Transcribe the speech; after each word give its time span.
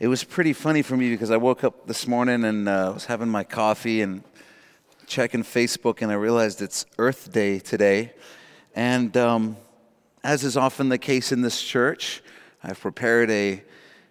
It 0.00 0.06
was 0.06 0.22
pretty 0.22 0.52
funny 0.52 0.82
for 0.82 0.96
me 0.96 1.10
because 1.10 1.32
I 1.32 1.38
woke 1.38 1.64
up 1.64 1.88
this 1.88 2.06
morning 2.06 2.44
and 2.44 2.68
uh, 2.68 2.92
was 2.94 3.06
having 3.06 3.28
my 3.28 3.42
coffee 3.42 4.00
and 4.00 4.22
checking 5.08 5.42
Facebook, 5.42 6.02
and 6.02 6.12
I 6.12 6.14
realized 6.14 6.62
it's 6.62 6.86
Earth 6.98 7.32
Day 7.32 7.58
today. 7.58 8.12
And 8.76 9.16
um, 9.16 9.56
as 10.22 10.44
is 10.44 10.56
often 10.56 10.88
the 10.88 10.98
case 10.98 11.32
in 11.32 11.42
this 11.42 11.60
church, 11.60 12.22
I've 12.62 12.78
prepared 12.78 13.28
a 13.32 13.64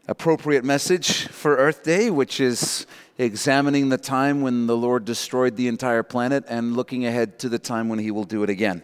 appropriate 0.08 0.64
message 0.64 1.28
for 1.28 1.58
Earth 1.58 1.84
Day, 1.84 2.10
which 2.10 2.40
is 2.40 2.88
examining 3.18 3.90
the 3.90 3.98
time 3.98 4.42
when 4.42 4.68
the 4.68 4.78
Lord 4.78 5.04
destroyed 5.04 5.56
the 5.56 5.68
entire 5.68 6.04
planet 6.04 6.46
and 6.48 6.78
looking 6.78 7.06
ahead 7.06 7.40
to 7.40 7.50
the 7.50 7.60
time 7.60 7.90
when 7.90 8.00
He 8.00 8.12
will 8.12 8.24
do 8.24 8.44
it 8.44 8.50
again. 8.50 8.84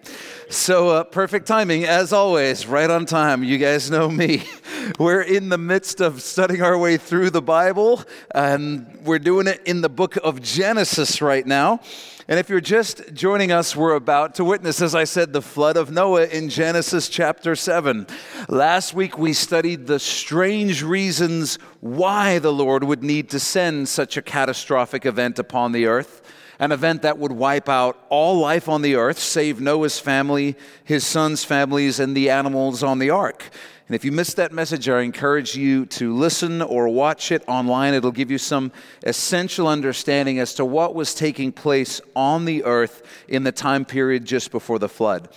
So, 0.49 0.89
uh, 0.89 1.03
perfect 1.05 1.47
timing, 1.47 1.85
as 1.85 2.11
always, 2.11 2.67
right 2.67 2.89
on 2.89 3.05
time. 3.05 3.43
You 3.43 3.57
guys 3.57 3.89
know 3.89 4.09
me. 4.09 4.43
We're 4.99 5.21
in 5.21 5.49
the 5.49 5.57
midst 5.57 6.01
of 6.01 6.21
studying 6.21 6.61
our 6.61 6.77
way 6.77 6.97
through 6.97 7.29
the 7.29 7.41
Bible, 7.41 8.03
and 8.35 8.99
we're 9.03 9.19
doing 9.19 9.47
it 9.47 9.61
in 9.65 9.79
the 9.79 9.87
book 9.87 10.17
of 10.17 10.41
Genesis 10.41 11.21
right 11.21 11.47
now. 11.47 11.79
And 12.25 12.39
if 12.39 12.47
you're 12.47 12.61
just 12.61 13.13
joining 13.13 13.51
us, 13.51 13.75
we're 13.75 13.95
about 13.95 14.35
to 14.35 14.45
witness, 14.45 14.81
as 14.81 14.95
I 14.95 15.03
said, 15.03 15.33
the 15.33 15.41
flood 15.41 15.75
of 15.75 15.91
Noah 15.91 16.25
in 16.27 16.47
Genesis 16.47 17.09
chapter 17.09 17.53
7. 17.53 18.07
Last 18.47 18.93
week 18.93 19.17
we 19.17 19.33
studied 19.33 19.87
the 19.87 19.99
strange 19.99 20.83
reasons 20.83 21.59
why 21.81 22.39
the 22.39 22.53
Lord 22.53 22.85
would 22.85 23.03
need 23.03 23.29
to 23.31 23.41
send 23.41 23.89
such 23.89 24.15
a 24.15 24.21
catastrophic 24.21 25.05
event 25.05 25.37
upon 25.37 25.73
the 25.73 25.85
earth. 25.87 26.21
An 26.59 26.71
event 26.71 27.01
that 27.01 27.17
would 27.17 27.33
wipe 27.33 27.67
out 27.67 28.01
all 28.07 28.39
life 28.39 28.69
on 28.69 28.83
the 28.83 28.95
earth, 28.95 29.19
save 29.19 29.59
Noah's 29.59 29.99
family, 29.99 30.55
his 30.85 31.05
sons' 31.05 31.43
families, 31.43 31.99
and 31.99 32.15
the 32.15 32.29
animals 32.29 32.83
on 32.83 32.99
the 32.99 33.09
ark. 33.09 33.49
And 33.87 33.95
if 33.95 34.05
you 34.05 34.13
missed 34.13 34.37
that 34.37 34.53
message, 34.53 34.87
I 34.87 35.01
encourage 35.01 35.57
you 35.57 35.85
to 35.87 36.15
listen 36.15 36.61
or 36.61 36.87
watch 36.87 37.33
it 37.33 37.43
online. 37.47 37.93
It'll 37.93 38.11
give 38.11 38.31
you 38.31 38.37
some 38.37 38.71
essential 39.03 39.67
understanding 39.67 40.39
as 40.39 40.53
to 40.55 40.63
what 40.65 40.95
was 40.95 41.13
taking 41.13 41.51
place 41.51 41.99
on 42.15 42.45
the 42.45 42.63
earth 42.63 43.03
in 43.27 43.43
the 43.43 43.51
time 43.51 43.83
period 43.83 44.23
just 44.23 44.51
before 44.51 44.79
the 44.79 44.87
flood. 44.87 45.27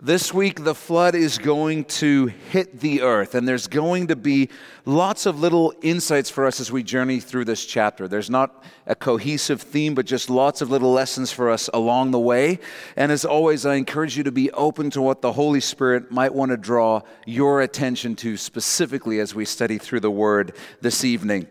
This 0.00 0.32
week, 0.32 0.62
the 0.62 0.76
flood 0.76 1.16
is 1.16 1.38
going 1.38 1.84
to 1.86 2.26
hit 2.26 2.78
the 2.78 3.02
earth, 3.02 3.34
and 3.34 3.48
there's 3.48 3.66
going 3.66 4.06
to 4.06 4.14
be 4.14 4.48
lots 4.84 5.26
of 5.26 5.40
little 5.40 5.74
insights 5.82 6.30
for 6.30 6.46
us 6.46 6.60
as 6.60 6.70
we 6.70 6.84
journey 6.84 7.18
through 7.18 7.46
this 7.46 7.66
chapter. 7.66 8.06
There's 8.06 8.30
not 8.30 8.62
a 8.86 8.94
cohesive 8.94 9.60
theme, 9.60 9.96
but 9.96 10.06
just 10.06 10.30
lots 10.30 10.60
of 10.60 10.70
little 10.70 10.92
lessons 10.92 11.32
for 11.32 11.50
us 11.50 11.68
along 11.74 12.12
the 12.12 12.20
way. 12.20 12.60
And 12.94 13.10
as 13.10 13.24
always, 13.24 13.66
I 13.66 13.74
encourage 13.74 14.16
you 14.16 14.22
to 14.22 14.30
be 14.30 14.52
open 14.52 14.90
to 14.90 15.02
what 15.02 15.20
the 15.20 15.32
Holy 15.32 15.58
Spirit 15.58 16.12
might 16.12 16.32
want 16.32 16.52
to 16.52 16.56
draw 16.56 17.00
your 17.26 17.60
attention 17.60 18.14
to 18.16 18.36
specifically 18.36 19.18
as 19.18 19.34
we 19.34 19.44
study 19.44 19.78
through 19.78 20.00
the 20.00 20.12
Word 20.12 20.54
this 20.80 21.04
evening. 21.04 21.48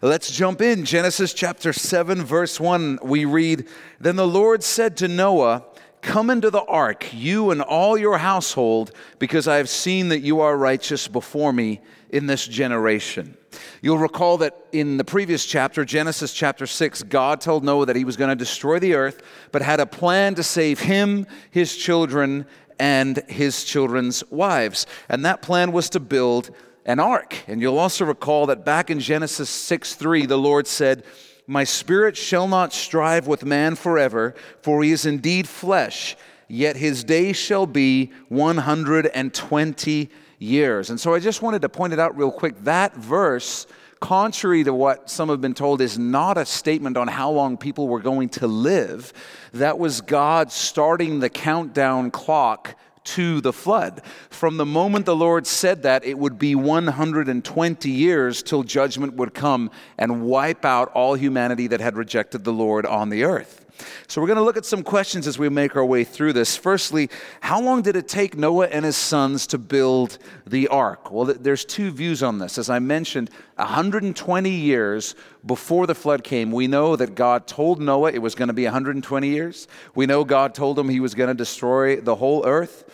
Let's 0.00 0.30
jump 0.30 0.62
in. 0.62 0.86
Genesis 0.86 1.34
chapter 1.34 1.74
7, 1.74 2.24
verse 2.24 2.58
1, 2.58 3.00
we 3.02 3.26
read 3.26 3.68
Then 4.00 4.16
the 4.16 4.26
Lord 4.26 4.62
said 4.62 4.96
to 4.96 5.08
Noah, 5.08 5.64
Come 6.02 6.30
into 6.30 6.50
the 6.50 6.64
ark, 6.64 7.12
you 7.12 7.50
and 7.50 7.60
all 7.60 7.98
your 7.98 8.18
household, 8.18 8.92
because 9.18 9.46
I 9.46 9.56
have 9.56 9.68
seen 9.68 10.08
that 10.08 10.20
you 10.20 10.40
are 10.40 10.56
righteous 10.56 11.08
before 11.08 11.52
me 11.52 11.80
in 12.08 12.26
this 12.26 12.46
generation. 12.46 13.36
You'll 13.82 13.98
recall 13.98 14.38
that 14.38 14.56
in 14.72 14.96
the 14.96 15.04
previous 15.04 15.44
chapter, 15.44 15.84
Genesis 15.84 16.32
chapter 16.32 16.66
6, 16.66 17.02
God 17.04 17.40
told 17.40 17.64
Noah 17.64 17.86
that 17.86 17.96
he 17.96 18.04
was 18.04 18.16
going 18.16 18.30
to 18.30 18.36
destroy 18.36 18.78
the 18.78 18.94
earth, 18.94 19.22
but 19.52 19.62
had 19.62 19.80
a 19.80 19.86
plan 19.86 20.34
to 20.36 20.42
save 20.42 20.80
him, 20.80 21.26
his 21.50 21.76
children, 21.76 22.46
and 22.78 23.22
his 23.28 23.64
children's 23.64 24.24
wives. 24.30 24.86
And 25.08 25.24
that 25.24 25.42
plan 25.42 25.72
was 25.72 25.90
to 25.90 26.00
build 26.00 26.50
an 26.86 26.98
ark. 26.98 27.36
And 27.46 27.60
you'll 27.60 27.78
also 27.78 28.04
recall 28.04 28.46
that 28.46 28.64
back 28.64 28.90
in 28.90 29.00
Genesis 29.00 29.50
6 29.50 29.94
3, 29.94 30.26
the 30.26 30.38
Lord 30.38 30.66
said, 30.66 31.04
my 31.50 31.64
spirit 31.64 32.16
shall 32.16 32.46
not 32.46 32.72
strive 32.72 33.26
with 33.26 33.44
man 33.44 33.74
forever, 33.74 34.36
for 34.62 34.84
he 34.84 34.92
is 34.92 35.04
indeed 35.04 35.48
flesh, 35.48 36.16
yet 36.46 36.76
his 36.76 37.02
days 37.02 37.36
shall 37.36 37.66
be 37.66 38.12
120 38.28 40.10
years. 40.38 40.90
And 40.90 41.00
so 41.00 41.12
I 41.12 41.18
just 41.18 41.42
wanted 41.42 41.62
to 41.62 41.68
point 41.68 41.92
it 41.92 41.98
out 41.98 42.16
real 42.16 42.30
quick. 42.30 42.54
That 42.62 42.94
verse, 42.94 43.66
contrary 43.98 44.62
to 44.62 44.72
what 44.72 45.10
some 45.10 45.28
have 45.28 45.40
been 45.40 45.54
told, 45.54 45.80
is 45.80 45.98
not 45.98 46.38
a 46.38 46.46
statement 46.46 46.96
on 46.96 47.08
how 47.08 47.32
long 47.32 47.56
people 47.56 47.88
were 47.88 47.98
going 47.98 48.28
to 48.28 48.46
live. 48.46 49.12
That 49.52 49.76
was 49.76 50.02
God 50.02 50.52
starting 50.52 51.18
the 51.18 51.30
countdown 51.30 52.12
clock 52.12 52.76
to 53.04 53.40
the 53.40 53.52
flood. 53.52 54.02
From 54.30 54.56
the 54.56 54.66
moment 54.66 55.06
the 55.06 55.16
Lord 55.16 55.46
said 55.46 55.82
that, 55.82 56.04
it 56.04 56.18
would 56.18 56.38
be 56.38 56.54
120 56.54 57.90
years 57.90 58.42
till 58.42 58.62
judgment 58.62 59.14
would 59.14 59.34
come 59.34 59.70
and 59.98 60.22
wipe 60.22 60.64
out 60.64 60.90
all 60.92 61.14
humanity 61.14 61.66
that 61.68 61.80
had 61.80 61.96
rejected 61.96 62.44
the 62.44 62.52
Lord 62.52 62.86
on 62.86 63.10
the 63.10 63.24
earth. 63.24 63.66
So, 64.08 64.20
we're 64.20 64.26
going 64.26 64.38
to 64.38 64.44
look 64.44 64.56
at 64.56 64.64
some 64.64 64.82
questions 64.82 65.26
as 65.26 65.38
we 65.38 65.48
make 65.48 65.76
our 65.76 65.84
way 65.84 66.04
through 66.04 66.32
this. 66.32 66.56
Firstly, 66.56 67.10
how 67.40 67.60
long 67.60 67.82
did 67.82 67.96
it 67.96 68.08
take 68.08 68.36
Noah 68.36 68.68
and 68.68 68.84
his 68.84 68.96
sons 68.96 69.46
to 69.48 69.58
build 69.58 70.18
the 70.46 70.68
ark? 70.68 71.10
Well, 71.10 71.26
there's 71.26 71.64
two 71.64 71.90
views 71.90 72.22
on 72.22 72.38
this. 72.38 72.58
As 72.58 72.70
I 72.70 72.78
mentioned, 72.78 73.30
120 73.56 74.50
years 74.50 75.14
before 75.44 75.86
the 75.86 75.94
flood 75.94 76.24
came, 76.24 76.52
we 76.52 76.66
know 76.66 76.96
that 76.96 77.14
God 77.14 77.46
told 77.46 77.80
Noah 77.80 78.12
it 78.12 78.22
was 78.22 78.34
going 78.34 78.48
to 78.48 78.54
be 78.54 78.64
120 78.64 79.28
years. 79.28 79.68
We 79.94 80.06
know 80.06 80.24
God 80.24 80.54
told 80.54 80.78
him 80.78 80.88
he 80.88 81.00
was 81.00 81.14
going 81.14 81.28
to 81.28 81.34
destroy 81.34 82.00
the 82.00 82.16
whole 82.16 82.46
earth. 82.46 82.84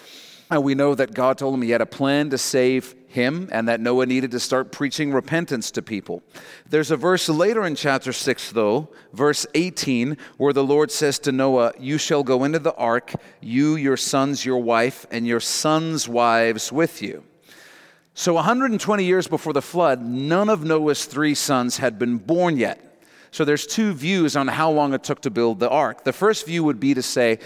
And 0.51 0.63
we 0.63 0.75
know 0.75 0.95
that 0.95 1.13
God 1.13 1.39
told 1.39 1.55
him 1.55 1.63
he 1.63 1.71
had 1.71 1.81
a 1.81 1.87
plan 1.87 2.31
to 2.31 2.39
save 2.39 2.95
him 3.17 3.49
and 3.51 3.67
that 3.67 3.81
Noah 3.81 4.07
needed 4.07 4.31
to 4.31 4.39
start 4.39 4.71
preaching 4.71 5.11
repentance 5.13 5.73
to 5.73 5.83
people. 5.83 6.23
There's 6.69 6.93
a 6.93 6.97
verse 6.97 7.29
later 7.29 7.65
in 7.65 7.75
chapter 7.75 8.13
6, 8.13 8.53
though, 8.53 8.91
verse 9.13 9.47
18, 9.55 10.17
where 10.37 10.53
the 10.53 10.63
Lord 10.63 10.93
says 10.93 11.19
to 11.21 11.33
Noah, 11.33 11.73
You 11.81 11.99
shall 11.99 12.23
go 12.23 12.45
into 12.45 12.61
the 12.61 12.75
ark, 12.75 13.15
you, 13.41 13.75
your 13.75 13.97
sons, 13.97 14.45
your 14.45 14.59
wife, 14.59 15.07
and 15.11 15.27
your 15.27 15.41
sons' 15.41 16.09
wives 16.09 16.71
with 16.71 17.03
you. 17.03 17.25
So, 18.15 18.35
120 18.35 19.05
years 19.05 19.27
before 19.27 19.53
the 19.53 19.61
flood, 19.61 20.03
none 20.03 20.49
of 20.49 20.65
Noah's 20.65 21.05
three 21.07 21.35
sons 21.35 21.79
had 21.79 21.99
been 21.99 22.19
born 22.19 22.57
yet. 22.57 23.03
So, 23.31 23.45
there's 23.45 23.67
two 23.67 23.93
views 23.93 24.37
on 24.37 24.47
how 24.47 24.71
long 24.71 24.95
it 24.95 25.03
took 25.03 25.23
to 25.23 25.31
build 25.31 25.59
the 25.59 25.69
ark. 25.69 26.05
The 26.05 26.13
first 26.13 26.47
view 26.47 26.65
would 26.65 26.81
be 26.81 26.95
to 26.95 27.03
say, 27.03 27.39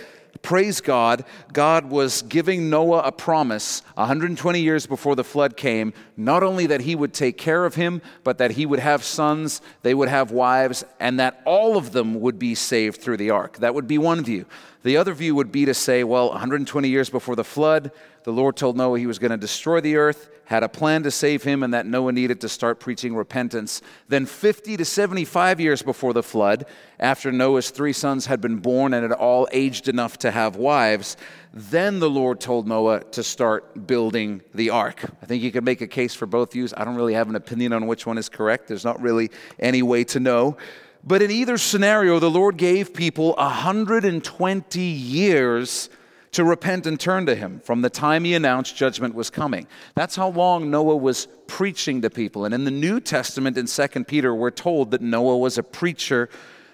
praise 0.43 0.81
God, 0.81 1.25
God 1.53 1.91
was 1.91 2.23
giving 2.23 2.71
Noah 2.71 3.01
a 3.01 3.13
promise 3.13 3.83
120 3.95 4.61
years 4.61 4.87
before 4.87 5.17
the 5.17 5.25
flood 5.25 5.57
came, 5.57 5.93
not 6.17 6.43
only 6.43 6.67
that 6.67 6.83
he 6.83 6.95
would 6.95 7.13
take 7.13 7.37
care 7.37 7.65
of 7.65 7.75
him, 7.75 8.01
but 8.25 8.39
that 8.39 8.53
he 8.53 8.67
would 8.67 8.81
have 8.81 9.05
sons, 9.05 9.61
they 9.83 9.95
would 9.95 10.09
have 10.09 10.31
wives, 10.31 10.85
and 10.99 11.21
that 11.21 11.41
all 11.45 11.77
of 11.77 11.93
them 11.93 12.21
would 12.21 12.39
be 12.39 12.55
saved 12.55 13.01
through 13.01 13.17
the 13.17 13.31
ark. 13.31 13.59
That 13.59 13.75
would 13.75 13.87
be 13.87 13.99
one 13.99 14.25
view. 14.25 14.47
The 14.83 14.97
other 14.97 15.13
view 15.13 15.35
would 15.35 15.53
be 15.53 15.67
to 15.67 15.75
say, 15.75 16.05
well, 16.05 16.31
120 16.31 16.89
years 16.89 17.11
before 17.11 17.37
the 17.37 17.45
flood, 17.45 17.91
the 18.25 18.33
Lord 18.33 18.57
told 18.57 18.77
Noah 18.77 18.99
he 18.99 19.07
was 19.07 19.19
going 19.19 19.31
to 19.31 19.37
destroy 19.37 19.81
the 19.81 19.97
earth, 19.97 20.31
had 20.47 20.63
a 20.63 20.69
plan 20.69 21.03
to 21.03 21.11
save 21.11 21.43
him, 21.43 21.63
and 21.63 21.75
that 21.75 21.87
Noah 21.87 22.13
needed 22.13 22.41
to 22.41 22.49
start 22.49 22.81
preaching 22.81 23.15
repentance. 23.15 23.83
Then, 24.09 24.25
50 24.25 24.79
to 24.79 24.85
75 24.85 25.61
years 25.61 25.83
before 25.83 26.15
the 26.15 26.23
flood, 26.23 26.65
after 26.99 27.31
Noah's 27.31 27.71
three 27.71 27.93
sons 27.93 28.27
had 28.27 28.41
been 28.41 28.57
born 28.57 28.95
and 28.95 29.03
had 29.03 29.13
all 29.13 29.47
aged 29.53 29.89
enough 29.89 30.19
to 30.19 30.31
have 30.31 30.57
wives, 30.57 31.17
then 31.53 31.99
the 31.99 32.11
Lord 32.11 32.41
told 32.41 32.67
Noah 32.67 33.05
to 33.05 33.23
start 33.23 33.87
building 33.87 34.41
the 34.55 34.71
ark. 34.71 35.05
I 35.23 35.27
think 35.27 35.43
you 35.43 35.53
could 35.53 35.65
make 35.65 35.83
a 35.83 35.87
case 35.87 36.15
for 36.15 36.27
both 36.27 36.53
views. 36.53 36.73
I 36.75 36.85
don't 36.85 36.97
really 36.97 37.15
have 37.15 37.29
an 37.29 37.37
opinion 37.37 37.73
on 37.75 37.87
which 37.87 38.07
one 38.07 38.17
is 38.17 38.31
correct, 38.31 38.67
there's 38.67 38.85
not 38.85 39.01
really 39.01 39.31
any 39.59 39.83
way 39.83 40.05
to 40.05 40.21
know. 40.21 40.57
But 41.03 41.23
in 41.23 41.31
either 41.31 41.57
scenario, 41.57 42.19
the 42.19 42.31
Lord 42.31 42.57
gave 42.57 42.93
people 42.93 43.35
120 43.35 44.81
years 44.81 45.89
to 46.33 46.45
repent 46.45 46.87
and 46.87 47.01
turn 47.01 47.27
to 47.27 47.35
Him 47.35 47.61
from 47.61 47.83
the 47.83 47.91
time 47.91 48.25
He 48.25 48.35
announced 48.35 48.77
judgment 48.77 49.15
was 49.15 49.31
coming. 49.31 49.67
That's 49.95 50.17
how 50.17 50.29
long 50.29 50.71
Noah 50.71 50.97
was 50.97 51.27
preaching 51.47 52.03
to 52.03 52.11
people. 52.11 52.45
And 52.45 52.55
in 52.55 52.65
the 52.65 52.71
New 52.71 53.01
Testament, 53.01 53.57
in 53.57 53.67
2 53.67 54.05
Peter, 54.05 54.35
we're 54.35 54.51
told 54.51 54.91
that 54.93 55.01
Noah 55.01 55.39
was 55.39 55.59
a 55.59 55.63
preacher 55.63 56.29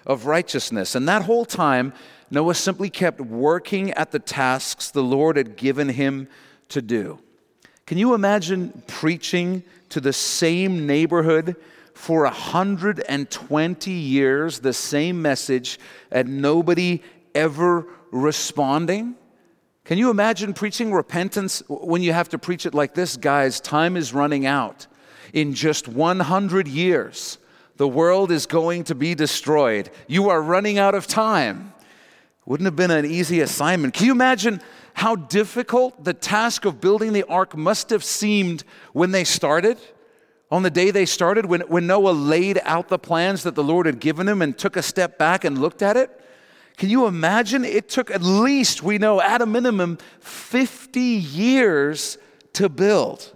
of 0.05 0.27
righteousness. 0.27 0.95
And 0.95 1.09
that 1.09 1.23
whole 1.23 1.45
time, 1.45 1.93
Noah 2.31 2.55
simply 2.55 2.91
kept 2.91 3.21
working 3.21 3.93
at 3.93 4.11
the 4.11 4.19
tasks 4.19 4.91
the 4.91 5.03
Lord 5.03 5.37
had 5.37 5.57
given 5.57 5.89
him 5.89 6.29
to 6.69 6.83
do. 6.83 7.19
Can 7.87 7.99
you 7.99 8.15
imagine 8.15 8.83
preaching 8.89 9.63
to 9.91 10.01
the 10.01 10.13
same 10.13 10.87
neighborhood 10.87 11.55
for 11.97 12.25
120 12.25 13.91
years, 13.91 14.59
the 14.61 14.73
same 14.73 15.23
message, 15.23 15.81
and 16.11 16.43
nobody 16.43 17.03
ever 17.35 17.87
responding? 18.11 19.17
Can 19.85 19.97
you 19.97 20.11
imagine 20.11 20.53
preaching 20.53 20.93
repentance 20.93 21.63
when 21.69 22.03
you 22.03 22.13
have 22.13 22.29
to 22.29 22.39
preach 22.39 22.67
it 22.67 22.75
like 22.75 22.95
this? 22.95 23.17
Guys, 23.17 23.61
time 23.61 23.97
is 23.97 24.13
running 24.13 24.45
out. 24.45 24.87
In 25.33 25.55
just 25.55 25.89
100 25.89 26.69
years, 26.69 27.39
the 27.77 27.89
world 27.89 28.31
is 28.31 28.45
going 28.45 28.85
to 28.85 28.95
be 28.95 29.15
destroyed. 29.15 29.91
You 30.07 30.29
are 30.29 30.43
running 30.43 30.79
out 30.79 30.95
of 30.95 31.07
time. 31.07 31.73
Wouldn't 32.45 32.67
have 32.67 32.77
been 32.77 32.91
an 32.91 33.07
easy 33.07 33.41
assignment. 33.41 33.95
Can 33.95 34.07
you 34.07 34.13
imagine 34.13 34.61
how 34.93 35.17
difficult 35.17 36.05
the 36.05 36.15
task 36.15 36.67
of 36.67 36.81
building 36.81 37.15
the 37.15 37.25
ark 37.25 37.57
must 37.57 37.89
have 37.89 38.05
seemed 38.05 38.65
when 38.93 39.13
they 39.13 39.25
started? 39.25 39.79
On 40.51 40.63
the 40.63 40.71
day 40.71 40.91
they 40.91 41.07
started, 41.07 41.47
when, 41.47 41.63
when 41.63 41.87
Noah 41.87 42.11
laid 42.11 42.61
out 42.65 42.89
the 42.89 42.99
plans 42.99 43.43
that 43.43 43.55
the 43.55 43.65
Lord 43.65 43.87
had 43.87 43.99
given 43.99 44.29
him 44.29 44.43
and 44.43 44.57
took 44.57 44.77
a 44.77 44.83
step 44.83 45.19
back 45.19 45.45
and 45.45 45.59
looked 45.59 45.83
at 45.83 45.97
it, 45.97 46.21
can 46.77 46.89
you 46.89 47.07
imagine? 47.07 47.65
It 47.65 47.89
took 47.89 48.11
at 48.11 48.23
least, 48.23 48.83
we 48.83 48.99
know, 48.99 49.21
at 49.21 49.41
a 49.41 49.47
minimum, 49.47 49.99
50 50.21 51.01
years 51.01 52.19
to 52.53 52.69
build. 52.69 53.35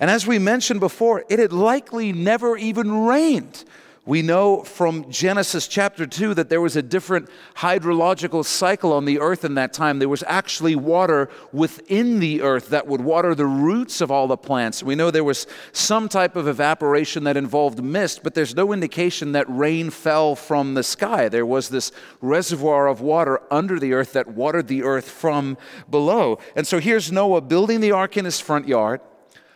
And 0.00 0.10
as 0.10 0.26
we 0.26 0.38
mentioned 0.38 0.80
before, 0.80 1.24
it 1.28 1.38
had 1.38 1.52
likely 1.52 2.12
never 2.12 2.56
even 2.56 3.04
rained. 3.04 3.64
We 4.04 4.20
know 4.20 4.64
from 4.64 5.08
Genesis 5.12 5.68
chapter 5.68 6.06
2 6.06 6.34
that 6.34 6.48
there 6.48 6.60
was 6.60 6.74
a 6.74 6.82
different 6.82 7.28
hydrological 7.58 8.44
cycle 8.44 8.92
on 8.92 9.04
the 9.04 9.20
earth 9.20 9.44
in 9.44 9.54
that 9.54 9.72
time. 9.72 10.00
There 10.00 10.08
was 10.08 10.24
actually 10.26 10.74
water 10.74 11.28
within 11.52 12.18
the 12.18 12.42
earth 12.42 12.70
that 12.70 12.88
would 12.88 13.00
water 13.00 13.32
the 13.36 13.46
roots 13.46 14.00
of 14.00 14.10
all 14.10 14.26
the 14.26 14.36
plants. 14.36 14.82
We 14.82 14.96
know 14.96 15.12
there 15.12 15.22
was 15.22 15.46
some 15.70 16.08
type 16.08 16.34
of 16.34 16.48
evaporation 16.48 17.22
that 17.24 17.36
involved 17.36 17.80
mist, 17.80 18.24
but 18.24 18.34
there's 18.34 18.56
no 18.56 18.72
indication 18.72 19.32
that 19.32 19.46
rain 19.48 19.88
fell 19.90 20.34
from 20.34 20.74
the 20.74 20.82
sky. 20.82 21.28
There 21.28 21.46
was 21.46 21.68
this 21.68 21.92
reservoir 22.20 22.88
of 22.88 23.00
water 23.00 23.40
under 23.52 23.78
the 23.78 23.92
earth 23.92 24.14
that 24.14 24.26
watered 24.26 24.66
the 24.66 24.82
earth 24.82 25.08
from 25.08 25.56
below. 25.88 26.40
And 26.56 26.66
so 26.66 26.80
here's 26.80 27.12
Noah 27.12 27.40
building 27.40 27.80
the 27.80 27.92
ark 27.92 28.16
in 28.16 28.24
his 28.24 28.40
front 28.40 28.66
yard, 28.66 29.00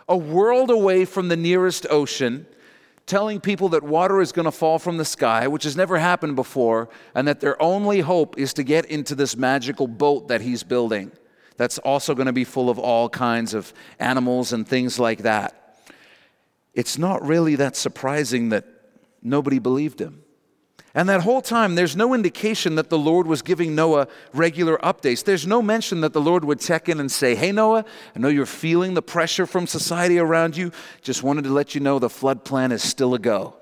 a 0.08 0.16
world 0.16 0.70
away 0.70 1.04
from 1.04 1.26
the 1.26 1.36
nearest 1.36 1.84
ocean 1.90 2.46
telling 3.06 3.40
people 3.40 3.68
that 3.70 3.82
water 3.82 4.20
is 4.20 4.32
going 4.32 4.44
to 4.44 4.52
fall 4.52 4.78
from 4.78 4.96
the 4.96 5.04
sky, 5.04 5.46
which 5.46 5.64
has 5.64 5.76
never 5.76 5.98
happened 5.98 6.36
before, 6.36 6.88
and 7.14 7.26
that 7.28 7.40
their 7.40 7.60
only 7.62 8.00
hope 8.00 8.36
is 8.36 8.52
to 8.54 8.64
get 8.64 8.84
into 8.86 9.14
this 9.14 9.36
magical 9.36 9.86
boat 9.86 10.28
that 10.28 10.40
he's 10.40 10.64
building. 10.64 11.12
That's 11.56 11.78
also 11.78 12.14
going 12.14 12.26
to 12.26 12.32
be 12.32 12.44
full 12.44 12.68
of 12.68 12.78
all 12.78 13.08
kinds 13.08 13.54
of 13.54 13.72
animals 13.98 14.52
and 14.52 14.66
things 14.66 14.98
like 14.98 15.20
that. 15.20 15.78
It's 16.74 16.98
not 16.98 17.26
really 17.26 17.54
that 17.56 17.76
surprising 17.76 18.50
that 18.50 18.66
nobody 19.22 19.58
believed 19.58 20.00
him. 20.00 20.22
And 20.96 21.10
that 21.10 21.20
whole 21.20 21.42
time, 21.42 21.74
there's 21.74 21.94
no 21.94 22.14
indication 22.14 22.76
that 22.76 22.88
the 22.88 22.98
Lord 22.98 23.26
was 23.26 23.42
giving 23.42 23.74
Noah 23.74 24.08
regular 24.32 24.78
updates. 24.78 25.22
There's 25.22 25.46
no 25.46 25.60
mention 25.60 26.00
that 26.00 26.14
the 26.14 26.22
Lord 26.22 26.42
would 26.42 26.58
check 26.58 26.88
in 26.88 27.00
and 27.00 27.12
say, 27.12 27.34
Hey, 27.34 27.52
Noah, 27.52 27.84
I 28.14 28.18
know 28.18 28.28
you're 28.28 28.46
feeling 28.46 28.94
the 28.94 29.02
pressure 29.02 29.44
from 29.44 29.66
society 29.66 30.18
around 30.18 30.56
you. 30.56 30.72
Just 31.02 31.22
wanted 31.22 31.44
to 31.44 31.50
let 31.50 31.74
you 31.74 31.82
know 31.82 31.98
the 31.98 32.08
flood 32.08 32.44
plan 32.44 32.72
is 32.72 32.82
still 32.82 33.12
a 33.12 33.18
go. 33.18 33.56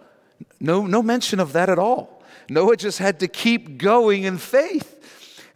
No, 0.61 0.87
no 0.87 1.03
mention 1.03 1.41
of 1.41 1.53
that 1.55 1.69
at 1.69 1.79
all. 1.79 2.23
Noah 2.49 2.77
just 2.77 3.01
had 3.01 3.19
to 3.19 3.27
keep 3.27 3.79
going 3.79 4.23
in 4.23 4.39
faith. 4.39 4.93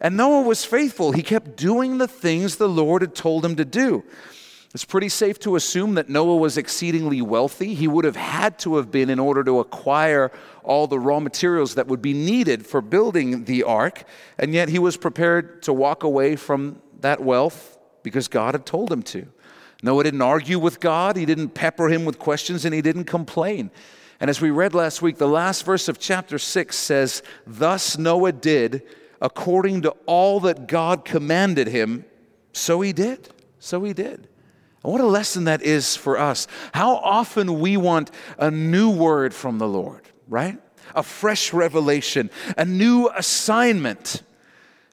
And 0.01 0.17
Noah 0.17 0.41
was 0.41 0.65
faithful. 0.65 1.13
He 1.13 1.23
kept 1.23 1.55
doing 1.55 1.97
the 1.97 2.09
things 2.09 2.57
the 2.57 2.67
Lord 2.67 3.01
had 3.01 3.15
told 3.15 3.45
him 3.45 3.55
to 3.55 3.63
do. 3.63 4.03
It's 4.73 4.85
pretty 4.85 5.09
safe 5.09 5.39
to 5.39 5.55
assume 5.55 5.95
that 5.95 6.09
Noah 6.09 6.35
was 6.35 6.55
exceedingly 6.55 7.23
wealthy. 7.23 7.73
He 7.73 7.87
would 7.87 8.05
have 8.05 8.15
had 8.15 8.59
to 8.59 8.75
have 8.75 8.91
been 8.91 9.09
in 9.09 9.17
order 9.17 9.43
to 9.43 9.59
acquire 9.59 10.31
all 10.63 10.85
the 10.85 10.99
raw 10.99 11.19
materials 11.19 11.73
that 11.73 11.87
would 11.87 12.03
be 12.03 12.13
needed 12.13 12.67
for 12.67 12.79
building 12.79 13.45
the 13.45 13.63
ark, 13.63 14.03
and 14.37 14.53
yet 14.53 14.69
he 14.69 14.77
was 14.77 14.95
prepared 14.95 15.63
to 15.63 15.73
walk 15.73 16.03
away 16.03 16.35
from 16.35 16.79
that 16.99 17.19
wealth 17.19 17.79
because 18.03 18.27
God 18.27 18.53
had 18.53 18.67
told 18.67 18.91
him 18.91 19.01
to. 19.03 19.27
Noah 19.81 20.03
didn't 20.03 20.21
argue 20.21 20.59
with 20.59 20.79
God, 20.79 21.15
he 21.15 21.25
didn't 21.25 21.49
pepper 21.49 21.89
him 21.89 22.05
with 22.05 22.19
questions, 22.19 22.63
and 22.63 22.73
he 22.73 22.81
didn't 22.81 23.05
complain. 23.05 23.71
And 24.19 24.29
as 24.29 24.39
we 24.39 24.51
read 24.51 24.75
last 24.75 25.01
week, 25.01 25.17
the 25.17 25.27
last 25.27 25.65
verse 25.65 25.87
of 25.87 25.97
chapter 25.97 26.37
6 26.37 26.77
says, 26.77 27.23
Thus 27.47 27.97
Noah 27.97 28.33
did 28.33 28.83
according 29.21 29.81
to 29.81 29.95
all 30.05 30.39
that 30.41 30.67
God 30.67 31.05
commanded 31.05 31.67
him, 31.67 32.05
so 32.53 32.81
he 32.81 32.93
did. 32.93 33.29
So 33.59 33.83
he 33.83 33.93
did. 33.93 34.27
And 34.83 34.91
what 34.93 35.01
a 35.01 35.07
lesson 35.07 35.45
that 35.45 35.61
is 35.61 35.95
for 35.95 36.17
us. 36.17 36.47
How 36.73 36.95
often 36.95 37.59
we 37.59 37.77
want 37.77 38.11
a 38.37 38.49
new 38.49 38.89
word 38.89 39.33
from 39.33 39.57
the 39.57 39.67
Lord, 39.67 40.01
right? 40.27 40.57
A 40.95 41.03
fresh 41.03 41.53
revelation, 41.53 42.29
a 42.57 42.65
new 42.65 43.09
assignment. 43.15 44.23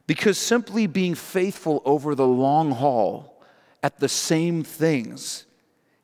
Because 0.06 0.38
simply 0.38 0.87
being 0.87 1.15
faithful 1.15 1.83
over 1.85 2.15
the 2.15 2.27
long 2.27 2.73
haul 2.73 3.43
at 3.83 3.99
the 3.99 4.09
same 4.09 4.62
things 4.62 5.47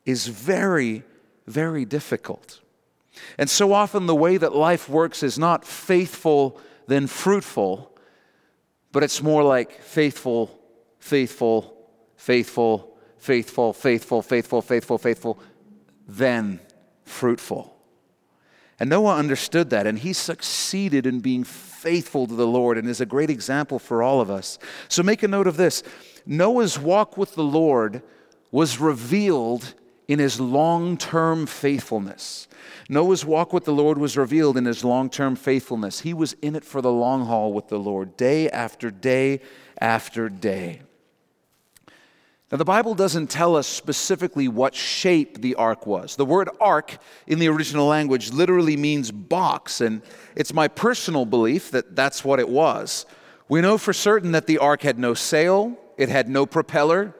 is 0.05 0.27
very, 0.27 1.03
very 1.47 1.85
difficult. 1.85 2.59
And 3.37 3.49
so 3.49 3.73
often 3.73 4.05
the 4.05 4.15
way 4.15 4.37
that 4.37 4.55
life 4.55 4.89
works 4.89 5.23
is 5.23 5.39
not 5.39 5.65
faithful, 5.65 6.59
then 6.87 7.07
fruitful, 7.07 7.95
but 8.91 9.03
it's 9.03 9.21
more 9.21 9.43
like 9.43 9.81
faithful, 9.81 10.59
faithful, 10.99 11.75
faithful, 12.15 12.92
faithful, 13.23 13.71
faithful, 13.71 14.21
faithful, 14.21 14.61
faithful, 14.61 14.97
faithful, 14.97 15.39
then 16.09 16.59
fruitful. 17.05 17.73
And 18.81 18.89
Noah 18.89 19.15
understood 19.15 19.69
that, 19.69 19.87
and 19.87 19.97
he 19.97 20.11
succeeded 20.11 21.05
in 21.05 21.21
being 21.21 21.45
faithful 21.45 22.27
to 22.27 22.35
the 22.35 22.45
Lord 22.45 22.77
and 22.77 22.89
is 22.89 22.99
a 22.99 23.05
great 23.05 23.29
example 23.29 23.79
for 23.79 24.03
all 24.03 24.19
of 24.19 24.29
us. 24.29 24.59
So 24.89 25.03
make 25.03 25.23
a 25.23 25.29
note 25.29 25.47
of 25.47 25.55
this 25.55 25.83
Noah's 26.25 26.77
walk 26.77 27.17
with 27.17 27.35
the 27.35 27.45
Lord 27.45 28.01
was 28.51 28.77
revealed 28.81 29.73
in 30.09 30.19
his 30.19 30.41
long 30.41 30.97
term 30.97 31.45
faithfulness. 31.45 32.49
Noah's 32.89 33.23
walk 33.23 33.53
with 33.53 33.63
the 33.63 33.71
Lord 33.71 33.97
was 33.97 34.17
revealed 34.17 34.57
in 34.57 34.65
his 34.65 34.83
long 34.83 35.09
term 35.09 35.37
faithfulness. 35.37 36.01
He 36.01 36.13
was 36.13 36.33
in 36.41 36.57
it 36.57 36.65
for 36.65 36.81
the 36.81 36.91
long 36.91 37.25
haul 37.25 37.53
with 37.53 37.69
the 37.69 37.79
Lord, 37.79 38.17
day 38.17 38.49
after 38.49 38.91
day 38.91 39.39
after 39.79 40.27
day. 40.27 40.81
Now, 42.53 42.57
the 42.57 42.65
Bible 42.65 42.93
doesn't 42.93 43.31
tell 43.31 43.55
us 43.55 43.65
specifically 43.65 44.47
what 44.47 44.75
shape 44.75 45.41
the 45.41 45.55
ark 45.55 45.87
was. 45.87 46.15
The 46.15 46.23
word 46.23 46.51
ark 46.61 46.99
in 47.25 47.39
the 47.39 47.47
original 47.47 47.87
language 47.87 48.31
literally 48.31 48.77
means 48.77 49.09
box, 49.09 49.81
and 49.81 50.03
it's 50.35 50.53
my 50.53 50.67
personal 50.67 51.25
belief 51.25 51.71
that 51.71 51.95
that's 51.95 52.23
what 52.23 52.39
it 52.39 52.47
was. 52.47 53.07
We 53.49 53.61
know 53.61 53.79
for 53.79 53.91
certain 53.91 54.33
that 54.33 54.45
the 54.45 54.59
ark 54.59 54.83
had 54.83 54.99
no 54.99 55.15
sail, 55.15 55.75
it 55.97 56.09
had 56.09 56.29
no 56.29 56.45
propeller, 56.45 57.15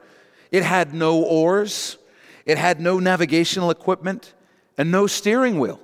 it 0.52 0.62
had 0.62 0.94
no 0.94 1.20
oars, 1.20 1.98
it 2.46 2.56
had 2.56 2.80
no 2.80 3.00
navigational 3.00 3.72
equipment, 3.72 4.34
and 4.78 4.92
no 4.92 5.08
steering 5.08 5.58
wheel 5.58 5.80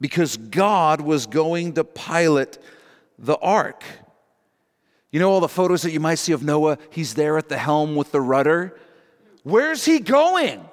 because 0.00 0.36
God 0.36 1.00
was 1.00 1.26
going 1.26 1.72
to 1.72 1.82
pilot 1.82 2.62
the 3.18 3.36
ark. 3.38 3.82
You 5.10 5.18
know 5.18 5.28
all 5.28 5.40
the 5.40 5.48
photos 5.48 5.82
that 5.82 5.90
you 5.90 5.98
might 5.98 6.20
see 6.20 6.32
of 6.32 6.44
Noah? 6.44 6.78
He's 6.90 7.14
there 7.14 7.36
at 7.36 7.48
the 7.48 7.58
helm 7.58 7.96
with 7.96 8.12
the 8.12 8.20
rudder. 8.20 8.78
Where's 9.42 9.84
he 9.84 9.98
going? 9.98 10.68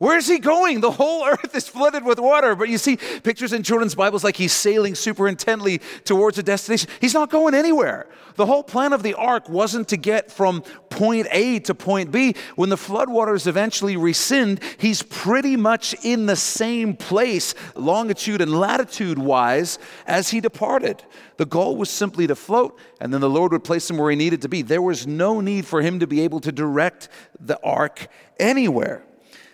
Where's 0.00 0.26
he 0.26 0.38
going? 0.38 0.80
The 0.80 0.92
whole 0.92 1.26
earth 1.26 1.54
is 1.54 1.68
flooded 1.68 2.06
with 2.06 2.18
water. 2.18 2.56
But 2.56 2.70
you 2.70 2.78
see 2.78 2.96
pictures 2.96 3.52
in 3.52 3.62
children's 3.62 3.94
Bibles 3.94 4.24
like 4.24 4.34
he's 4.34 4.52
sailing 4.52 4.94
super 4.94 5.28
intently 5.28 5.82
towards 6.04 6.38
a 6.38 6.42
destination. 6.42 6.88
He's 7.02 7.12
not 7.12 7.28
going 7.28 7.54
anywhere. 7.54 8.08
The 8.36 8.46
whole 8.46 8.62
plan 8.62 8.94
of 8.94 9.02
the 9.02 9.12
ark 9.12 9.50
wasn't 9.50 9.88
to 9.88 9.98
get 9.98 10.32
from 10.32 10.62
point 10.88 11.26
A 11.32 11.58
to 11.60 11.74
point 11.74 12.10
B. 12.10 12.34
When 12.56 12.70
the 12.70 12.76
floodwaters 12.76 13.46
eventually 13.46 13.98
rescind, 13.98 14.60
he's 14.78 15.02
pretty 15.02 15.54
much 15.54 15.94
in 16.02 16.24
the 16.24 16.36
same 16.36 16.96
place, 16.96 17.54
longitude 17.74 18.40
and 18.40 18.58
latitude 18.58 19.18
wise, 19.18 19.78
as 20.06 20.30
he 20.30 20.40
departed. 20.40 21.02
The 21.36 21.44
goal 21.44 21.76
was 21.76 21.90
simply 21.90 22.26
to 22.26 22.34
float, 22.34 22.78
and 23.02 23.12
then 23.12 23.20
the 23.20 23.28
Lord 23.28 23.52
would 23.52 23.64
place 23.64 23.90
him 23.90 23.98
where 23.98 24.10
he 24.10 24.16
needed 24.16 24.40
to 24.42 24.48
be. 24.48 24.62
There 24.62 24.80
was 24.80 25.06
no 25.06 25.42
need 25.42 25.66
for 25.66 25.82
him 25.82 26.00
to 26.00 26.06
be 26.06 26.22
able 26.22 26.40
to 26.40 26.52
direct 26.52 27.10
the 27.38 27.60
ark 27.62 28.08
anywhere. 28.38 29.04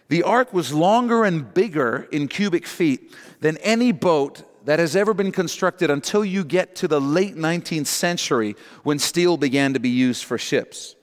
The 0.08 0.22
ark 0.22 0.52
was 0.52 0.72
longer 0.72 1.24
and 1.24 1.52
bigger 1.52 2.08
in 2.12 2.28
cubic 2.28 2.66
feet 2.66 3.14
than 3.40 3.56
any 3.58 3.92
boat 3.92 4.44
that 4.64 4.78
has 4.78 4.96
ever 4.96 5.14
been 5.14 5.32
constructed 5.32 5.90
until 5.90 6.24
you 6.24 6.44
get 6.44 6.74
to 6.76 6.88
the 6.88 7.00
late 7.00 7.36
19th 7.36 7.86
century 7.86 8.56
when 8.82 8.98
steel 8.98 9.36
began 9.36 9.72
to 9.74 9.80
be 9.80 9.88
used 9.88 10.24
for 10.24 10.38
ships. 10.38 10.96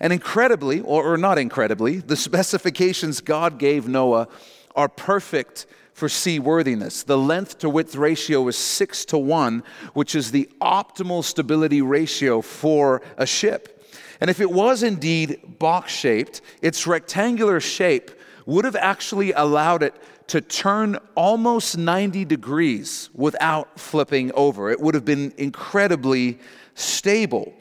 And 0.00 0.12
incredibly, 0.12 0.80
or, 0.80 1.16
not 1.16 1.38
incredibly, 1.38 1.98
the 1.98 2.16
specifications 2.16 3.20
God 3.20 3.58
gave 3.58 3.86
Noah 3.86 4.28
are 4.74 4.88
perfect 4.88 5.66
for 5.92 6.08
seaworthiness. 6.08 7.04
The 7.04 7.16
length 7.16 7.58
to 7.58 7.70
width 7.70 7.94
ratio 7.94 8.48
is 8.48 8.56
six 8.56 9.04
to 9.06 9.18
one, 9.18 9.62
which 9.94 10.14
is 10.14 10.30
the 10.30 10.50
optimal 10.60 11.22
stability 11.22 11.82
ratio 11.82 12.40
for 12.42 13.00
a 13.16 13.26
ship. 13.26 13.86
And 14.20 14.28
if 14.28 14.40
it 14.40 14.50
was 14.50 14.82
indeed 14.82 15.58
box 15.58 15.92
shaped, 15.92 16.40
its 16.62 16.86
rectangular 16.86 17.60
shape 17.60 18.10
would 18.46 18.64
have 18.64 18.76
actually 18.76 19.32
allowed 19.32 19.82
it 19.82 19.94
to 20.28 20.40
turn 20.40 20.98
almost 21.14 21.76
90 21.76 22.24
degrees 22.24 23.10
without 23.14 23.78
flipping 23.78 24.32
over. 24.34 24.70
It 24.70 24.80
would 24.80 24.94
have 24.94 25.04
been 25.04 25.32
incredibly 25.36 26.38
stable. 26.74 27.54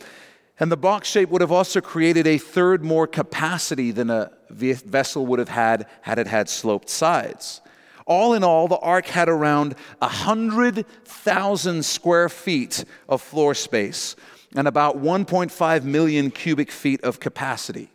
And 0.59 0.71
the 0.71 0.77
box 0.77 1.09
shape 1.09 1.29
would 1.29 1.41
have 1.41 1.51
also 1.51 1.81
created 1.81 2.27
a 2.27 2.37
third 2.37 2.83
more 2.83 3.07
capacity 3.07 3.91
than 3.91 4.09
a 4.09 4.31
vessel 4.49 5.25
would 5.25 5.39
have 5.39 5.49
had 5.49 5.87
had 6.01 6.19
it 6.19 6.27
had 6.27 6.47
sloped 6.47 6.89
sides. 6.89 7.61
All 8.05 8.33
in 8.33 8.43
all, 8.43 8.67
the 8.67 8.77
ark 8.77 9.07
had 9.07 9.29
around 9.29 9.75
100,000 9.99 11.85
square 11.85 12.29
feet 12.29 12.85
of 13.07 13.21
floor 13.21 13.55
space 13.55 14.15
and 14.55 14.67
about 14.67 14.97
1.5 14.97 15.83
million 15.83 16.29
cubic 16.29 16.69
feet 16.69 17.01
of 17.01 17.19
capacity. 17.19 17.89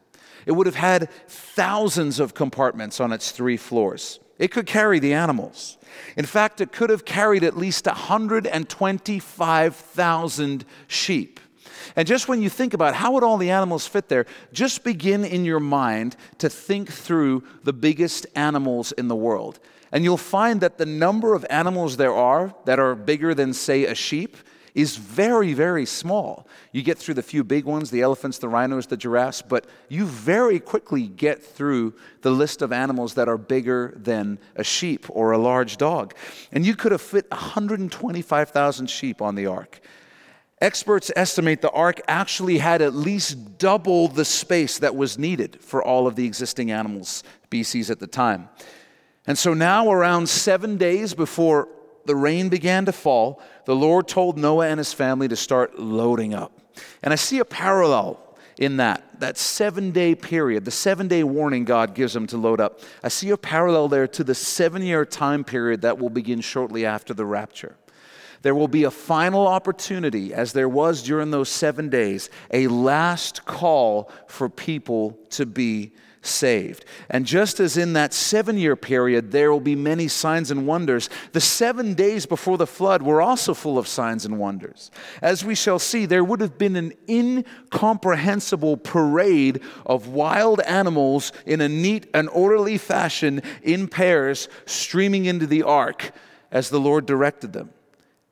It 0.47 0.53
would 0.53 0.67
have 0.67 0.77
had 0.77 1.11
thousands 1.29 2.21
of 2.21 2.35
compartments 2.35 3.01
on 3.01 3.13
its 3.13 3.31
three 3.31 3.57
floors. 3.57 4.21
It 4.39 4.49
could 4.49 4.67
carry 4.67 4.99
the 4.99 5.15
animals. 5.15 5.79
In 6.17 6.25
fact, 6.25 6.61
it 6.61 6.73
could 6.73 6.91
have 6.91 7.05
carried 7.05 7.45
at 7.45 7.57
least 7.57 7.87
125,000 7.87 10.65
sheep. 10.87 11.41
And 11.97 12.07
just 12.07 12.29
when 12.29 12.43
you 12.43 12.49
think 12.49 12.75
about 12.75 12.95
how 12.95 13.13
would 13.13 13.25
all 13.25 13.39
the 13.39 13.51
animals 13.51 13.87
fit 13.87 14.09
there, 14.09 14.27
just 14.53 14.85
begin 14.85 15.25
in 15.25 15.45
your 15.45 15.61
mind 15.61 16.17
to 16.39 16.49
think 16.49 16.91
through 16.91 17.45
the 17.65 17.73
biggest 17.73 18.27
animals 18.35 18.93
in 18.93 19.09
the 19.09 19.17
world. 19.17 19.59
And 19.91 20.05
you'll 20.05 20.17
find 20.17 20.61
that 20.61 20.79
the 20.79 20.87
number 20.87 21.35
of 21.35 21.47
animals 21.49 21.97
there 21.97 22.15
are 22.15 22.55
that 22.67 22.79
are 22.79 22.95
bigger 22.95 23.35
than, 23.35 23.55
say, 23.55 23.87
a 23.87 23.95
sheep 23.95 24.37
is 24.79 24.97
very, 24.97 25.55
very 25.55 25.85
small. 25.85 26.47
You 26.71 26.83
get 26.83 26.99
through 26.99 27.15
the 27.15 27.23
few 27.23 27.43
big 27.43 27.65
ones 27.65 27.91
the 27.91 28.01
elephants, 28.01 28.39
the 28.39 28.49
rhinos, 28.49 28.87
the 28.87 28.97
giraffes, 28.97 29.43
but 29.43 29.67
you 29.89 30.07
very 30.07 30.61
quickly 30.61 31.09
get 31.09 31.43
through 31.43 31.95
the 32.23 32.31
list 32.31 32.63
of 32.63 32.73
animals 32.73 33.15
that 33.15 33.29
are 33.29 33.37
bigger 33.37 33.93
than 33.97 34.39
a 34.55 34.63
sheep 34.63 35.07
or 35.09 35.33
a 35.33 35.39
large 35.39 35.79
dog. 35.79 36.15
And 36.53 36.65
you 36.65 36.77
could 36.77 36.93
have 36.93 37.03
fit 37.03 37.29
125,000 37.33 38.89
sheep 38.89 39.21
on 39.21 39.35
the 39.35 39.47
ark. 39.47 39.81
Experts 40.61 41.11
estimate 41.17 41.61
the 41.61 41.73
ark 41.73 42.01
actually 42.07 42.59
had 42.59 42.81
at 42.81 42.95
least 42.95 43.59
double 43.59 44.07
the 44.07 44.25
space 44.25 44.79
that 44.79 44.95
was 44.95 45.19
needed 45.19 45.59
for 45.61 45.83
all 45.83 46.07
of 46.07 46.15
the 46.15 46.25
existing 46.25 46.71
animal 46.71 47.03
species 47.03 47.91
at 47.91 47.99
the 47.99 48.07
time. 48.07 48.49
And 49.27 49.37
so 49.37 49.55
now, 49.55 49.91
around 49.91 50.29
seven 50.29 50.77
days 50.77 51.15
before 51.15 51.69
the 52.09 52.17
rain 52.17 52.49
began 52.49 52.87
to 52.87 52.93
fall, 52.93 53.41
the 53.67 53.77
Lord 53.77 54.09
told 54.09 54.39
Noah 54.39 54.69
and 54.69 54.79
his 54.79 54.93
family 54.93 55.29
to 55.29 55.37
start 55.37 55.79
loading 55.79 56.35
up. 56.35 56.53
And 57.03 57.13
I 57.13 57.17
see 57.17 57.39
a 57.39 57.45
parallel 57.45 58.19
in 58.59 58.79
that, 58.79 59.21
that 59.21 59.39
seven 59.39 59.93
day 59.93 60.15
period, 60.15 60.65
the 60.65 60.71
seven 60.71 61.07
day 61.07 61.23
warning 61.23 61.65
God 61.65 61.95
gives 61.95 62.15
them 62.15 62.27
to 62.29 62.37
load 62.37 62.61
up. 62.61 62.81
I 63.05 63.09
see 63.09 63.31
a 63.31 63.37
parallel 63.37 63.89
there 63.89 64.09
to 64.09 64.25
the 64.25 64.35
seven 64.35 64.83
year 64.83 65.05
time 65.05 65.45
period 65.45 65.83
that 65.83 65.99
will 65.99 66.11
begin 66.11 66.41
shortly 66.41 66.85
after 66.85 67.15
the 67.15 67.27
rapture. 67.27 67.77
There 68.43 68.55
will 68.55 68.69
be 68.69 68.85
a 68.85 68.91
final 68.91 69.47
opportunity, 69.47 70.33
as 70.33 70.53
there 70.53 70.69
was 70.69 71.03
during 71.03 71.31
those 71.31 71.49
seven 71.49 71.89
days, 71.89 72.31
a 72.53 72.69
last 72.69 73.45
call 73.45 74.11
for 74.29 74.49
people 74.49 75.19
to 75.31 75.45
be 75.45 75.93
saved. 76.29 76.85
And 77.09 77.27
just 77.27 77.61
as 77.61 77.77
in 77.77 77.93
that 77.95 78.15
seven 78.15 78.57
year 78.59 78.77
period, 78.77 79.33
there 79.33 79.51
will 79.51 79.61
be 79.61 79.75
many 79.75 80.09
signs 80.09 80.51
and 80.51 80.67
wonders, 80.67 81.09
the 81.33 81.41
seven 81.41 81.95
days 81.95 82.27
before 82.27 82.59
the 82.59 82.67
flood 82.67 83.03
were 83.03 83.21
also 83.21 83.55
full 83.55 83.79
of 83.79 83.89
signs 83.89 84.25
and 84.25 84.39
wonders. 84.39 84.91
As 85.23 85.45
we 85.45 85.55
shall 85.55 85.79
see, 85.79 86.07
there 86.07 86.25
would 86.25 86.41
have 86.41 86.59
been 86.59 86.77
an 86.77 86.93
incomprehensible 87.09 88.77
parade 88.77 89.61
of 89.87 90.09
wild 90.09 90.61
animals 90.61 91.33
in 91.47 91.61
a 91.61 91.69
neat 91.69 92.09
and 92.15 92.29
orderly 92.29 92.79
fashion 92.79 93.43
in 93.63 93.89
pairs 93.89 94.49
streaming 94.67 95.25
into 95.25 95.47
the 95.47 95.63
ark 95.63 96.13
as 96.51 96.71
the 96.71 96.81
Lord 96.81 97.07
directed 97.07 97.53
them. 97.53 97.71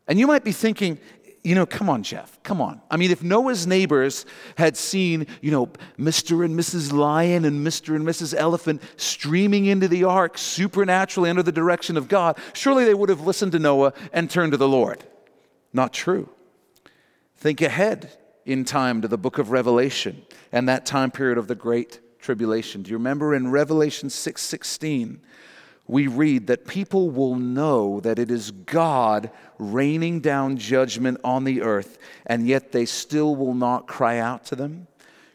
And 0.08 0.20
you 0.20 0.26
might 0.26 0.44
be 0.44 0.52
thinking, 0.52 0.98
you 1.46 1.54
know, 1.54 1.64
come 1.64 1.88
on, 1.88 2.02
Jeff, 2.02 2.42
come 2.42 2.60
on. 2.60 2.80
I 2.90 2.96
mean, 2.96 3.12
if 3.12 3.22
Noah's 3.22 3.68
neighbors 3.68 4.26
had 4.58 4.76
seen, 4.76 5.28
you 5.40 5.52
know, 5.52 5.66
Mr. 5.96 6.44
and 6.44 6.58
Mrs. 6.58 6.92
Lion 6.92 7.44
and 7.44 7.64
Mr. 7.64 7.94
and 7.94 8.04
Mrs. 8.04 8.34
Elephant 8.36 8.82
streaming 8.96 9.66
into 9.66 9.86
the 9.86 10.02
ark 10.02 10.38
supernaturally 10.38 11.30
under 11.30 11.44
the 11.44 11.52
direction 11.52 11.96
of 11.96 12.08
God, 12.08 12.36
surely 12.52 12.84
they 12.84 12.94
would 12.94 13.10
have 13.10 13.20
listened 13.20 13.52
to 13.52 13.60
Noah 13.60 13.92
and 14.12 14.28
turned 14.28 14.52
to 14.52 14.58
the 14.58 14.66
Lord. 14.66 15.04
Not 15.72 15.92
true. 15.92 16.30
Think 17.36 17.62
ahead 17.62 18.10
in 18.44 18.64
time 18.64 19.00
to 19.02 19.06
the 19.06 19.16
book 19.16 19.38
of 19.38 19.52
Revelation 19.52 20.22
and 20.50 20.68
that 20.68 20.84
time 20.84 21.12
period 21.12 21.38
of 21.38 21.46
the 21.46 21.54
great 21.54 22.00
tribulation. 22.18 22.82
Do 22.82 22.90
you 22.90 22.96
remember 22.96 23.36
in 23.36 23.52
Revelation 23.52 24.10
6 24.10 24.42
16? 24.42 25.20
We 25.88 26.06
read 26.06 26.48
that 26.48 26.66
people 26.66 27.10
will 27.10 27.36
know 27.36 28.00
that 28.00 28.18
it 28.18 28.30
is 28.30 28.50
God 28.50 29.30
raining 29.58 30.20
down 30.20 30.56
judgment 30.56 31.20
on 31.22 31.44
the 31.44 31.62
earth, 31.62 31.98
and 32.26 32.46
yet 32.46 32.72
they 32.72 32.84
still 32.84 33.36
will 33.36 33.54
not 33.54 33.86
cry 33.86 34.18
out 34.18 34.44
to 34.46 34.56
them. 34.56 34.88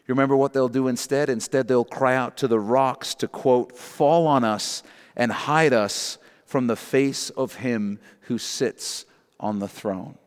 You 0.06 0.14
remember 0.14 0.36
what 0.36 0.52
they'll 0.52 0.68
do 0.68 0.88
instead? 0.88 1.30
Instead, 1.30 1.68
they'll 1.68 1.84
cry 1.84 2.16
out 2.16 2.36
to 2.38 2.48
the 2.48 2.60
rocks 2.60 3.14
to, 3.16 3.28
quote, 3.28 3.76
fall 3.76 4.26
on 4.26 4.44
us 4.44 4.82
and 5.16 5.32
hide 5.32 5.72
us 5.72 6.18
from 6.44 6.66
the 6.66 6.76
face 6.76 7.30
of 7.30 7.56
him 7.56 7.98
who 8.22 8.36
sits 8.36 9.06
on 9.40 9.58
the 9.58 9.68
throne. 9.68 10.18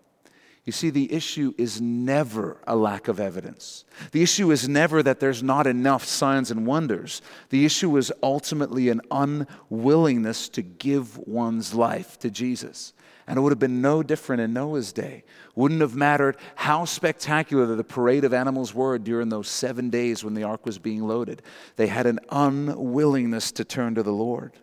You 0.65 0.72
see, 0.72 0.89
the 0.89 1.13
issue 1.13 1.53
is 1.60 1.79
never 1.79 2.57
a 2.65 2.75
lack 2.75 3.07
of 3.07 3.19
evidence. 3.19 3.86
The 4.12 4.24
issue 4.24 4.50
is 4.51 4.67
never 4.67 5.03
that 5.03 5.19
there's 5.19 5.43
not 5.43 5.67
enough 5.67 6.05
signs 6.05 6.50
and 6.50 6.65
wonders. 6.65 7.22
The 7.50 7.65
issue 7.65 7.95
is 7.98 8.12
ultimately 8.24 8.89
an 8.89 9.01
unwillingness 9.12 10.50
to 10.50 10.63
give 10.63 11.19
one's 11.19 11.75
life 11.75 12.17
to 12.19 12.31
Jesus. 12.31 12.93
And 13.27 13.38
it 13.38 13.41
would 13.41 13.51
have 13.51 13.60
been 13.60 13.81
no 13.81 14.01
different 14.01 14.41
in 14.41 14.53
Noah's 14.53 14.91
day. 14.91 15.24
Wouldn't 15.53 15.81
have 15.81 15.95
mattered 15.95 16.38
how 16.55 16.86
spectacular 16.86 17.67
the 17.75 17.84
parade 17.84 18.24
of 18.24 18.34
animals 18.34 18.74
were 18.74 18.98
during 18.98 19.29
those 19.29 19.48
seven 19.48 19.91
days 19.91 20.24
when 20.24 20.34
the 20.34 20.43
ark 20.43 20.65
was 20.65 20.79
being 20.79 21.07
loaded. 21.07 21.43
They 21.75 21.88
had 21.88 22.07
an 22.07 22.19
unwillingness 22.31 23.51
to 23.53 23.65
turn 23.65 23.95
to 23.95 24.03
the 24.03 24.13
Lord. 24.13 24.53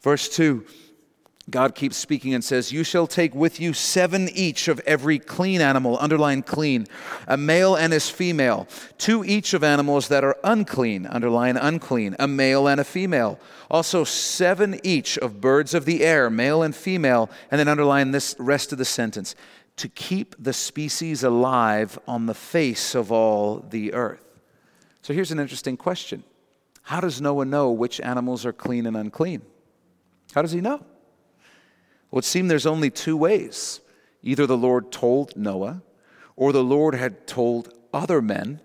Verse 0.00 0.28
2 0.28 0.64
God 1.50 1.74
keeps 1.74 1.96
speaking 1.96 2.34
and 2.34 2.44
says, 2.44 2.72
You 2.72 2.84
shall 2.84 3.06
take 3.06 3.34
with 3.34 3.58
you 3.58 3.72
seven 3.72 4.28
each 4.28 4.68
of 4.68 4.80
every 4.80 5.18
clean 5.18 5.60
animal, 5.60 5.96
underline 5.98 6.42
clean, 6.42 6.86
a 7.26 7.36
male 7.38 7.74
and 7.74 7.92
his 7.92 8.10
female, 8.10 8.68
two 8.98 9.24
each 9.24 9.54
of 9.54 9.64
animals 9.64 10.08
that 10.08 10.24
are 10.24 10.36
unclean, 10.44 11.06
underline 11.06 11.56
unclean, 11.56 12.16
a 12.18 12.28
male 12.28 12.68
and 12.68 12.80
a 12.80 12.84
female. 12.84 13.40
Also 13.70 14.04
seven 14.04 14.78
each 14.84 15.16
of 15.18 15.40
birds 15.40 15.72
of 15.72 15.86
the 15.86 16.04
air, 16.04 16.28
male 16.28 16.62
and 16.62 16.76
female, 16.76 17.30
and 17.50 17.58
then 17.58 17.68
underline 17.68 18.10
this 18.10 18.34
rest 18.38 18.72
of 18.72 18.78
the 18.78 18.84
sentence 18.84 19.34
to 19.76 19.88
keep 19.88 20.34
the 20.38 20.52
species 20.52 21.22
alive 21.22 21.98
on 22.06 22.26
the 22.26 22.34
face 22.34 22.94
of 22.94 23.10
all 23.10 23.64
the 23.70 23.94
earth. 23.94 24.22
So 25.00 25.14
here's 25.14 25.30
an 25.30 25.38
interesting 25.40 25.78
question 25.78 26.24
How 26.82 27.00
does 27.00 27.22
Noah 27.22 27.46
know 27.46 27.70
which 27.70 28.00
animals 28.00 28.44
are 28.44 28.52
clean 28.52 28.84
and 28.84 28.98
unclean? 28.98 29.40
How 30.34 30.42
does 30.42 30.52
he 30.52 30.60
know? 30.60 30.84
Well, 32.10 32.20
it 32.20 32.24
seemed 32.24 32.50
there's 32.50 32.66
only 32.66 32.90
two 32.90 33.16
ways. 33.16 33.80
Either 34.22 34.46
the 34.46 34.56
Lord 34.56 34.90
told 34.90 35.36
Noah, 35.36 35.82
or 36.36 36.52
the 36.52 36.64
Lord 36.64 36.94
had 36.94 37.26
told 37.26 37.72
other 37.92 38.22
men 38.22 38.60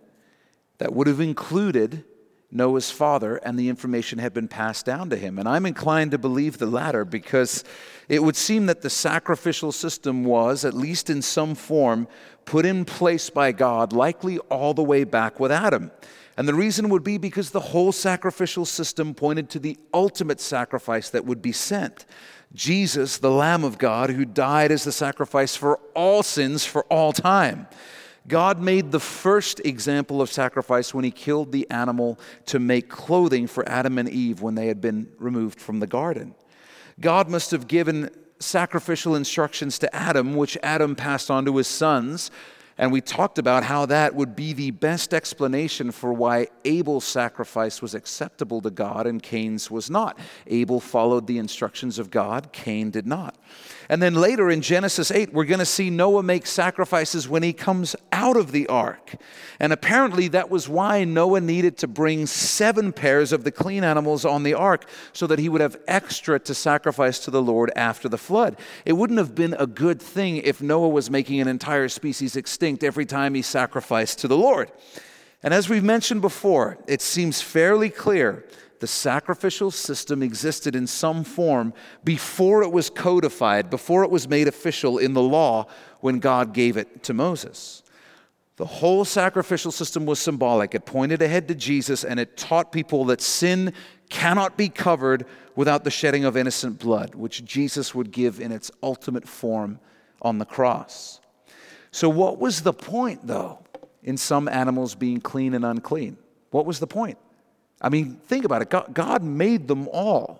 that 0.78 0.94
would 0.94 1.08
have 1.08 1.20
included 1.20 2.04
Noah's 2.54 2.92
father, 2.92 3.38
and 3.38 3.58
the 3.58 3.68
information 3.68 4.20
had 4.20 4.34
been 4.34 4.48
passed 4.48 4.86
down 4.86 5.10
to 5.10 5.18
him. 5.18 5.40
And 5.40 5.50
I'm 5.50 5.66
inclined 5.66 6.12
to 6.12 6.18
believe 6.18 6.60
the 6.60 6.68
latter 6.68 7.04
because 7.04 7.64
it 8.08 8.22
would 8.22 8.36
seem 8.36 8.68
that 8.68 8.82
the 8.82 8.90
sacrificial 8.90 9.72
system 9.72 10.24
was, 10.24 10.64
at 10.64 10.74
least 10.74 11.10
in 11.10 11.22
some 11.22 11.56
form, 11.56 12.08
put 12.46 12.66
in 12.66 12.86
place 12.86 13.30
by 13.30 13.52
God, 13.52 13.92
likely 13.92 14.38
all 14.50 14.74
the 14.74 14.84
way 14.84 15.04
back 15.04 15.40
with 15.40 15.52
Adam. 15.52 15.92
And 16.38 16.48
the 16.48 16.54
reason 16.54 16.90
would 16.90 17.04
be 17.04 17.18
because 17.18 17.52
the 17.52 17.60
whole 17.60 17.92
sacrificial 17.92 18.66
system 18.66 19.14
pointed 19.14 19.50
to 19.52 19.60
the 19.60 19.78
ultimate 19.94 20.40
sacrifice 20.40 21.10
that 21.10 21.26
would 21.26 21.42
be 21.42 21.52
sent. 21.52 22.06
Jesus, 22.54 23.18
the 23.18 23.32
Lamb 23.32 23.64
of 23.64 23.78
God, 23.78 24.12
who 24.12 24.26
died 24.26 24.72
as 24.72 24.84
the 24.84 24.92
sacrifice 24.92 25.56
for 25.56 25.80
all 25.96 26.22
sins 26.22 26.66
for 26.66 26.84
all 26.86 27.14
time. 27.14 27.68
God 28.28 28.62
made 28.62 28.92
the 28.92 29.00
first 29.00 29.60
example 29.66 30.22
of 30.22 30.32
sacrifice 30.32 30.94
when 30.94 31.04
he 31.04 31.12
killed 31.12 31.52
the 31.52 31.70
animal 31.70 32.20
to 32.46 32.60
make 32.60 32.90
clothing 32.90 33.48
for 33.48 33.68
Adam 33.68 33.98
and 33.98 34.08
Eve 34.08 34.42
when 34.42 34.56
they 34.56 34.68
had 34.68 34.80
been 34.80 35.10
removed 35.18 35.60
from 35.60 35.80
the 35.80 35.88
garden. 35.88 36.34
God 37.00 37.30
must 37.30 37.52
have 37.52 37.68
given 37.68 38.10
sacrificial 38.40 39.16
instructions 39.16 39.80
to 39.80 39.94
Adam, 39.96 40.36
which 40.36 40.58
Adam 40.64 40.96
passed 40.96 41.30
on 41.30 41.46
to 41.46 41.58
his 41.58 41.68
sons, 41.68 42.32
and 42.78 42.92
we 42.92 43.02
talked 43.02 43.38
about 43.38 43.64
how 43.64 43.86
that 43.86 44.16
would 44.16 44.36
be 44.36 44.54
the 44.54 44.72
best 44.72 45.14
explanation 45.14 45.92
for 45.92 46.12
why 46.12 46.48
Abel's 46.66 47.06
sacrifice 47.06 47.82
was 47.82 47.94
acceptable 47.94 48.62
to 48.62 48.72
God 48.72 49.06
and 49.06 49.22
Cain's 49.22 49.70
was 49.70 49.92
not. 49.92 50.18
Abel 50.48 50.80
followed 50.80 51.28
the 51.28 51.38
instructions 51.38 52.00
of 52.00 52.10
God, 52.10 52.52
Cain 52.52 52.90
did 52.90 53.06
not. 53.06 53.38
And 53.90 54.02
then 54.02 54.16
later 54.16 54.50
in 54.50 54.62
Genesis 54.62 55.12
8, 55.12 55.34
we're 55.34 55.46
going 55.46 55.60
to 55.60 55.66
see 55.66 55.90
Noah 55.90 56.24
make 56.24 56.48
sacrifices 56.48 57.28
when 57.28 57.44
he 57.44 57.54
comes 57.54 57.96
out 58.12 58.38
of 58.38 58.52
the 58.52 58.68
ark. 58.68 59.16
And 59.60 59.74
apparently, 59.74 60.28
that 60.30 60.50
was 60.50 60.70
why 60.70 61.04
Noah 61.04 61.42
needed 61.42 61.78
to 61.80 61.88
bring 61.88 62.26
seven 62.26 62.94
pairs 62.94 63.32
of 63.32 63.44
the 63.44 63.52
clean 63.52 63.84
animals 63.84 64.26
on 64.26 64.44
the 64.44 64.54
ark 64.54 64.88
so 65.12 65.28
that 65.28 65.40
he 65.40 65.50
would 65.50 65.62
have 65.62 65.78
extra 65.88 66.40
to 66.40 66.54
sacrifice 66.54 67.20
to 67.20 67.32
the 67.32 67.42
Lord 67.42 67.72
after 67.76 68.08
the 68.08 68.18
flood. 68.18 68.58
It 68.86 68.94
wouldn't 68.94 69.20
have 69.20 69.36
been 69.36 69.56
a 69.60 69.68
good 69.68 70.02
thing 70.02 70.38
if 70.38 70.62
Noah 70.62 70.90
was 70.90 71.10
making 71.10 71.40
an 71.42 71.48
entire 71.48 71.90
species 71.90 72.36
extinct 72.36 72.84
every 72.84 73.06
time 73.06 73.34
he 73.34 73.42
sacrificed 73.42 74.20
to 74.20 74.28
the 74.28 74.38
Lord. 74.38 74.72
And 75.44 75.54
as 75.54 75.68
we've 75.68 75.84
mentioned 75.84 76.22
before, 76.22 76.78
it 76.88 77.02
seems 77.02 77.42
fairly 77.42 77.90
clear 77.90 78.46
the 78.84 78.88
sacrificial 78.88 79.72
system 79.72 80.22
existed 80.22 80.76
in 80.76 80.86
some 80.86 81.24
form 81.24 81.74
before 82.04 82.64
it 82.64 82.70
was 82.70 82.90
codified, 82.90 83.70
before 83.70 84.04
it 84.04 84.10
was 84.10 84.28
made 84.28 84.46
official 84.46 84.98
in 84.98 85.14
the 85.14 85.22
law 85.22 85.66
when 86.02 86.20
God 86.20 86.54
gave 86.54 86.76
it 86.76 87.02
to 87.04 87.14
Moses. 87.14 87.82
The 88.58 88.66
whole 88.66 89.06
sacrificial 89.06 89.72
system 89.72 90.06
was 90.06 90.20
symbolic. 90.20 90.76
It 90.76 90.86
pointed 90.86 91.22
ahead 91.22 91.48
to 91.48 91.56
Jesus 91.56 92.04
and 92.04 92.20
it 92.20 92.36
taught 92.36 92.74
people 92.74 93.06
that 93.06 93.22
sin 93.22 93.72
cannot 94.10 94.58
be 94.58 94.68
covered 94.68 95.26
without 95.56 95.86
the 95.86 95.90
shedding 95.90 96.26
of 96.26 96.36
innocent 96.36 96.80
blood, 96.80 97.16
which 97.16 97.46
Jesus 97.46 97.96
would 97.96 98.12
give 98.12 98.42
in 98.42 98.52
its 98.52 98.70
ultimate 98.84 99.30
form 99.30 99.80
on 100.22 100.40
the 100.40 100.46
cross. 100.46 101.22
So, 101.92 102.10
what 102.10 102.38
was 102.38 102.64
the 102.64 102.74
point, 102.74 103.28
though, 103.28 103.60
in 104.04 104.18
some 104.18 104.50
animals 104.50 104.94
being 104.94 105.22
clean 105.22 105.54
and 105.54 105.64
unclean? 105.64 106.18
What 106.52 106.66
was 106.66 106.80
the 106.80 106.88
point? 106.88 107.18
I 107.84 107.90
mean, 107.90 108.22
think 108.26 108.46
about 108.46 108.62
it. 108.62 108.70
God, 108.70 108.94
God 108.94 109.24
made 109.24 109.68
them 109.68 109.88
all. 109.90 110.40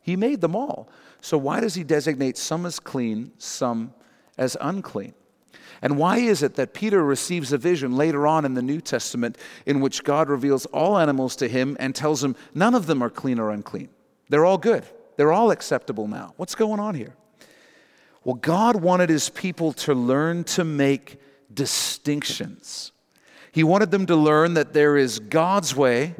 He 0.00 0.16
made 0.16 0.40
them 0.40 0.54
all. 0.54 0.88
So, 1.20 1.36
why 1.36 1.60
does 1.60 1.74
He 1.74 1.82
designate 1.82 2.36
some 2.38 2.64
as 2.66 2.78
clean, 2.78 3.32
some 3.38 3.92
as 4.38 4.56
unclean? 4.60 5.14
And 5.82 5.98
why 5.98 6.18
is 6.18 6.42
it 6.42 6.54
that 6.54 6.72
Peter 6.72 7.04
receives 7.04 7.52
a 7.52 7.58
vision 7.58 7.96
later 7.96 8.26
on 8.26 8.44
in 8.44 8.54
the 8.54 8.62
New 8.62 8.80
Testament 8.80 9.36
in 9.66 9.80
which 9.80 10.04
God 10.04 10.28
reveals 10.28 10.66
all 10.66 10.96
animals 10.98 11.36
to 11.36 11.48
him 11.48 11.76
and 11.78 11.94
tells 11.94 12.24
him 12.24 12.36
none 12.54 12.74
of 12.74 12.86
them 12.86 13.02
are 13.02 13.10
clean 13.10 13.38
or 13.38 13.50
unclean? 13.50 13.90
They're 14.28 14.46
all 14.46 14.56
good, 14.56 14.84
they're 15.16 15.32
all 15.32 15.50
acceptable 15.50 16.08
now. 16.08 16.32
What's 16.36 16.54
going 16.54 16.80
on 16.80 16.94
here? 16.94 17.14
Well, 18.24 18.36
God 18.36 18.76
wanted 18.76 19.10
his 19.10 19.28
people 19.28 19.74
to 19.74 19.94
learn 19.94 20.44
to 20.44 20.64
make 20.64 21.20
distinctions. 21.52 22.92
He 23.52 23.62
wanted 23.62 23.90
them 23.90 24.06
to 24.06 24.16
learn 24.16 24.54
that 24.54 24.72
there 24.72 24.96
is 24.96 25.18
God's 25.18 25.76
way 25.76 26.14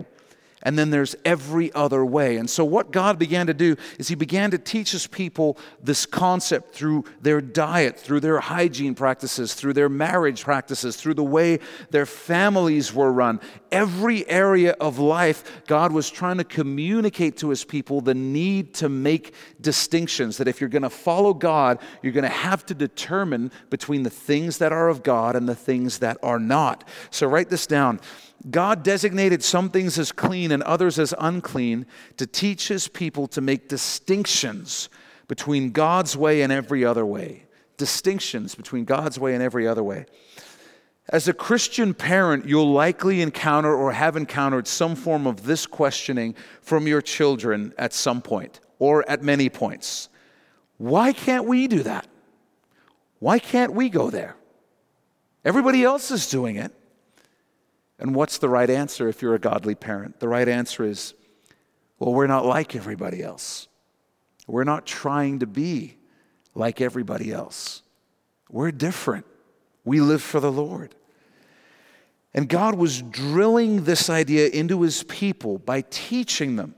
and 0.65 0.79
then 0.79 0.91
there's 0.91 1.15
every 1.25 1.73
other 1.75 2.05
way. 2.05 2.37
And 2.37 2.49
so, 2.49 2.65
what 2.65 2.91
God 2.91 3.19
began 3.19 3.47
to 3.47 3.55
do 3.55 3.77
is 3.99 4.09
He 4.09 4.15
began 4.15 4.51
to 4.51 4.59
teach 4.59 4.93
His 4.93 5.07
people 5.07 5.59
this 5.83 6.07
concept 6.07 6.75
through 6.75 7.05
their 7.21 7.41
diet, 7.41 7.99
through 7.99 8.21
their 8.21 8.41
hygiene 8.41 8.95
practices, 8.95 9.55
through 9.55 9.75
their 9.75 9.91
marriage 9.91 10.43
practices, 10.43 10.97
through 10.97 11.15
the 11.15 11.25
way 11.25 11.59
their 11.91 12.07
families 12.07 12.95
were 12.95 13.13
run. 13.13 13.41
Every 13.71 14.29
area 14.29 14.73
of 14.81 14.99
life, 14.99 15.63
God 15.67 15.93
was 15.93 16.09
trying 16.09 16.39
to 16.39 16.45
communicate 16.45 17.37
to 17.39 17.51
His 17.51 17.65
people 17.65 18.01
the 18.01 18.15
need 18.15 18.75
to 18.75 18.89
make 18.89 19.35
distinctions. 19.61 20.39
That 20.39 20.49
if 20.49 20.61
you're 20.61 20.71
going 20.71 20.83
to 20.83 20.91
follow 20.91 21.35
God, 21.35 21.79
you're 22.03 22.13
going 22.13 22.23
to 22.23 22.29
have 22.29 22.65
to 22.67 22.75
determine 22.75 23.53
between 23.69 24.03
the 24.03 24.11
things 24.11 24.59
that 24.59 24.73
are 24.73 24.89
of 24.89 25.03
God 25.03 25.37
and 25.37 25.47
the 25.47 25.55
things 25.55 25.99
that 25.99 26.17
are 26.23 26.39
not. 26.39 26.89
So, 27.11 27.27
write 27.27 27.51
this 27.51 27.67
down. 27.67 28.01
God 28.51 28.83
designated 28.83 29.43
some 29.43 29.71
things 29.71 29.99
as 29.99 30.13
clean 30.13 30.53
and 30.53 30.63
others 30.63 30.99
as 30.99 31.15
unclean 31.19 31.87
to 32.19 32.27
teach 32.27 32.69
his 32.69 32.89
people 32.89 33.27
to 33.29 33.41
make 33.41 33.69
distinctions 33.69 34.89
between 35.29 35.71
God's 35.71 36.17
way 36.17 36.43
and 36.43 36.53
every 36.53 36.85
other 36.85 37.07
way. 37.07 37.45
Distinctions 37.77 38.55
between 38.55 38.85
God's 38.85 39.19
way 39.19 39.35
and 39.35 39.43
every 39.43 39.67
other 39.67 39.83
way. 39.83 40.07
As 41.09 41.29
a 41.29 41.33
Christian 41.35 41.93
parent, 41.93 42.47
you'll 42.47 42.73
likely 42.73 43.21
encounter 43.21 43.75
or 43.75 43.93
have 43.93 44.17
encountered 44.17 44.67
some 44.67 44.95
form 44.95 45.27
of 45.27 45.45
this 45.45 45.67
questioning 45.67 46.35
from 46.61 46.87
your 46.87 47.03
children 47.03 47.75
at 47.79 47.93
some 47.93 48.23
point 48.23 48.61
or 48.79 49.09
at 49.09 49.23
many 49.23 49.49
points. 49.49 50.09
Why 50.79 51.13
can't 51.13 51.45
we 51.45 51.67
do 51.69 51.83
that? 51.83 52.07
Why 53.19 53.39
can't 53.39 53.73
we 53.73 53.89
go 53.89 54.11
there? 54.11 54.37
Everybody 55.45 55.85
else 55.85 56.11
is 56.11 56.29
doing 56.29 56.57
it. 56.57 56.73
And 57.99 58.15
what's 58.15 58.39
the 58.39 58.49
right 58.49 58.69
answer 58.69 59.09
if 59.09 59.23
you're 59.23 59.35
a 59.35 59.39
godly 59.39 59.75
parent? 59.75 60.21
The 60.21 60.29
right 60.29 60.49
answer 60.49 60.85
is 60.85 61.15
well, 61.99 62.13
we're 62.13 62.27
not 62.27 62.45
like 62.45 62.75
everybody 62.75 63.23
else. 63.23 63.69
We're 64.47 64.65
not 64.65 64.85
trying 64.85 65.39
to 65.39 65.47
be 65.47 65.97
like 66.55 66.81
everybody 66.81 67.33
else. 67.33 67.83
We're 68.51 68.73
different. 68.73 69.27
We 69.85 70.01
live 70.01 70.23
for 70.23 70.41
the 70.41 70.53
Lord. 70.53 70.95
And 72.35 72.49
God 72.49 72.75
was 72.75 73.01
drilling 73.01 73.85
this 73.85 74.11
idea 74.11 74.49
into 74.49 74.83
his 74.83 75.05
people 75.05 75.59
by 75.59 75.83
teaching 75.89 76.57
them 76.57 76.75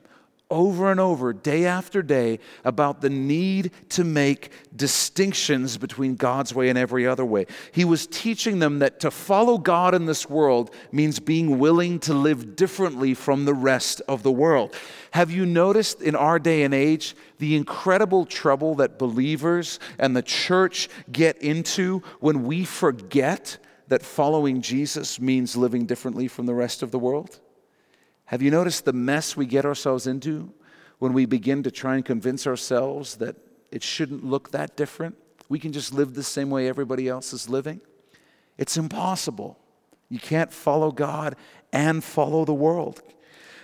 over 0.50 0.90
and 0.90 1.00
over, 1.00 1.32
day 1.32 1.64
after 1.64 2.02
day, 2.02 2.38
about 2.64 3.00
the 3.00 3.10
need 3.10 3.72
to 3.88 4.04
make 4.04 4.50
distinctions 4.74 5.76
between 5.76 6.14
God's 6.14 6.54
way 6.54 6.68
and 6.68 6.78
every 6.78 7.06
other 7.06 7.24
way. 7.24 7.46
He 7.72 7.84
was 7.84 8.06
teaching 8.06 8.60
them 8.60 8.78
that 8.78 9.00
to 9.00 9.10
follow 9.10 9.58
God 9.58 9.94
in 9.94 10.06
this 10.06 10.28
world 10.30 10.70
means 10.92 11.18
being 11.18 11.58
willing 11.58 11.98
to 12.00 12.14
live 12.14 12.54
differently 12.54 13.14
from 13.14 13.44
the 13.44 13.54
rest 13.54 14.02
of 14.06 14.22
the 14.22 14.30
world. 14.30 14.74
Have 15.10 15.30
you 15.30 15.46
noticed 15.46 16.00
in 16.00 16.14
our 16.14 16.38
day 16.38 16.62
and 16.62 16.72
age 16.74 17.16
the 17.38 17.56
incredible 17.56 18.24
trouble 18.24 18.76
that 18.76 18.98
believers 18.98 19.80
and 19.98 20.16
the 20.16 20.22
church 20.22 20.88
get 21.10 21.38
into 21.38 22.02
when 22.20 22.44
we 22.44 22.64
forget 22.64 23.58
that 23.88 24.02
following 24.02 24.60
Jesus 24.62 25.20
means 25.20 25.56
living 25.56 25.86
differently 25.86 26.28
from 26.28 26.46
the 26.46 26.54
rest 26.54 26.82
of 26.82 26.90
the 26.90 26.98
world? 26.98 27.40
Have 28.26 28.42
you 28.42 28.50
noticed 28.50 28.84
the 28.84 28.92
mess 28.92 29.36
we 29.36 29.46
get 29.46 29.64
ourselves 29.64 30.06
into 30.06 30.52
when 30.98 31.12
we 31.12 31.26
begin 31.26 31.62
to 31.62 31.70
try 31.70 31.94
and 31.94 32.04
convince 32.04 32.46
ourselves 32.46 33.16
that 33.16 33.36
it 33.70 33.82
shouldn't 33.82 34.24
look 34.24 34.50
that 34.50 34.76
different? 34.76 35.16
We 35.48 35.58
can 35.58 35.72
just 35.72 35.94
live 35.94 36.14
the 36.14 36.22
same 36.22 36.50
way 36.50 36.68
everybody 36.68 37.08
else 37.08 37.32
is 37.32 37.48
living? 37.48 37.80
It's 38.58 38.76
impossible. 38.76 39.58
You 40.08 40.18
can't 40.18 40.52
follow 40.52 40.90
God 40.90 41.36
and 41.72 42.02
follow 42.02 42.44
the 42.44 42.54
world. 42.54 43.02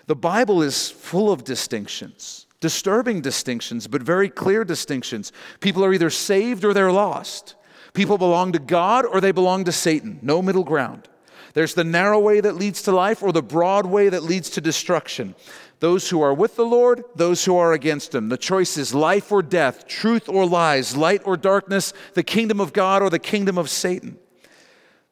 The 0.06 0.16
Bible 0.16 0.62
is 0.62 0.90
full 0.90 1.32
of 1.32 1.44
distinctions, 1.44 2.46
disturbing 2.60 3.20
distinctions, 3.20 3.86
but 3.86 4.02
very 4.02 4.28
clear 4.28 4.64
distinctions. 4.64 5.32
People 5.60 5.84
are 5.84 5.92
either 5.92 6.10
saved 6.10 6.64
or 6.64 6.74
they're 6.74 6.92
lost. 6.92 7.56
People 7.94 8.18
belong 8.18 8.52
to 8.52 8.58
God 8.58 9.04
or 9.04 9.20
they 9.20 9.32
belong 9.32 9.64
to 9.64 9.72
Satan. 9.72 10.18
No 10.22 10.40
middle 10.40 10.64
ground. 10.64 11.08
There's 11.54 11.74
the 11.74 11.84
narrow 11.84 12.18
way 12.18 12.40
that 12.40 12.56
leads 12.56 12.82
to 12.82 12.92
life 12.92 13.22
or 13.22 13.32
the 13.32 13.42
broad 13.42 13.86
way 13.86 14.08
that 14.08 14.22
leads 14.22 14.50
to 14.50 14.60
destruction. 14.60 15.34
Those 15.80 16.08
who 16.08 16.22
are 16.22 16.32
with 16.32 16.56
the 16.56 16.64
Lord, 16.64 17.04
those 17.14 17.44
who 17.44 17.56
are 17.56 17.72
against 17.72 18.14
him. 18.14 18.28
The 18.28 18.36
choice 18.36 18.78
is 18.78 18.94
life 18.94 19.32
or 19.32 19.42
death, 19.42 19.86
truth 19.86 20.28
or 20.28 20.46
lies, 20.46 20.96
light 20.96 21.22
or 21.24 21.36
darkness, 21.36 21.92
the 22.14 22.22
kingdom 22.22 22.60
of 22.60 22.72
God 22.72 23.02
or 23.02 23.10
the 23.10 23.18
kingdom 23.18 23.58
of 23.58 23.68
Satan. 23.68 24.16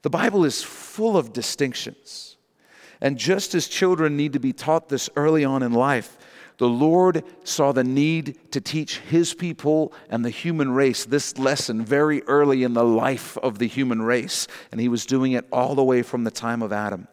The 0.02 0.10
Bible 0.10 0.44
is 0.44 0.62
full 0.62 1.16
of 1.16 1.32
distinctions. 1.32 2.36
And 3.00 3.18
just 3.18 3.54
as 3.54 3.66
children 3.66 4.16
need 4.16 4.32
to 4.34 4.38
be 4.38 4.52
taught 4.52 4.88
this 4.88 5.10
early 5.16 5.44
on 5.44 5.62
in 5.62 5.72
life, 5.72 6.16
the 6.60 6.68
Lord 6.68 7.24
saw 7.42 7.72
the 7.72 7.82
need 7.82 8.52
to 8.52 8.60
teach 8.60 8.98
his 8.98 9.32
people 9.32 9.94
and 10.10 10.22
the 10.22 10.28
human 10.28 10.72
race 10.72 11.06
this 11.06 11.38
lesson 11.38 11.82
very 11.82 12.22
early 12.24 12.64
in 12.64 12.74
the 12.74 12.84
life 12.84 13.38
of 13.38 13.58
the 13.58 13.66
human 13.66 14.02
race, 14.02 14.46
and 14.70 14.78
he 14.78 14.86
was 14.86 15.06
doing 15.06 15.32
it 15.32 15.46
all 15.50 15.74
the 15.74 15.82
way 15.82 16.02
from 16.02 16.24
the 16.24 16.30
time 16.30 16.60
of 16.60 16.70
Adam. 16.70 17.08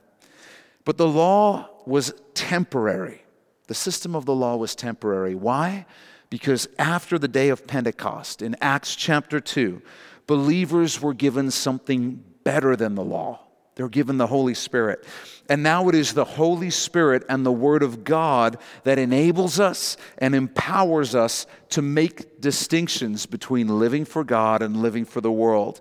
But 0.83 0.97
the 0.97 1.07
law 1.07 1.69
was 1.85 2.13
temporary. 2.33 3.23
The 3.67 3.73
system 3.73 4.17
of 4.17 4.25
the 4.25 4.35
law 4.35 4.57
was 4.57 4.75
temporary. 4.75 5.33
Why? 5.33 5.85
Because 6.29 6.67
after 6.77 7.17
the 7.17 7.29
day 7.29 7.47
of 7.47 7.65
Pentecost, 7.65 8.41
in 8.41 8.57
Acts 8.59 8.97
chapter 8.97 9.39
2, 9.39 9.81
believers 10.27 11.01
were 11.01 11.13
given 11.13 11.51
something 11.51 12.21
better 12.43 12.75
than 12.75 12.95
the 12.95 13.03
law. 13.05 13.46
They're 13.77 13.87
given 13.87 14.17
the 14.17 14.25
Holy 14.25 14.55
Spirit. 14.55 15.05
And 15.49 15.61
now 15.61 15.87
it 15.87 15.93
is 15.93 16.15
the 16.15 16.25
Holy 16.25 16.71
Spirit 16.71 17.23
and 17.29 17.45
the 17.45 17.51
Word 17.51 17.83
of 17.83 18.03
God 18.03 18.57
that 18.85 18.97
enables 18.97 19.59
us 19.59 19.97
and 20.17 20.33
empowers 20.33 21.13
us 21.13 21.45
to 21.69 21.83
make 21.83 22.41
distinctions 22.41 23.27
between 23.27 23.67
living 23.67 24.03
for 24.03 24.23
God 24.23 24.63
and 24.63 24.77
living 24.77 25.05
for 25.05 25.21
the 25.21 25.31
world. 25.31 25.79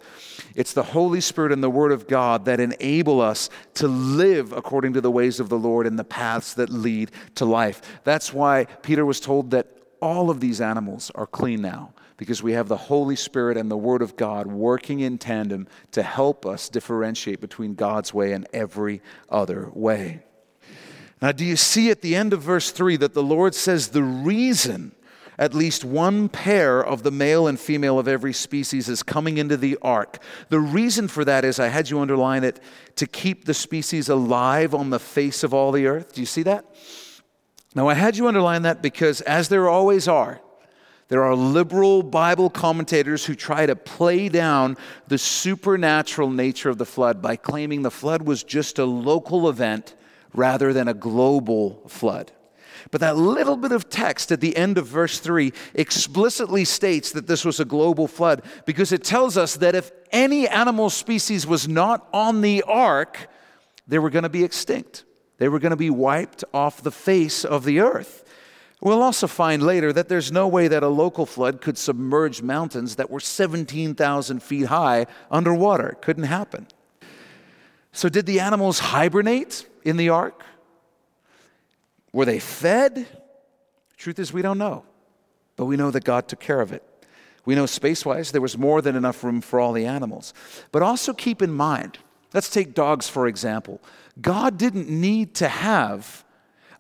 It's 0.54 0.74
the 0.74 0.82
Holy 0.82 1.22
Spirit 1.22 1.52
and 1.52 1.64
the 1.64 1.70
Word 1.70 1.90
of 1.90 2.06
God 2.06 2.44
that 2.44 2.60
enable 2.60 3.22
us 3.22 3.48
to 3.74 3.88
live 3.88 4.52
according 4.52 4.92
to 4.92 5.00
the 5.00 5.10
ways 5.10 5.40
of 5.40 5.48
the 5.48 5.58
Lord 5.58 5.86
and 5.86 5.98
the 5.98 6.04
paths 6.04 6.52
that 6.54 6.68
lead 6.68 7.12
to 7.36 7.46
life. 7.46 7.80
That's 8.04 8.30
why 8.30 8.66
Peter 8.82 9.06
was 9.06 9.20
told 9.20 9.52
that 9.52 9.68
all 10.02 10.28
of 10.28 10.40
these 10.40 10.60
animals 10.60 11.10
are 11.14 11.26
clean 11.26 11.62
now 11.62 11.94
because 12.16 12.42
we 12.42 12.52
have 12.52 12.68
the 12.68 12.76
Holy 12.76 13.16
Spirit 13.16 13.56
and 13.56 13.70
the 13.70 13.76
Word 13.76 14.02
of 14.02 14.16
God 14.16 14.46
working 14.46 15.00
in 15.00 15.18
tandem 15.18 15.68
to 15.92 16.02
help 16.02 16.46
us 16.46 16.68
differentiate 16.68 17.40
between 17.40 17.74
God's 17.74 18.14
way 18.14 18.32
and 18.32 18.46
every 18.52 19.02
other 19.28 19.70
way. 19.72 20.22
Now, 21.20 21.32
do 21.32 21.44
you 21.44 21.56
see 21.56 21.90
at 21.90 22.02
the 22.02 22.14
end 22.14 22.32
of 22.32 22.42
verse 22.42 22.70
3 22.70 22.96
that 22.98 23.14
the 23.14 23.22
Lord 23.22 23.54
says 23.54 23.88
the 23.88 24.02
reason 24.02 24.92
at 25.38 25.54
least 25.54 25.84
one 25.84 26.28
pair 26.28 26.82
of 26.82 27.02
the 27.02 27.10
male 27.10 27.46
and 27.46 27.60
female 27.60 27.98
of 27.98 28.08
every 28.08 28.32
species 28.32 28.88
is 28.88 29.02
coming 29.02 29.38
into 29.38 29.56
the 29.56 29.76
ark. 29.82 30.18
The 30.48 30.60
reason 30.60 31.08
for 31.08 31.24
that 31.24 31.44
is, 31.44 31.60
I 31.60 31.68
had 31.68 31.90
you 31.90 32.00
underline 32.00 32.42
it, 32.42 32.60
to 32.96 33.06
keep 33.06 33.44
the 33.44 33.54
species 33.54 34.08
alive 34.08 34.74
on 34.74 34.90
the 34.90 34.98
face 34.98 35.44
of 35.44 35.52
all 35.52 35.72
the 35.72 35.86
earth. 35.86 36.14
Do 36.14 36.22
you 36.22 36.26
see 36.26 36.42
that? 36.44 36.64
Now, 37.74 37.88
I 37.88 37.94
had 37.94 38.16
you 38.16 38.26
underline 38.26 38.62
that 38.62 38.80
because, 38.80 39.20
as 39.22 39.50
there 39.50 39.68
always 39.68 40.08
are, 40.08 40.40
there 41.08 41.22
are 41.22 41.36
liberal 41.36 42.02
Bible 42.02 42.50
commentators 42.50 43.24
who 43.24 43.34
try 43.34 43.66
to 43.66 43.76
play 43.76 44.28
down 44.28 44.76
the 45.06 45.18
supernatural 45.18 46.30
nature 46.30 46.68
of 46.68 46.78
the 46.78 46.86
flood 46.86 47.22
by 47.22 47.36
claiming 47.36 47.82
the 47.82 47.90
flood 47.90 48.22
was 48.22 48.42
just 48.42 48.78
a 48.78 48.84
local 48.84 49.48
event 49.48 49.94
rather 50.34 50.72
than 50.72 50.88
a 50.88 50.94
global 50.94 51.82
flood. 51.86 52.32
But 52.90 53.00
that 53.00 53.16
little 53.16 53.56
bit 53.56 53.72
of 53.72 53.88
text 53.88 54.30
at 54.30 54.40
the 54.40 54.56
end 54.56 54.78
of 54.78 54.86
verse 54.86 55.18
3 55.18 55.52
explicitly 55.74 56.64
states 56.64 57.12
that 57.12 57.26
this 57.26 57.44
was 57.44 57.58
a 57.58 57.64
global 57.64 58.06
flood 58.06 58.42
because 58.64 58.92
it 58.92 59.02
tells 59.02 59.36
us 59.36 59.56
that 59.56 59.74
if 59.74 59.90
any 60.12 60.48
animal 60.48 60.90
species 60.90 61.46
was 61.46 61.68
not 61.68 62.08
on 62.12 62.42
the 62.42 62.62
ark, 62.62 63.28
they 63.88 63.98
were 63.98 64.10
going 64.10 64.22
to 64.24 64.28
be 64.28 64.44
extinct. 64.44 65.04
They 65.38 65.48
were 65.48 65.58
going 65.58 65.70
to 65.70 65.76
be 65.76 65.90
wiped 65.90 66.44
off 66.54 66.82
the 66.82 66.90
face 66.90 67.44
of 67.44 67.64
the 67.64 67.80
earth. 67.80 68.24
We'll 68.80 69.02
also 69.02 69.26
find 69.26 69.62
later 69.62 69.92
that 69.92 70.08
there's 70.08 70.30
no 70.30 70.46
way 70.46 70.68
that 70.68 70.82
a 70.82 70.88
local 70.88 71.24
flood 71.24 71.60
could 71.60 71.78
submerge 71.78 72.42
mountains 72.42 72.96
that 72.96 73.10
were 73.10 73.20
17,000 73.20 74.42
feet 74.42 74.66
high 74.66 75.06
underwater. 75.30 75.88
It 75.88 76.02
couldn't 76.02 76.24
happen. 76.24 76.66
So, 77.92 78.10
did 78.10 78.26
the 78.26 78.40
animals 78.40 78.78
hibernate 78.78 79.66
in 79.82 79.96
the 79.96 80.10
ark? 80.10 80.44
Were 82.12 82.26
they 82.26 82.38
fed? 82.38 83.06
Truth 83.96 84.18
is, 84.18 84.32
we 84.32 84.42
don't 84.42 84.58
know. 84.58 84.84
But 85.56 85.64
we 85.64 85.76
know 85.78 85.90
that 85.90 86.04
God 86.04 86.28
took 86.28 86.40
care 86.40 86.60
of 86.60 86.72
it. 86.72 86.82
We 87.46 87.54
know 87.54 87.64
space 87.64 88.04
wise, 88.04 88.32
there 88.32 88.42
was 88.42 88.58
more 88.58 88.82
than 88.82 88.96
enough 88.96 89.24
room 89.24 89.40
for 89.40 89.58
all 89.58 89.72
the 89.72 89.86
animals. 89.86 90.34
But 90.72 90.82
also 90.82 91.14
keep 91.14 91.40
in 91.40 91.52
mind, 91.52 91.98
let's 92.34 92.50
take 92.50 92.74
dogs 92.74 93.08
for 93.08 93.26
example. 93.26 93.80
God 94.20 94.58
didn't 94.58 94.90
need 94.90 95.34
to 95.36 95.48
have 95.48 96.24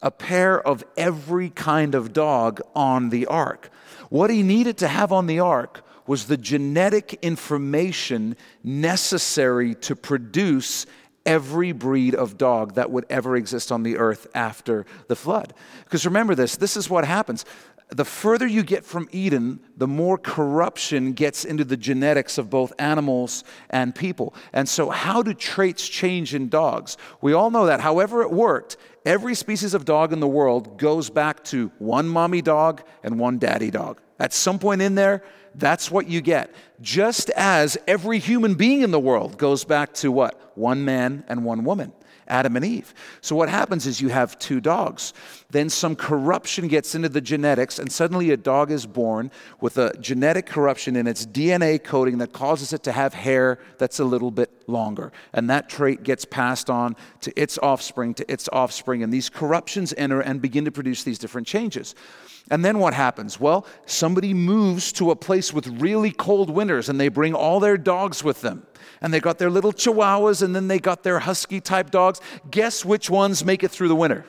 a 0.06 0.10
pair 0.12 0.64
of 0.64 0.84
every 0.96 1.50
kind 1.50 1.96
of 1.96 2.12
dog 2.12 2.60
on 2.76 3.10
the 3.10 3.26
ark. 3.26 3.70
What 4.08 4.30
he 4.30 4.44
needed 4.44 4.78
to 4.78 4.86
have 4.86 5.10
on 5.10 5.26
the 5.26 5.40
ark 5.40 5.84
was 6.06 6.26
the 6.26 6.36
genetic 6.36 7.18
information 7.22 8.36
necessary 8.62 9.74
to 9.74 9.96
produce 9.96 10.86
every 11.26 11.72
breed 11.72 12.14
of 12.14 12.38
dog 12.38 12.74
that 12.74 12.88
would 12.92 13.04
ever 13.10 13.34
exist 13.34 13.72
on 13.72 13.82
the 13.82 13.96
earth 13.96 14.28
after 14.32 14.86
the 15.08 15.16
flood. 15.16 15.52
Because 15.82 16.06
remember 16.06 16.36
this 16.36 16.54
this 16.56 16.76
is 16.76 16.88
what 16.88 17.04
happens. 17.04 17.44
The 17.90 18.04
further 18.04 18.48
you 18.48 18.64
get 18.64 18.84
from 18.84 19.08
Eden, 19.12 19.60
the 19.76 19.86
more 19.86 20.18
corruption 20.18 21.12
gets 21.12 21.44
into 21.44 21.64
the 21.64 21.76
genetics 21.76 22.36
of 22.36 22.50
both 22.50 22.72
animals 22.80 23.44
and 23.70 23.94
people. 23.94 24.34
And 24.52 24.68
so, 24.68 24.90
how 24.90 25.22
do 25.22 25.32
traits 25.32 25.88
change 25.88 26.34
in 26.34 26.48
dogs? 26.48 26.96
We 27.20 27.32
all 27.32 27.50
know 27.50 27.66
that. 27.66 27.80
However, 27.80 28.22
it 28.22 28.32
worked, 28.32 28.76
every 29.04 29.36
species 29.36 29.72
of 29.72 29.84
dog 29.84 30.12
in 30.12 30.18
the 30.18 30.26
world 30.26 30.78
goes 30.78 31.10
back 31.10 31.44
to 31.44 31.70
one 31.78 32.08
mommy 32.08 32.42
dog 32.42 32.82
and 33.04 33.20
one 33.20 33.38
daddy 33.38 33.70
dog. 33.70 34.00
At 34.18 34.32
some 34.32 34.58
point 34.58 34.82
in 34.82 34.96
there, 34.96 35.22
that's 35.54 35.88
what 35.88 36.08
you 36.08 36.20
get. 36.20 36.52
Just 36.80 37.30
as 37.30 37.78
every 37.86 38.18
human 38.18 38.54
being 38.54 38.82
in 38.82 38.90
the 38.90 39.00
world 39.00 39.38
goes 39.38 39.64
back 39.64 39.94
to 39.94 40.10
what? 40.10 40.52
One 40.56 40.84
man 40.84 41.24
and 41.28 41.44
one 41.44 41.64
woman. 41.64 41.92
Adam 42.28 42.56
and 42.56 42.64
Eve. 42.64 42.94
So 43.20 43.36
what 43.36 43.48
happens 43.48 43.86
is 43.86 44.00
you 44.00 44.08
have 44.08 44.38
two 44.38 44.60
dogs. 44.60 45.12
Then 45.50 45.68
some 45.68 45.96
corruption 45.96 46.68
gets 46.68 46.94
into 46.94 47.08
the 47.08 47.20
genetics, 47.20 47.78
and 47.78 47.90
suddenly 47.90 48.30
a 48.30 48.36
dog 48.36 48.70
is 48.70 48.86
born 48.86 49.30
with 49.60 49.78
a 49.78 49.96
genetic 50.00 50.46
corruption 50.46 50.96
in 50.96 51.06
its 51.06 51.24
DNA 51.24 51.82
coding 51.82 52.18
that 52.18 52.32
causes 52.32 52.72
it 52.72 52.82
to 52.84 52.92
have 52.92 53.14
hair 53.14 53.58
that's 53.78 54.00
a 54.00 54.04
little 54.04 54.30
bit 54.30 54.50
longer. 54.68 55.12
And 55.32 55.48
that 55.50 55.68
trait 55.68 56.02
gets 56.02 56.24
passed 56.24 56.70
on 56.70 56.96
to 57.20 57.32
its 57.40 57.58
offspring, 57.58 58.14
to 58.14 58.32
its 58.32 58.48
offspring. 58.52 59.02
And 59.02 59.12
these 59.12 59.28
corruptions 59.28 59.94
enter 59.96 60.20
and 60.20 60.42
begin 60.42 60.64
to 60.64 60.72
produce 60.72 61.04
these 61.04 61.18
different 61.18 61.46
changes. 61.46 61.94
And 62.50 62.64
then 62.64 62.78
what 62.78 62.94
happens? 62.94 63.40
Well, 63.40 63.66
somebody 63.86 64.32
moves 64.32 64.92
to 64.92 65.10
a 65.10 65.16
place 65.16 65.52
with 65.52 65.66
really 65.66 66.12
cold 66.12 66.48
winters 66.48 66.88
and 66.88 67.00
they 67.00 67.08
bring 67.08 67.34
all 67.34 67.58
their 67.58 67.76
dogs 67.76 68.22
with 68.22 68.40
them. 68.40 68.66
And 69.00 69.12
they 69.12 69.20
got 69.20 69.38
their 69.38 69.50
little 69.50 69.72
chihuahuas 69.72 70.42
and 70.42 70.54
then 70.54 70.68
they 70.68 70.78
got 70.78 71.02
their 71.02 71.18
husky 71.18 71.60
type 71.60 71.90
dogs. 71.90 72.20
Guess 72.50 72.84
which 72.84 73.10
ones 73.10 73.44
make 73.44 73.64
it 73.64 73.70
through 73.70 73.88
the 73.88 73.96
winter? 73.96 74.24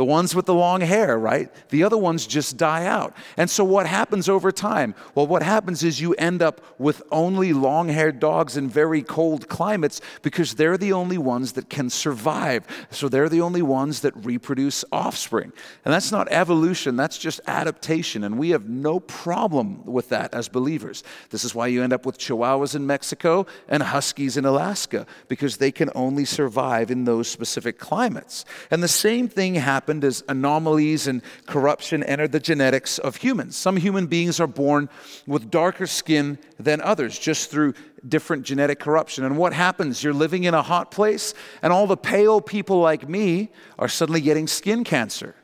The 0.00 0.06
ones 0.06 0.34
with 0.34 0.46
the 0.46 0.54
long 0.54 0.80
hair, 0.80 1.18
right? 1.18 1.52
The 1.68 1.84
other 1.84 1.98
ones 1.98 2.26
just 2.26 2.56
die 2.56 2.86
out. 2.86 3.14
And 3.36 3.50
so, 3.50 3.64
what 3.64 3.86
happens 3.86 4.30
over 4.30 4.50
time? 4.50 4.94
Well, 5.14 5.26
what 5.26 5.42
happens 5.42 5.82
is 5.82 6.00
you 6.00 6.14
end 6.14 6.40
up 6.40 6.62
with 6.78 7.02
only 7.12 7.52
long 7.52 7.90
haired 7.90 8.18
dogs 8.18 8.56
in 8.56 8.70
very 8.70 9.02
cold 9.02 9.50
climates 9.50 10.00
because 10.22 10.54
they're 10.54 10.78
the 10.78 10.94
only 10.94 11.18
ones 11.18 11.52
that 11.52 11.68
can 11.68 11.90
survive. 11.90 12.66
So, 12.88 13.10
they're 13.10 13.28
the 13.28 13.42
only 13.42 13.60
ones 13.60 14.00
that 14.00 14.16
reproduce 14.24 14.86
offspring. 14.90 15.52
And 15.84 15.92
that's 15.92 16.10
not 16.10 16.32
evolution, 16.32 16.96
that's 16.96 17.18
just 17.18 17.42
adaptation. 17.46 18.24
And 18.24 18.38
we 18.38 18.48
have 18.50 18.70
no 18.70 19.00
problem 19.00 19.84
with 19.84 20.08
that 20.08 20.32
as 20.32 20.48
believers. 20.48 21.04
This 21.28 21.44
is 21.44 21.54
why 21.54 21.66
you 21.66 21.82
end 21.82 21.92
up 21.92 22.06
with 22.06 22.16
chihuahuas 22.16 22.74
in 22.74 22.86
Mexico 22.86 23.44
and 23.68 23.82
huskies 23.82 24.38
in 24.38 24.46
Alaska 24.46 25.04
because 25.28 25.58
they 25.58 25.70
can 25.70 25.90
only 25.94 26.24
survive 26.24 26.90
in 26.90 27.04
those 27.04 27.28
specific 27.28 27.78
climates. 27.78 28.46
And 28.70 28.82
the 28.82 28.88
same 28.88 29.28
thing 29.28 29.56
happens 29.56 29.89
happened 29.90 30.04
as 30.04 30.22
anomalies 30.28 31.08
and 31.08 31.20
corruption 31.46 32.04
entered 32.04 32.30
the 32.30 32.38
genetics 32.38 32.98
of 32.98 33.16
humans. 33.16 33.56
Some 33.56 33.76
human 33.76 34.06
beings 34.06 34.38
are 34.38 34.46
born 34.46 34.88
with 35.26 35.50
darker 35.50 35.88
skin 35.88 36.38
than 36.60 36.80
others 36.80 37.18
just 37.18 37.50
through 37.50 37.74
different 38.06 38.44
genetic 38.44 38.78
corruption. 38.78 39.24
And 39.24 39.36
what 39.36 39.52
happens? 39.52 40.04
You're 40.04 40.14
living 40.14 40.44
in 40.44 40.54
a 40.54 40.62
hot 40.62 40.92
place, 40.92 41.34
and 41.60 41.72
all 41.72 41.88
the 41.88 41.96
pale 41.96 42.40
people 42.40 42.78
like 42.78 43.08
me 43.08 43.50
are 43.80 43.88
suddenly 43.88 44.20
getting 44.20 44.46
skin 44.46 44.84
cancer. 44.84 45.34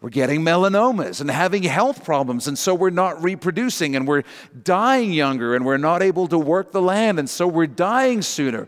We're 0.00 0.10
getting 0.10 0.40
melanomas 0.40 1.20
and 1.20 1.30
having 1.30 1.62
health 1.62 2.04
problems, 2.04 2.48
and 2.48 2.58
so 2.58 2.74
we're 2.74 2.90
not 2.90 3.22
reproducing, 3.22 3.94
and 3.94 4.08
we're 4.08 4.24
dying 4.64 5.12
younger, 5.12 5.54
and 5.54 5.64
we're 5.64 5.76
not 5.76 6.02
able 6.02 6.26
to 6.26 6.38
work 6.38 6.72
the 6.72 6.82
land, 6.82 7.20
and 7.20 7.30
so 7.30 7.46
we're 7.46 7.68
dying 7.68 8.20
sooner. 8.20 8.66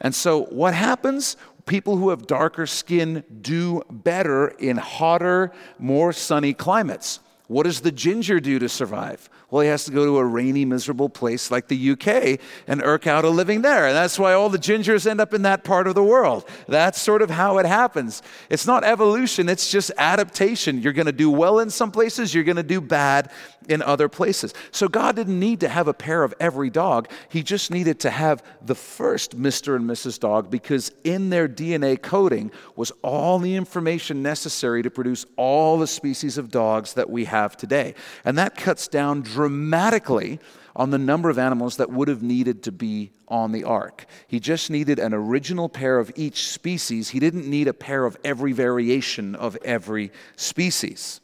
And 0.00 0.14
so, 0.14 0.44
what 0.44 0.74
happens? 0.74 1.36
People 1.68 1.96
who 1.96 2.10
have 2.10 2.26
darker 2.26 2.66
skin 2.66 3.22
do 3.40 3.82
better 3.90 4.48
in 4.48 4.76
hotter, 4.76 5.52
more 5.78 6.12
sunny 6.12 6.54
climates. 6.54 7.20
What 7.48 7.62
does 7.62 7.80
the 7.80 7.92
ginger 7.92 8.40
do 8.40 8.58
to 8.58 8.68
survive? 8.68 9.30
Well, 9.50 9.62
he 9.62 9.68
has 9.68 9.86
to 9.86 9.90
go 9.90 10.04
to 10.04 10.18
a 10.18 10.24
rainy, 10.24 10.66
miserable 10.66 11.08
place 11.08 11.50
like 11.50 11.68
the 11.68 11.92
UK 11.92 12.38
and 12.66 12.82
irk 12.82 13.06
out 13.06 13.24
a 13.24 13.30
living 13.30 13.62
there. 13.62 13.86
And 13.86 13.96
that's 13.96 14.18
why 14.18 14.34
all 14.34 14.50
the 14.50 14.58
gingers 14.58 15.06
end 15.10 15.18
up 15.18 15.32
in 15.32 15.42
that 15.42 15.64
part 15.64 15.86
of 15.86 15.94
the 15.94 16.04
world. 16.04 16.46
That's 16.66 17.00
sort 17.00 17.22
of 17.22 17.30
how 17.30 17.56
it 17.56 17.64
happens. 17.64 18.22
It's 18.50 18.66
not 18.66 18.84
evolution, 18.84 19.48
it's 19.48 19.70
just 19.70 19.90
adaptation. 19.96 20.82
You're 20.82 20.92
going 20.92 21.06
to 21.06 21.12
do 21.12 21.30
well 21.30 21.60
in 21.60 21.70
some 21.70 21.90
places, 21.90 22.34
you're 22.34 22.44
going 22.44 22.56
to 22.56 22.62
do 22.62 22.82
bad 22.82 23.30
in 23.68 23.82
other 23.82 24.08
places. 24.08 24.54
So 24.70 24.88
God 24.88 25.16
didn't 25.16 25.38
need 25.38 25.60
to 25.60 25.68
have 25.68 25.86
a 25.86 25.94
pair 25.94 26.24
of 26.24 26.34
every 26.40 26.70
dog. 26.70 27.08
He 27.28 27.42
just 27.42 27.70
needed 27.70 28.00
to 28.00 28.10
have 28.10 28.42
the 28.64 28.74
first 28.74 29.38
Mr. 29.38 29.76
and 29.76 29.88
Mrs. 29.88 30.18
Dog 30.18 30.50
because 30.50 30.90
in 31.04 31.30
their 31.30 31.48
DNA 31.48 32.00
coding 32.00 32.50
was 32.74 32.90
all 33.02 33.38
the 33.38 33.54
information 33.54 34.22
necessary 34.22 34.82
to 34.82 34.90
produce 34.90 35.26
all 35.36 35.78
the 35.78 35.86
species 35.86 36.38
of 36.38 36.50
dogs 36.50 36.94
that 36.94 37.10
we 37.10 37.26
have 37.26 37.56
today. 37.56 37.94
And 38.24 38.38
that 38.38 38.56
cuts 38.56 38.88
down 38.88 39.22
dramatically 39.22 40.40
on 40.74 40.90
the 40.90 40.98
number 40.98 41.28
of 41.28 41.38
animals 41.38 41.76
that 41.76 41.90
would 41.90 42.08
have 42.08 42.22
needed 42.22 42.62
to 42.62 42.72
be 42.72 43.10
on 43.26 43.50
the 43.52 43.64
ark. 43.64 44.06
He 44.28 44.38
just 44.38 44.70
needed 44.70 44.98
an 44.98 45.12
original 45.12 45.68
pair 45.68 45.98
of 45.98 46.12
each 46.14 46.48
species. 46.48 47.10
He 47.10 47.18
didn't 47.18 47.50
need 47.50 47.68
a 47.68 47.74
pair 47.74 48.04
of 48.04 48.16
every 48.24 48.52
variation 48.52 49.34
of 49.34 49.56
every 49.64 50.12
species. 50.36 51.20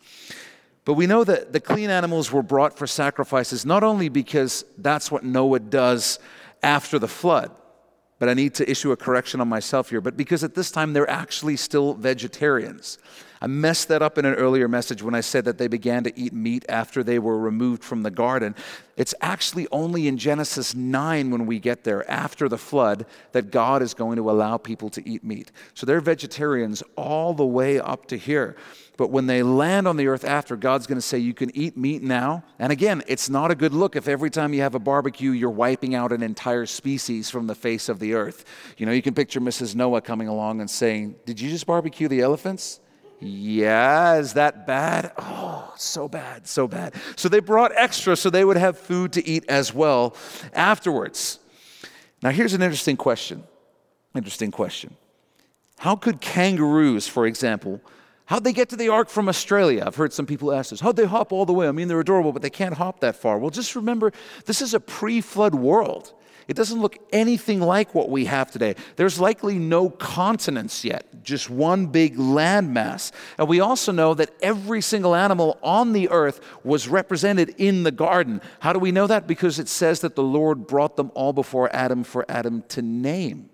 But 0.84 0.94
we 0.94 1.06
know 1.06 1.24
that 1.24 1.52
the 1.52 1.60
clean 1.60 1.90
animals 1.90 2.30
were 2.30 2.42
brought 2.42 2.76
for 2.76 2.86
sacrifices 2.86 3.64
not 3.64 3.82
only 3.82 4.08
because 4.08 4.64
that's 4.76 5.10
what 5.10 5.24
Noah 5.24 5.60
does 5.60 6.18
after 6.62 6.98
the 6.98 7.08
flood, 7.08 7.50
but 8.18 8.28
I 8.28 8.34
need 8.34 8.54
to 8.54 8.70
issue 8.70 8.92
a 8.92 8.96
correction 8.96 9.40
on 9.40 9.48
myself 9.48 9.90
here, 9.90 10.00
but 10.00 10.16
because 10.16 10.44
at 10.44 10.54
this 10.54 10.70
time 10.70 10.92
they're 10.92 11.08
actually 11.08 11.56
still 11.56 11.94
vegetarians. 11.94 12.98
I 13.40 13.46
messed 13.46 13.88
that 13.88 14.00
up 14.00 14.16
in 14.16 14.24
an 14.24 14.34
earlier 14.34 14.68
message 14.68 15.02
when 15.02 15.14
I 15.14 15.20
said 15.20 15.44
that 15.44 15.58
they 15.58 15.68
began 15.68 16.04
to 16.04 16.18
eat 16.18 16.32
meat 16.32 16.64
after 16.68 17.02
they 17.02 17.18
were 17.18 17.38
removed 17.38 17.84
from 17.84 18.02
the 18.02 18.10
garden. 18.10 18.54
It's 18.96 19.14
actually 19.20 19.66
only 19.70 20.08
in 20.08 20.16
Genesis 20.16 20.74
9 20.74 21.30
when 21.30 21.44
we 21.44 21.58
get 21.58 21.84
there, 21.84 22.10
after 22.10 22.48
the 22.48 22.56
flood, 22.56 23.04
that 23.32 23.50
God 23.50 23.82
is 23.82 23.92
going 23.92 24.16
to 24.16 24.30
allow 24.30 24.56
people 24.56 24.88
to 24.90 25.06
eat 25.06 25.22
meat. 25.22 25.52
So 25.74 25.84
they're 25.84 26.00
vegetarians 26.00 26.82
all 26.96 27.34
the 27.34 27.44
way 27.44 27.78
up 27.78 28.06
to 28.06 28.16
here. 28.16 28.56
But 28.96 29.10
when 29.10 29.26
they 29.26 29.42
land 29.42 29.88
on 29.88 29.96
the 29.96 30.06
earth 30.06 30.24
after, 30.24 30.54
God's 30.56 30.86
going 30.86 30.98
to 30.98 31.02
say, 31.02 31.18
You 31.18 31.34
can 31.34 31.54
eat 31.56 31.76
meat 31.76 32.02
now. 32.02 32.44
And 32.58 32.70
again, 32.70 33.02
it's 33.08 33.28
not 33.28 33.50
a 33.50 33.54
good 33.54 33.74
look 33.74 33.96
if 33.96 34.06
every 34.06 34.30
time 34.30 34.54
you 34.54 34.60
have 34.62 34.74
a 34.74 34.78
barbecue, 34.78 35.32
you're 35.32 35.50
wiping 35.50 35.94
out 35.94 36.12
an 36.12 36.22
entire 36.22 36.66
species 36.66 37.28
from 37.28 37.46
the 37.46 37.54
face 37.54 37.88
of 37.88 37.98
the 37.98 38.14
earth. 38.14 38.44
You 38.76 38.86
know, 38.86 38.92
you 38.92 39.02
can 39.02 39.14
picture 39.14 39.40
Mrs. 39.40 39.74
Noah 39.74 40.00
coming 40.00 40.28
along 40.28 40.60
and 40.60 40.70
saying, 40.70 41.16
Did 41.26 41.40
you 41.40 41.50
just 41.50 41.66
barbecue 41.66 42.06
the 42.06 42.20
elephants? 42.20 42.80
Yeah, 43.20 44.16
is 44.16 44.34
that 44.34 44.66
bad? 44.66 45.12
Oh, 45.16 45.72
so 45.76 46.08
bad, 46.08 46.46
so 46.46 46.68
bad. 46.68 46.94
So 47.16 47.28
they 47.28 47.40
brought 47.40 47.72
extra 47.74 48.16
so 48.16 48.28
they 48.28 48.44
would 48.44 48.56
have 48.56 48.78
food 48.78 49.12
to 49.14 49.26
eat 49.26 49.44
as 49.48 49.72
well 49.72 50.14
afterwards. 50.52 51.38
Now, 52.22 52.30
here's 52.30 52.54
an 52.54 52.62
interesting 52.62 52.96
question. 52.96 53.44
Interesting 54.14 54.50
question. 54.50 54.96
How 55.78 55.96
could 55.96 56.20
kangaroos, 56.20 57.08
for 57.08 57.26
example, 57.26 57.80
how'd 58.26 58.44
they 58.44 58.52
get 58.52 58.68
to 58.70 58.76
the 58.76 58.88
ark 58.88 59.08
from 59.08 59.28
Australia? 59.28 59.84
I've 59.86 59.96
heard 59.96 60.12
some 60.12 60.26
people 60.26 60.52
ask 60.52 60.70
this. 60.70 60.80
How'd 60.80 60.96
they 60.96 61.06
hop 61.06 61.32
all 61.32 61.46
the 61.46 61.52
way? 61.52 61.68
I 61.68 61.72
mean, 61.72 61.88
they're 61.88 62.00
adorable, 62.00 62.32
but 62.32 62.42
they 62.42 62.50
can't 62.50 62.74
hop 62.74 63.00
that 63.00 63.16
far. 63.16 63.38
Well, 63.38 63.50
just 63.50 63.76
remember, 63.76 64.12
this 64.46 64.62
is 64.62 64.74
a 64.74 64.80
pre 64.80 65.20
flood 65.20 65.54
world. 65.54 66.12
It 66.46 66.56
doesn't 66.56 66.80
look 66.80 66.98
anything 67.12 67.60
like 67.60 67.94
what 67.94 68.10
we 68.10 68.26
have 68.26 68.50
today. 68.50 68.74
There's 68.96 69.18
likely 69.18 69.58
no 69.58 69.88
continents 69.88 70.84
yet, 70.84 71.06
just 71.22 71.48
one 71.48 71.86
big 71.86 72.16
landmass. 72.16 73.12
And 73.38 73.48
we 73.48 73.60
also 73.60 73.92
know 73.92 74.14
that 74.14 74.30
every 74.42 74.82
single 74.82 75.14
animal 75.14 75.58
on 75.62 75.92
the 75.92 76.10
earth 76.10 76.40
was 76.62 76.86
represented 76.86 77.54
in 77.56 77.82
the 77.82 77.90
garden. 77.90 78.42
How 78.60 78.72
do 78.72 78.78
we 78.78 78.92
know 78.92 79.06
that? 79.06 79.26
Because 79.26 79.58
it 79.58 79.68
says 79.68 80.00
that 80.00 80.16
the 80.16 80.22
Lord 80.22 80.66
brought 80.66 80.96
them 80.96 81.10
all 81.14 81.32
before 81.32 81.74
Adam 81.74 82.04
for 82.04 82.26
Adam 82.28 82.62
to 82.68 82.82
name. 82.82 83.48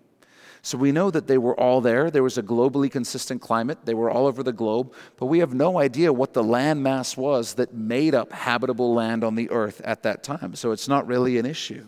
So 0.63 0.77
we 0.77 0.93
know 0.93 1.11
that 1.11 1.27
they 1.27 1.39
were 1.39 1.59
all 1.59 1.81
there. 1.81 2.11
There 2.11 2.23
was 2.23 2.37
a 2.37 2.43
globally 2.43 2.91
consistent 2.91 3.41
climate. 3.41 3.79
They 3.85 3.95
were 3.95 4.11
all 4.11 4.27
over 4.27 4.43
the 4.43 4.53
globe, 4.53 4.93
but 5.17 5.27
we 5.27 5.39
have 5.39 5.55
no 5.55 5.79
idea 5.79 6.13
what 6.13 6.35
the 6.35 6.43
land 6.43 6.83
mass 6.83 7.17
was 7.17 7.55
that 7.55 7.73
made 7.73 8.15
up 8.15 8.33
habitable 8.33 8.93
land 8.93 9.25
on 9.25 9.35
the 9.35 9.51
earth 9.51 9.81
at 9.83 10.03
that 10.03 10.23
time. 10.23 10.55
So 10.55 10.73
it's 10.73 10.89
not 10.89 11.07
really 11.07 11.39
an 11.39 11.47
issue. 11.47 11.87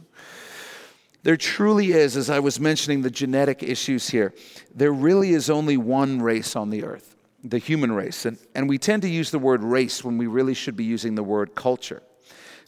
There 1.22 1.36
truly 1.36 1.92
is, 1.92 2.16
as 2.16 2.30
I 2.30 2.40
was 2.40 2.58
mentioning, 2.58 3.02
the 3.02 3.10
genetic 3.10 3.62
issues 3.62 4.08
here. 4.08 4.34
There 4.74 4.92
really 4.92 5.30
is 5.30 5.50
only 5.50 5.76
one 5.76 6.20
race 6.20 6.56
on 6.56 6.70
the 6.70 6.84
earth, 6.84 7.14
the 7.44 7.58
human 7.58 7.92
race. 7.92 8.24
And, 8.24 8.38
and 8.54 8.68
we 8.68 8.78
tend 8.78 9.02
to 9.02 9.08
use 9.08 9.30
the 9.30 9.38
word 9.38 9.62
race 9.62 10.02
when 10.02 10.18
we 10.18 10.26
really 10.26 10.54
should 10.54 10.76
be 10.76 10.84
using 10.84 11.14
the 11.14 11.22
word 11.22 11.54
culture 11.54 12.02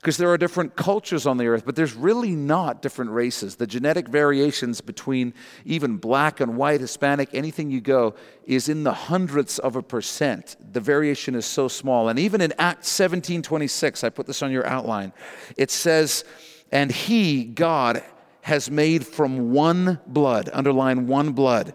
because 0.04 0.18
there 0.18 0.28
are 0.28 0.36
different 0.36 0.76
cultures 0.76 1.26
on 1.26 1.38
the 1.38 1.46
earth, 1.46 1.64
but 1.64 1.76
there's 1.76 1.94
really 1.94 2.36
not 2.36 2.82
different 2.82 3.10
races. 3.10 3.56
The 3.56 3.66
genetic 3.66 4.06
variations 4.06 4.82
between 4.82 5.32
even 5.64 5.96
black 5.96 6.40
and 6.40 6.58
white, 6.58 6.82
Hispanic, 6.82 7.30
anything 7.32 7.70
you 7.70 7.80
go, 7.80 8.14
is 8.44 8.68
in 8.68 8.84
the 8.84 8.92
hundredths 8.92 9.58
of 9.58 9.76
a 9.76 9.82
percent. 9.82 10.56
The 10.72 10.80
variation 10.80 11.34
is 11.34 11.46
so 11.46 11.68
small. 11.68 12.10
And 12.10 12.18
even 12.18 12.42
in 12.42 12.52
Acts 12.58 12.90
17 12.90 13.40
26, 13.40 14.04
I 14.04 14.10
put 14.10 14.26
this 14.26 14.42
on 14.42 14.52
your 14.52 14.66
outline, 14.66 15.14
it 15.56 15.70
says, 15.70 16.26
And 16.70 16.92
he, 16.92 17.42
God, 17.42 18.02
has 18.42 18.70
made 18.70 19.06
from 19.06 19.52
one 19.52 20.00
blood, 20.06 20.50
underline 20.52 21.06
one 21.06 21.32
blood, 21.32 21.74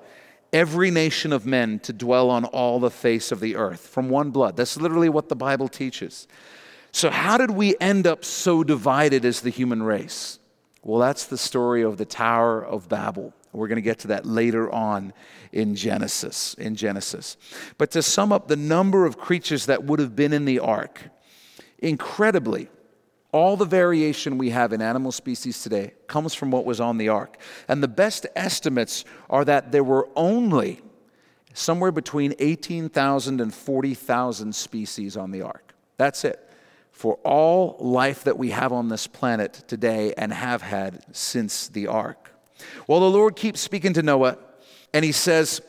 every 0.54 0.92
nation 0.92 1.34
of 1.34 1.48
men 1.48 1.80
to 1.80 1.94
dwell 1.94 2.30
on 2.30 2.46
all 2.46 2.80
the 2.80 2.92
face 2.92 3.32
of 3.32 3.40
the 3.40 3.56
earth. 3.56 3.88
From 3.88 4.08
one 4.08 4.30
blood. 4.30 4.56
That's 4.56 4.78
literally 4.78 5.10
what 5.10 5.30
the 5.30 5.36
Bible 5.36 5.68
teaches. 5.68 6.28
So, 6.92 7.10
how 7.10 7.38
did 7.38 7.52
we 7.52 7.76
end 7.80 8.08
up 8.08 8.26
so 8.26 8.64
divided 8.64 9.26
as 9.26 9.42
the 9.42 9.50
human 9.50 9.84
race? 9.84 10.40
Well, 10.84 11.00
that's 11.00 11.26
the 11.26 11.38
story 11.38 11.84
of 11.84 11.98
the 11.98 12.06
Tower 12.06 12.64
of 12.64 12.90
Babel. 12.90 13.34
We're 13.52 13.68
going 13.68 13.78
to 13.78 13.82
get 13.82 14.00
to 14.00 14.08
that 14.10 14.26
later 14.26 14.72
on 14.72 15.14
in 15.52 15.76
Genesis. 15.76 16.54
In 16.56 16.76
Genesis. 16.76 17.38
But 17.78 17.92
to 17.92 18.02
sum 18.02 18.32
up 18.32 18.48
the 18.48 18.56
number 18.56 19.06
of 19.06 19.18
creatures 19.18 19.66
that 19.66 19.84
would 19.84 20.00
have 20.00 20.16
been 20.16 20.34
in 20.34 20.46
the 20.46 20.60
ark, 20.60 21.10
incredibly, 21.80 22.70
all 23.32 23.58
the 23.58 23.66
variation 23.66 24.38
we 24.38 24.52
have 24.52 24.74
in 24.74 24.82
animal 24.82 25.12
species 25.12 25.62
today 25.62 25.94
comes 26.08 26.34
from 26.34 26.52
what 26.52 26.66
was 26.66 26.80
on 26.80 26.98
the 26.98 27.10
ark. 27.10 27.38
And 27.68 27.84
the 27.84 27.88
best 27.88 28.26
estimates 28.36 29.06
are 29.30 29.46
that 29.46 29.72
there 29.72 29.84
were 29.84 30.10
only 30.16 30.82
somewhere 31.54 31.92
between 31.92 32.34
18,000 32.40 33.42
and 33.42 33.54
40,000 33.54 34.56
species 34.56 35.18
on 35.18 35.32
the 35.32 35.42
ark. 35.42 35.76
That's 35.98 36.24
it 36.24 36.49
for 37.00 37.16
all 37.24 37.78
life 37.80 38.26
that 38.26 38.38
we 38.38 38.50
have 38.50 38.74
on 38.74 38.90
this 38.90 39.08
planet 39.08 39.64
today 39.68 40.14
and 40.18 40.34
have 40.34 40.62
had 40.62 41.02
since 41.14 41.70
the 41.70 41.88
ark. 41.88 42.30
Well, 42.88 43.00
the 43.00 43.10
Lord 43.10 43.38
keeps 43.38 43.62
speaking 43.62 43.94
to 43.94 44.04
Noah, 44.04 44.38
and 44.94 45.06
he 45.06 45.14
says, 45.14 45.62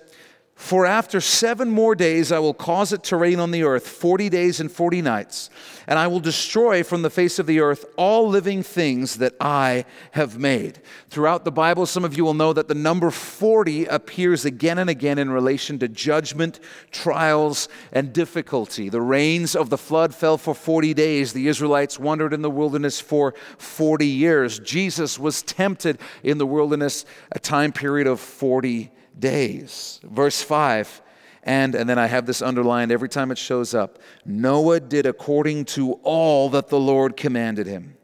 for 0.61 0.85
after 0.85 1.23
seven 1.23 1.71
more 1.71 1.95
days 1.95 2.31
I 2.31 2.39
will 2.39 2.53
cause 2.53 2.93
it 2.93 3.03
to 3.05 3.17
rain 3.17 3.41
on 3.41 3.51
the 3.51 3.65
earth, 3.65 3.89
40 3.89 4.29
days 4.29 4.61
and 4.61 4.71
40 4.71 5.01
nights, 5.01 5.49
and 5.87 5.99
I 5.99 6.07
will 6.07 6.21
destroy 6.21 6.83
from 6.83 7.01
the 7.01 7.09
face 7.09 7.39
of 7.39 7.47
the 7.47 7.61
earth 7.61 7.87
all 7.97 8.29
living 8.29 8.63
things 8.63 9.17
that 9.17 9.33
I 9.41 9.87
have 10.11 10.39
made. 10.39 10.83
Throughout 11.09 11.47
the 11.47 11.51
Bible, 11.51 11.87
some 11.87 12.05
of 12.05 12.15
you 12.15 12.27
will 12.27 12.35
know 12.35 12.53
that 12.53 12.69
the 12.69 12.75
number 12.75 13.11
40 13.11 13.87
appears 13.87 14.45
again 14.45 14.77
and 14.77 14.91
again 14.91 15.19
in 15.19 15.31
relation 15.31 15.79
to 15.79 15.89
judgment, 15.89 16.61
trials, 16.91 17.71
and 17.91 18.13
difficulty. 18.13 18.91
The 18.91 19.01
rains 19.01 19.57
of 19.57 19.71
the 19.71 19.79
flood 19.79 20.15
fell 20.15 20.37
for 20.37 20.55
40 20.55 20.93
days. 20.93 21.33
The 21.33 21.49
Israelites 21.49 21.99
wandered 21.99 22.35
in 22.35 22.43
the 22.43 22.51
wilderness 22.51 23.01
for 23.01 23.33
40 23.57 24.07
years. 24.07 24.59
Jesus 24.59 25.19
was 25.19 25.41
tempted 25.41 25.99
in 26.23 26.37
the 26.37 26.47
wilderness 26.47 27.07
a 27.33 27.39
time 27.39 27.73
period 27.73 28.07
of 28.07 28.21
40 28.21 28.91
days. 29.19 30.01
Verse 30.05 30.43
5, 30.43 31.03
and, 31.43 31.75
and 31.75 31.89
then 31.89 31.99
I 31.99 32.07
have 32.07 32.27
this 32.27 32.43
underlined 32.43 32.93
every 32.93 33.09
time 33.09 33.31
it 33.31 33.39
shows 33.39 33.75
up 33.75 33.99
Noah 34.25 34.81
did 34.81 35.07
according 35.07 35.65
to 35.67 35.95
all 36.03 36.51
that 36.51 36.69
the 36.69 36.81
Lord 36.81 37.17
commanded 37.17 37.67
him. 37.67 37.97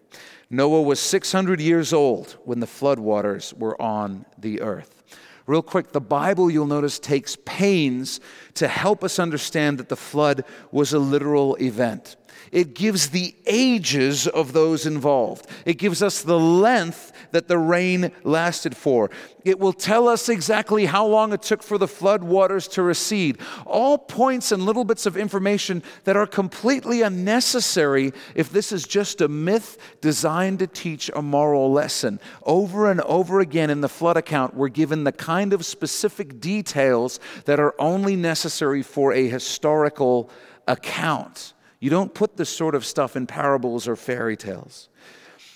Noah 0.49 0.83
was 0.83 1.01
600 1.01 1.61
years 1.61 1.93
old 1.93 2.37
when 2.45 2.61
the 2.61 2.67
floodwaters 2.67 3.53
were 3.53 3.81
on 3.83 4.25
the 4.39 4.61
earth. 4.61 5.03
Real 5.47 5.63
quick, 5.63 5.93
the 5.93 6.01
Bible, 6.01 6.51
you'll 6.51 6.67
notice, 6.67 6.99
takes 6.99 7.37
pains 7.45 8.21
to 8.55 8.67
help 8.67 9.05
us 9.05 9.19
understand 9.19 9.79
that 9.79 9.89
the 9.89 9.97
flood 9.97 10.45
was 10.73 10.93
a 10.93 10.99
literal 10.99 11.55
event. 11.57 12.17
It 12.57 12.73
gives 12.73 13.11
the 13.11 13.35
ages 13.45 14.27
of 14.27 14.55
those 14.55 14.87
involved. 14.87 15.47
It 15.67 15.75
gives 15.75 16.03
us 16.03 16.23
the 16.23 16.41
length 16.41 17.13
that 17.33 17.49
the 17.49 17.59
rain 17.59 18.13
lasted 18.25 18.75
for. 18.75 19.11
It 19.45 19.59
will 19.59 19.75
tell 19.75 20.09
us 20.09 20.31
exactly 20.31 20.87
how 20.87 21.05
long 21.05 21.35
it 21.35 21.43
took 21.43 21.63
for 21.63 21.77
the 21.77 21.87
flood 21.87 22.25
waters 22.25 22.67
to 22.69 22.83
recede. 22.83 23.41
All 23.67 23.99
points 23.99 24.53
and 24.53 24.65
little 24.65 24.87
bits 24.87 25.05
of 25.05 25.19
information 25.19 25.83
that 26.05 26.17
are 26.17 26.27
completely 26.27 27.03
unnecessary 27.03 28.15
if 28.35 28.49
this 28.49 28.73
is 28.73 28.87
just 28.87 29.21
a 29.21 29.29
myth 29.29 29.77
designed 30.01 30.61
to 30.61 30.67
teach 30.67 31.11
a 31.15 31.21
moral 31.21 31.71
lesson. 31.71 32.19
Over 32.45 32.91
and 32.91 33.03
over 33.03 33.41
again 33.41 33.69
in 33.69 33.83
the 33.83 33.91
flood 33.91 34.17
account, 34.17 34.55
we're 34.55 34.69
given 34.69 35.05
the 35.05 35.13
kind 35.13 35.53
of 35.53 35.67
specific 35.67 36.41
details 36.41 37.21
that 37.45 37.61
are 37.61 37.75
only 37.79 38.17
necessary 38.17 38.83
for 38.83 39.13
a 39.13 39.29
historical 39.29 40.31
account. 40.67 41.53
You 41.79 41.91
don't 41.91 42.15
put 42.15 42.37
this 42.37 42.49
sort 42.49 42.75
of 42.75 42.85
stuff 42.85 43.17
in 43.17 43.27
parables 43.27 43.87
or 43.87 43.97
fairy 43.97 44.37
tales. 44.37 44.89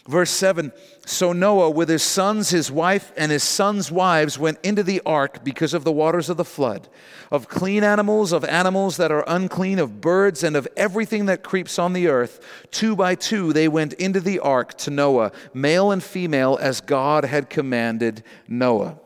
Verse 0.09 0.31
7 0.31 0.73
So 1.07 1.33
Noah, 1.33 1.71
with 1.71 1.89
his 1.89 2.03
sons, 2.03 2.51
his 2.51 2.71
wife, 2.71 3.13
and 3.17 3.31
his 3.31 3.43
sons' 3.43 3.93
wives, 3.93 4.39
went 4.39 4.59
into 4.63 4.83
the 4.83 5.01
ark 5.05 5.45
because 5.45 5.75
of 5.75 5.85
the 5.85 5.93
waters 5.93 6.29
of 6.29 6.37
the 6.37 6.45
flood. 6.45 6.89
Of 7.31 7.49
clean 7.49 7.85
animals, 7.85 8.33
of 8.33 8.45
animals 8.45 8.97
that 8.97 9.13
are 9.13 9.25
unclean, 9.27 9.79
of 9.79 10.01
birds, 10.01 10.43
and 10.43 10.57
of 10.57 10.67
everything 10.77 11.27
that 11.27 11.45
creeps 11.45 11.79
on 11.79 11.93
the 11.93 12.09
earth, 12.09 12.41
two 12.71 12.97
by 12.97 13.15
two 13.15 13.53
they 13.53 13.69
went 13.69 13.93
into 13.95 14.21
the 14.21 14.41
ark 14.41 14.77
to 14.79 14.91
Noah, 14.91 15.33
male 15.55 15.91
and 15.91 16.03
female, 16.03 16.59
as 16.61 16.81
God 16.81 17.25
had 17.25 17.49
commanded 17.51 18.25
Noah. 18.49 18.99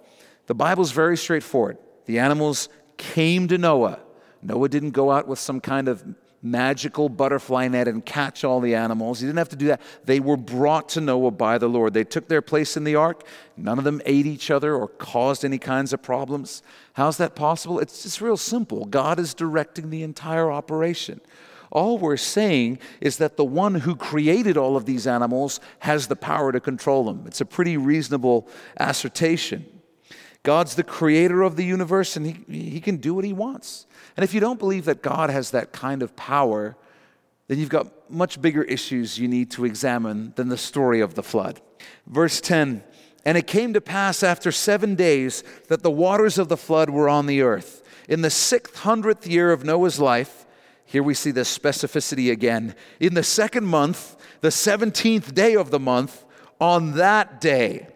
The 0.47 0.55
Bible's 0.55 0.93
very 0.93 1.17
straightforward. 1.17 1.79
The 2.07 2.19
animals 2.19 2.69
came 2.97 3.49
to 3.49 3.59
Noah. 3.59 4.01
Noah 4.43 4.69
didn't 4.69 4.91
go 4.91 5.11
out 5.11 5.27
with 5.27 5.39
some 5.39 5.61
kind 5.61 5.89
of 5.89 6.05
magical 6.45 7.09
butterfly 7.09 7.67
net 7.67 7.89
and 7.89 8.05
catch 8.05 8.45
all 8.45 8.61
the 8.61 8.75
animals. 8.75 9.19
He 9.19 9.27
didn't 9.27 9.39
have 9.39 9.49
to 9.49 9.57
do 9.57 9.67
that. 9.69 9.81
They 10.05 10.21
were 10.21 10.37
brought 10.37 10.91
to 10.91 11.01
Noah 11.01 11.31
by 11.31 11.57
the 11.57 11.69
Lord. 11.69 11.95
They 11.95 12.05
took 12.05 12.29
their 12.29 12.43
place 12.43 12.77
in 12.77 12.85
the 12.85 12.95
ark. 12.95 13.27
None 13.57 13.79
of 13.79 13.85
them 13.85 14.03
ate 14.05 14.27
each 14.27 14.51
other 14.51 14.75
or 14.75 14.89
caused 14.89 15.45
any 15.45 15.59
kinds 15.59 15.95
of 15.95 16.03
problems. 16.03 16.63
How's 16.93 17.17
that 17.17 17.35
possible? 17.35 17.81
It's 17.81 18.03
just 18.03 18.21
real 18.21 18.37
simple. 18.37 18.85
God 18.85 19.19
is 19.19 19.33
directing 19.33 19.89
the 19.89 20.03
entire 20.03 20.53
operation. 20.53 21.21
All 21.71 21.99
we're 21.99 22.19
saying 22.19 22.79
is 23.01 23.17
that 23.17 23.37
the 23.37 23.45
one 23.45 23.77
who 23.77 23.97
created 23.97 24.57
all 24.57 24.77
of 24.77 24.85
these 24.85 25.07
animals 25.07 25.61
has 25.81 26.07
the 26.07 26.15
power 26.15 26.53
to 26.53 26.61
control 26.61 27.05
them. 27.05 27.25
It's 27.27 27.41
a 27.41 27.47
pretty 27.47 27.77
reasonable 27.77 28.49
assertion. 28.77 29.67
God's 30.45 30.75
the 30.77 30.85
creator 30.85 31.43
of 31.43 31.57
the 31.57 31.65
universe 31.65 32.17
and 32.17 32.27
he, 32.27 32.71
he 32.71 32.81
can 32.81 32.99
do 32.99 33.15
what 33.15 33.25
he 33.25 33.33
wants. 33.33 33.87
And 34.17 34.23
if 34.23 34.33
you 34.33 34.41
don't 34.41 34.59
believe 34.59 34.85
that 34.85 35.03
God 35.03 35.31
has 35.31 35.51
that 35.51 35.73
kind 35.73 36.03
of 36.03 36.15
power, 36.15 36.77
then 37.49 37.59
you've 37.59 37.71
got 37.71 38.11
much 38.11 38.41
bigger 38.41 38.63
issues 38.63 39.19
you 39.19 39.27
need 39.27 39.51
to 39.53 39.65
examine 39.65 40.35
than 40.37 40.51
the 40.51 40.59
story 40.59 41.01
of 41.01 41.15
the 41.15 41.23
flood. 41.23 41.61
Verse 42.07 42.43
10 42.43 42.85
And 43.25 43.39
it 43.39 43.47
came 43.47 43.73
to 43.73 43.81
pass 43.81 44.23
after 44.23 44.53
seven 44.53 44.95
days 44.95 45.43
that 45.69 45.83
the 45.83 45.91
waters 45.91 46.37
of 46.37 46.49
the 46.49 46.59
flood 46.59 46.91
were 46.91 47.09
on 47.09 47.27
the 47.27 47.41
earth. 47.41 47.83
In 48.07 48.21
the 48.21 48.31
sixth 48.31 48.81
hundredth 48.81 49.27
year 49.27 49.51
of 49.51 49.65
Noah's 49.65 49.99
life, 49.99 50.45
here 50.85 51.03
we 51.03 51.15
see 51.15 51.31
the 51.31 51.41
specificity 51.41 52.31
again. 52.31 52.75
In 53.01 53.15
the 53.15 53.23
second 53.23 53.65
month, 53.65 54.15
the 54.43 54.51
17th 54.51 55.35
day 55.35 55.57
of 55.57 55.71
the 55.71 55.81
month, 55.81 56.27
on 56.61 56.93
that 56.93 57.41
day, 57.41 57.89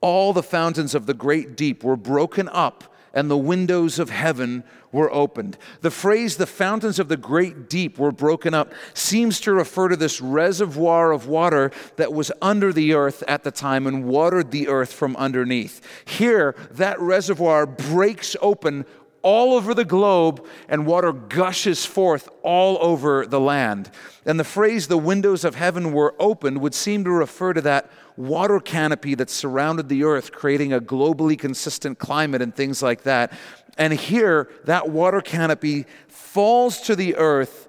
all 0.00 0.32
the 0.32 0.42
fountains 0.42 0.94
of 0.94 1.06
the 1.06 1.14
great 1.14 1.56
deep 1.56 1.82
were 1.82 1.96
broken 1.96 2.48
up 2.50 2.84
and 3.14 3.30
the 3.30 3.36
windows 3.36 3.98
of 3.98 4.10
heaven 4.10 4.62
were 4.92 5.12
opened. 5.12 5.58
The 5.80 5.90
phrase, 5.90 6.36
the 6.36 6.46
fountains 6.46 6.98
of 6.98 7.08
the 7.08 7.16
great 7.16 7.68
deep 7.68 7.98
were 7.98 8.12
broken 8.12 8.54
up, 8.54 8.72
seems 8.94 9.40
to 9.40 9.52
refer 9.52 9.88
to 9.88 9.96
this 9.96 10.20
reservoir 10.20 11.12
of 11.12 11.26
water 11.26 11.70
that 11.96 12.12
was 12.12 12.32
under 12.40 12.72
the 12.72 12.94
earth 12.94 13.22
at 13.26 13.44
the 13.44 13.50
time 13.50 13.86
and 13.86 14.04
watered 14.04 14.50
the 14.50 14.68
earth 14.68 14.92
from 14.92 15.16
underneath. 15.16 15.80
Here, 16.04 16.54
that 16.70 17.00
reservoir 17.00 17.66
breaks 17.66 18.36
open 18.40 18.86
all 19.22 19.54
over 19.54 19.74
the 19.74 19.84
globe, 19.84 20.46
and 20.68 20.86
water 20.86 21.12
gushes 21.12 21.84
forth 21.84 22.28
all 22.42 22.78
over 22.80 23.26
the 23.26 23.40
land. 23.40 23.90
And 24.24 24.38
the 24.38 24.44
phrase, 24.44 24.86
the 24.86 24.96
windows 24.96 25.44
of 25.44 25.56
heaven 25.56 25.92
were 25.92 26.14
opened, 26.20 26.60
would 26.60 26.74
seem 26.74 27.04
to 27.04 27.10
refer 27.10 27.52
to 27.52 27.60
that 27.62 27.90
water 28.18 28.58
canopy 28.58 29.14
that 29.14 29.30
surrounded 29.30 29.88
the 29.88 30.02
earth, 30.04 30.32
creating 30.32 30.72
a 30.72 30.80
globally 30.80 31.38
consistent 31.38 31.98
climate 31.98 32.42
and 32.42 32.54
things 32.54 32.82
like 32.82 33.04
that. 33.04 33.32
And 33.78 33.92
here, 33.92 34.50
that 34.64 34.90
water 34.90 35.20
canopy 35.20 35.86
falls 36.08 36.80
to 36.82 36.96
the 36.96 37.14
earth 37.14 37.68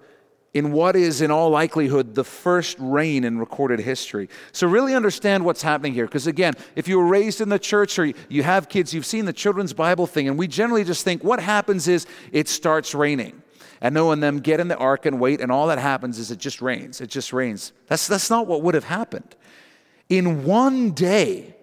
in 0.52 0.72
what 0.72 0.96
is, 0.96 1.22
in 1.22 1.30
all 1.30 1.52
likelihood, 1.52 2.16
the 2.16 2.24
first 2.24 2.76
rain 2.80 3.24
in 3.24 3.38
recorded 3.38 3.80
history. 3.80 4.28
So, 4.52 4.68
really 4.68 4.96
understand 4.96 5.46
what's 5.46 5.62
happening 5.62 5.94
here. 5.94 6.06
Because, 6.06 6.26
again, 6.26 6.56
if 6.76 6.88
you 6.88 6.98
were 6.98 7.06
raised 7.06 7.40
in 7.40 7.50
the 7.50 7.60
church 7.60 8.00
or 8.00 8.12
you 8.28 8.42
have 8.42 8.68
kids, 8.68 8.92
you've 8.92 9.06
seen 9.06 9.26
the 9.26 9.34
children's 9.34 9.74
Bible 9.74 10.08
thing, 10.08 10.28
and 10.28 10.40
we 10.40 10.48
generally 10.48 10.84
just 10.84 11.04
think 11.04 11.24
what 11.24 11.40
happens 11.40 11.88
is 11.88 12.08
it 12.32 12.48
starts 12.48 12.96
raining. 12.96 13.44
And 13.82 13.94
Noah 13.94 14.14
and 14.14 14.24
them 14.24 14.40
get 14.40 14.60
in 14.60 14.68
the 14.68 14.78
ark 14.78 15.06
and 15.06 15.20
wait, 15.20 15.40
and 15.40 15.52
all 15.52 15.68
that 15.68 15.78
happens 15.78 16.18
is 16.18 16.32
it 16.32 16.40
just 16.40 16.62
rains. 16.62 17.00
It 17.00 17.10
just 17.10 17.32
rains. 17.32 17.72
That's, 17.88 18.08
that's 18.08 18.30
not 18.32 18.48
what 18.48 18.64
would 18.64 18.74
have 18.74 18.84
happened. 18.86 19.36
In 20.10 20.43
one 20.43 20.91
day, 20.91 21.56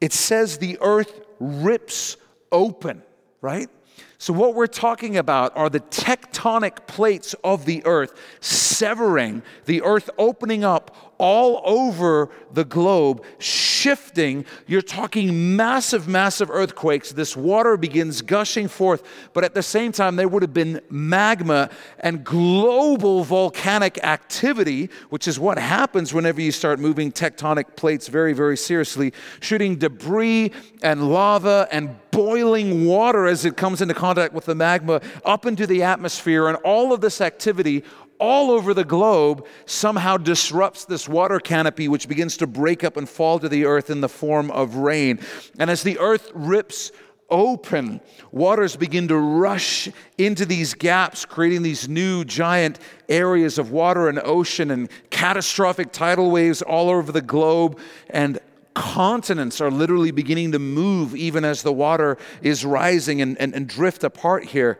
it 0.00 0.12
says 0.12 0.58
the 0.58 0.78
earth 0.80 1.20
rips 1.40 2.16
open, 2.50 3.02
right? 3.40 3.68
So, 4.18 4.32
what 4.32 4.54
we're 4.54 4.68
talking 4.68 5.16
about 5.16 5.56
are 5.56 5.68
the 5.68 5.80
tectonic 5.80 6.86
plates 6.86 7.34
of 7.42 7.64
the 7.64 7.84
earth 7.84 8.14
severing, 8.40 9.42
the 9.64 9.82
earth 9.82 10.10
opening 10.16 10.62
up 10.62 11.11
all 11.22 11.62
over 11.64 12.28
the 12.50 12.64
globe, 12.64 13.24
shifting. 13.38 14.44
You're 14.66 14.82
talking 14.82 15.54
massive, 15.54 16.08
massive 16.08 16.50
earthquakes. 16.50 17.12
This 17.12 17.36
water 17.36 17.76
begins 17.76 18.22
gushing 18.22 18.66
forth, 18.66 19.04
but 19.32 19.44
at 19.44 19.54
the 19.54 19.62
same 19.62 19.92
time, 19.92 20.16
there 20.16 20.26
would 20.26 20.42
have 20.42 20.52
been 20.52 20.80
magma 20.90 21.70
and 22.00 22.24
global 22.24 23.22
volcanic 23.22 24.02
activity, 24.02 24.90
which 25.10 25.28
is 25.28 25.38
what 25.38 25.60
happens 25.60 26.12
whenever 26.12 26.40
you 26.40 26.50
start 26.50 26.80
moving 26.80 27.12
tectonic 27.12 27.76
plates 27.76 28.08
very, 28.08 28.32
very 28.32 28.56
seriously, 28.56 29.12
shooting 29.38 29.76
debris 29.76 30.50
and 30.82 31.08
lava 31.12 31.68
and 31.70 31.96
boiling 32.10 32.84
water 32.84 33.26
as 33.26 33.44
it 33.44 33.56
comes 33.56 33.80
into 33.80 33.94
contact 33.94 34.34
with 34.34 34.44
the 34.44 34.54
magma 34.54 35.00
up 35.24 35.46
into 35.46 35.68
the 35.68 35.84
atmosphere, 35.84 36.48
and 36.48 36.56
all 36.58 36.92
of 36.92 37.00
this 37.00 37.20
activity 37.20 37.84
all 38.22 38.52
over 38.52 38.72
the 38.72 38.84
globe 38.84 39.44
somehow 39.66 40.16
disrupts 40.16 40.84
this 40.84 41.08
water 41.08 41.40
canopy, 41.40 41.88
which 41.88 42.06
begins 42.06 42.36
to 42.36 42.46
break 42.46 42.84
up 42.84 42.96
and 42.96 43.08
fall 43.08 43.40
to 43.40 43.48
the 43.48 43.64
earth 43.64 43.90
in 43.90 44.00
the 44.00 44.08
form 44.08 44.48
of 44.52 44.76
rain. 44.76 45.18
And 45.58 45.68
as 45.68 45.82
the 45.82 45.98
earth 45.98 46.30
rips 46.32 46.92
open, 47.30 48.00
waters 48.30 48.76
begin 48.76 49.08
to 49.08 49.16
rush 49.16 49.88
into 50.18 50.46
these 50.46 50.72
gaps, 50.72 51.24
creating 51.24 51.64
these 51.64 51.88
new 51.88 52.24
giant 52.24 52.78
areas 53.08 53.58
of 53.58 53.72
water 53.72 54.08
and 54.08 54.20
ocean 54.20 54.70
and 54.70 54.88
catastrophic 55.10 55.90
tidal 55.90 56.30
waves 56.30 56.62
all 56.62 56.90
over 56.90 57.10
the 57.10 57.22
globe. 57.22 57.76
And 58.08 58.38
continents 58.74 59.60
are 59.60 59.70
literally 59.70 60.12
beginning 60.12 60.52
to 60.52 60.60
move 60.60 61.16
even 61.16 61.44
as 61.44 61.64
the 61.64 61.72
water 61.72 62.18
is 62.40 62.64
rising 62.64 63.20
and, 63.20 63.36
and, 63.40 63.52
and 63.52 63.68
drift 63.68 64.04
apart 64.04 64.44
here. 64.44 64.78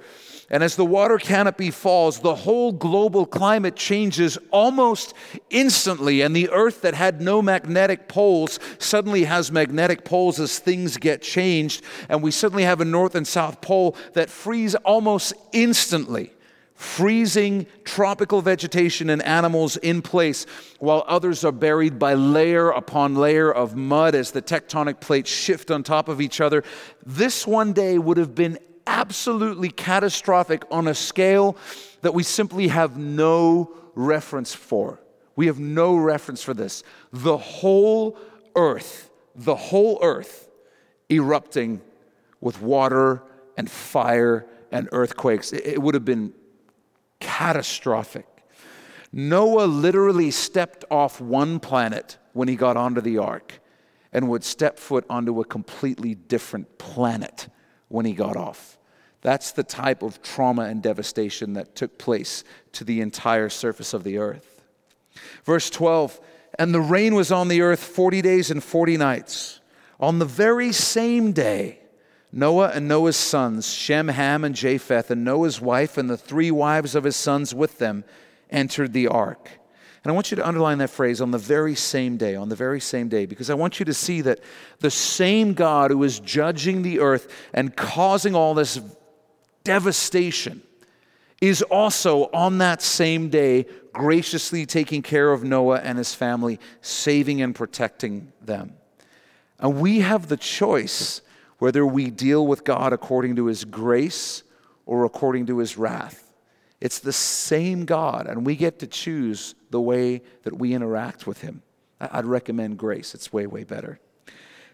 And 0.53 0.63
as 0.63 0.77
the 0.77 0.85
water 0.85 1.17
canopy 1.17 1.71
falls, 1.71 2.21
the 2.21 2.35
whole 2.35 2.73
global 2.73 3.25
climate 3.25 3.75
changes 3.75 4.37
almost 4.51 5.15
instantly. 5.49 6.21
And 6.21 6.37
the 6.37 6.51
earth 6.51 6.83
that 6.83 6.93
had 6.93 7.23
no 7.23 7.41
magnetic 7.41 8.07
poles 8.07 8.61
suddenly 8.79 9.25
has 9.25 9.51
magnetic 9.51 10.05
poles 10.05 10.39
as 10.39 10.59
things 10.59 10.99
get 10.99 11.23
changed. 11.23 11.83
And 12.11 12.23
we 12.23 12.31
suddenly 12.31 12.65
have 12.65 12.83
a 12.83 12.85
north 12.85 13.15
and 13.15 13.27
south 13.27 13.63
pole 13.63 13.97
that 14.13 14.29
freeze 14.29 14.75
almost 14.75 15.33
instantly 15.53 16.33
freezing 16.75 17.65
tropical 17.85 18.43
vegetation 18.43 19.09
and 19.09 19.23
animals 19.23 19.77
in 19.77 20.03
place, 20.03 20.47
while 20.81 21.05
others 21.07 21.45
are 21.45 21.53
buried 21.53 21.97
by 21.97 22.15
layer 22.15 22.71
upon 22.71 23.15
layer 23.15 23.53
of 23.53 23.77
mud 23.77 24.17
as 24.17 24.33
the 24.33 24.43
tectonic 24.43 25.01
plates 25.01 25.31
shift 25.31 25.71
on 25.71 25.85
top 25.85 26.09
of 26.09 26.21
each 26.21 26.41
other. 26.41 26.65
This 27.07 27.47
one 27.47 27.73
day 27.73 27.99
would 27.99 28.17
have 28.17 28.35
been 28.35 28.59
absolutely 28.87 29.71
catastrophic 29.71 30.65
on 30.71 30.89
a 30.89 30.95
scale 30.95 31.57
that 32.03 32.15
we 32.15 32.23
simply 32.23 32.69
have 32.69 32.97
no 32.97 33.73
reference 33.95 34.55
for. 34.55 35.01
We 35.37 35.47
have 35.47 35.59
no 35.59 35.97
reference 35.97 36.43
for 36.43 36.55
this. 36.55 36.83
The 37.13 37.37
whole 37.37 38.19
earth, 38.55 39.11
the 39.35 39.57
whole 39.57 39.99
earth 40.03 40.49
erupting 41.11 41.81
with 42.41 42.61
water 42.61 43.23
and 43.57 43.71
fire 43.71 44.47
and 44.71 44.89
earthquakes. 44.93 45.53
It 45.53 45.81
would 45.81 45.95
have 45.95 46.05
been 46.05 46.33
catastrophic. 47.21 48.27
Noah 49.13 49.67
literally 49.67 50.31
stepped 50.31 50.85
off 50.91 51.21
one 51.21 51.61
planet 51.61 52.17
when 52.33 52.49
he 52.49 52.57
got 52.57 52.77
onto 52.77 53.01
the 53.01 53.19
ark 53.19 53.61
and 54.13 54.29
would 54.29 54.43
step 54.43 54.79
foot 54.79 55.05
onto 55.09 55.41
a 55.41 55.45
completely 55.45 56.15
different 56.15 56.79
planet 56.79 57.49
when 57.93 58.07
he 58.07 58.13
got 58.13 58.37
off. 58.37 58.79
That's 59.21 59.53
the 59.53 59.63
type 59.63 60.03
of 60.03 60.23
trauma 60.23 60.63
and 60.63 60.83
devastation 60.83 61.53
that 61.53 61.77
took 61.77 61.99
place 61.99 62.43
to 62.73 62.85
the 62.85 63.01
entire 63.01 63.49
surface 63.49 63.95
of 63.95 64.03
the 64.03 64.19
earth. 64.19 64.63
Verse 65.45 65.71
12 65.71 66.21
And 66.59 66.75
the 66.75 66.81
rain 66.81 67.15
was 67.15 67.31
on 67.31 67.49
the 67.49 67.61
earth 67.61 67.83
40 67.83 68.23
days 68.23 68.51
and 68.51 68.63
40 68.63 68.97
nights. 68.97 69.61
On 70.01 70.19
the 70.19 70.25
very 70.25 70.73
same 70.73 71.33
day, 71.33 71.79
Noah 72.33 72.71
and 72.75 72.89
Noah's 72.89 73.17
sons, 73.17 73.73
Shem, 73.73 74.09
Ham, 74.09 74.43
and 74.43 74.55
Japheth, 74.55 75.11
and 75.11 75.23
Noah's 75.23 75.61
wife 75.61 75.99
and 75.99 76.09
the 76.09 76.17
three 76.17 76.51
wives 76.51 76.95
of 76.95 77.05
his 77.05 77.15
sons 77.15 77.55
with 77.55 77.79
them 77.79 78.05
entered 78.51 78.93
the 78.93 79.07
ark. 79.07 79.51
And 80.05 80.11
I 80.11 80.15
want 80.15 80.31
you 80.33 80.37
to 80.37 80.47
underline 80.47 80.79
that 80.79 80.91
phrase 80.91 81.21
on 81.21 81.31
the 81.31 81.39
very 81.39 81.77
same 81.77 82.17
day, 82.17 82.35
on 82.35 82.49
the 82.49 82.57
very 82.57 82.81
same 82.81 83.09
day, 83.09 83.25
because 83.25 83.51
I 83.51 83.55
want 83.55 83.79
you 83.79 83.85
to 83.85 83.95
see 83.95 84.21
that 84.23 84.41
the 84.81 84.91
same 84.91 85.55
God 85.55 85.93
who 85.93 86.03
is 86.03 86.19
judging 86.19 86.83
the 86.83 86.99
earth 86.99 87.33
and 87.55 87.77
causing 87.77 88.35
all 88.35 88.55
this 88.55 88.81
devastation 89.63 90.63
is 91.41 91.63
also 91.63 92.31
on 92.33 92.59
that 92.59 92.83
same 92.83 93.29
day 93.29 93.67
graciously 93.93 94.67
taking 94.67 95.03
care 95.03 95.33
of 95.33 95.45
Noah 95.45 95.81
and 95.81 95.99
his 95.99 96.15
family, 96.15 96.59
saving 96.81 97.43
and 97.43 97.55
protecting 97.55 98.33
them. 98.41 98.75
And 99.59 99.81
we 99.81 100.01
have 100.01 100.29
the 100.29 100.37
choice 100.37 101.21
whether 101.59 101.87
we 101.87 102.11
deal 102.11 102.45
with 102.45 102.65
God 102.65 102.93
according 102.93 103.37
to 103.37 103.47
his 103.47 103.65
grace 103.65 104.43
or 104.85 105.05
according 105.05 105.47
to 105.47 105.59
his 105.59 105.77
wrath. 105.77 106.22
It's 106.83 106.99
the 106.99 107.13
same 107.13 107.85
God, 107.85 108.27
and 108.27 108.45
we 108.45 108.57
get 108.57 108.81
to 108.81 108.89
choose 108.89 109.55
the 109.71 109.81
way 109.81 110.21
that 110.43 110.59
we 110.59 110.75
interact 110.75 111.29
with 111.29 111.41
Him. 111.41 111.63
I'd 112.01 112.27
recommend 112.27 112.77
grace, 112.77 113.15
it's 113.15 113.33
way, 113.33 113.47
way 113.47 113.63
better. 113.63 114.01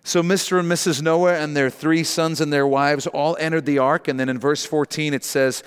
So, 0.05 0.23
Mr. 0.23 0.59
and 0.59 0.73
Mrs. 0.73 1.03
Noah 1.03 1.35
and 1.35 1.55
their 1.55 1.68
three 1.68 2.03
sons 2.03 2.40
and 2.40 2.51
their 2.51 2.66
wives 2.66 3.07
all 3.07 3.37
entered 3.38 3.66
the 3.66 3.77
ark, 3.77 4.09
and 4.09 4.18
then 4.18 4.31
in 4.31 4.38
verse 4.38 4.64
14 4.64 5.12
it 5.12 5.23
says, 5.23 5.62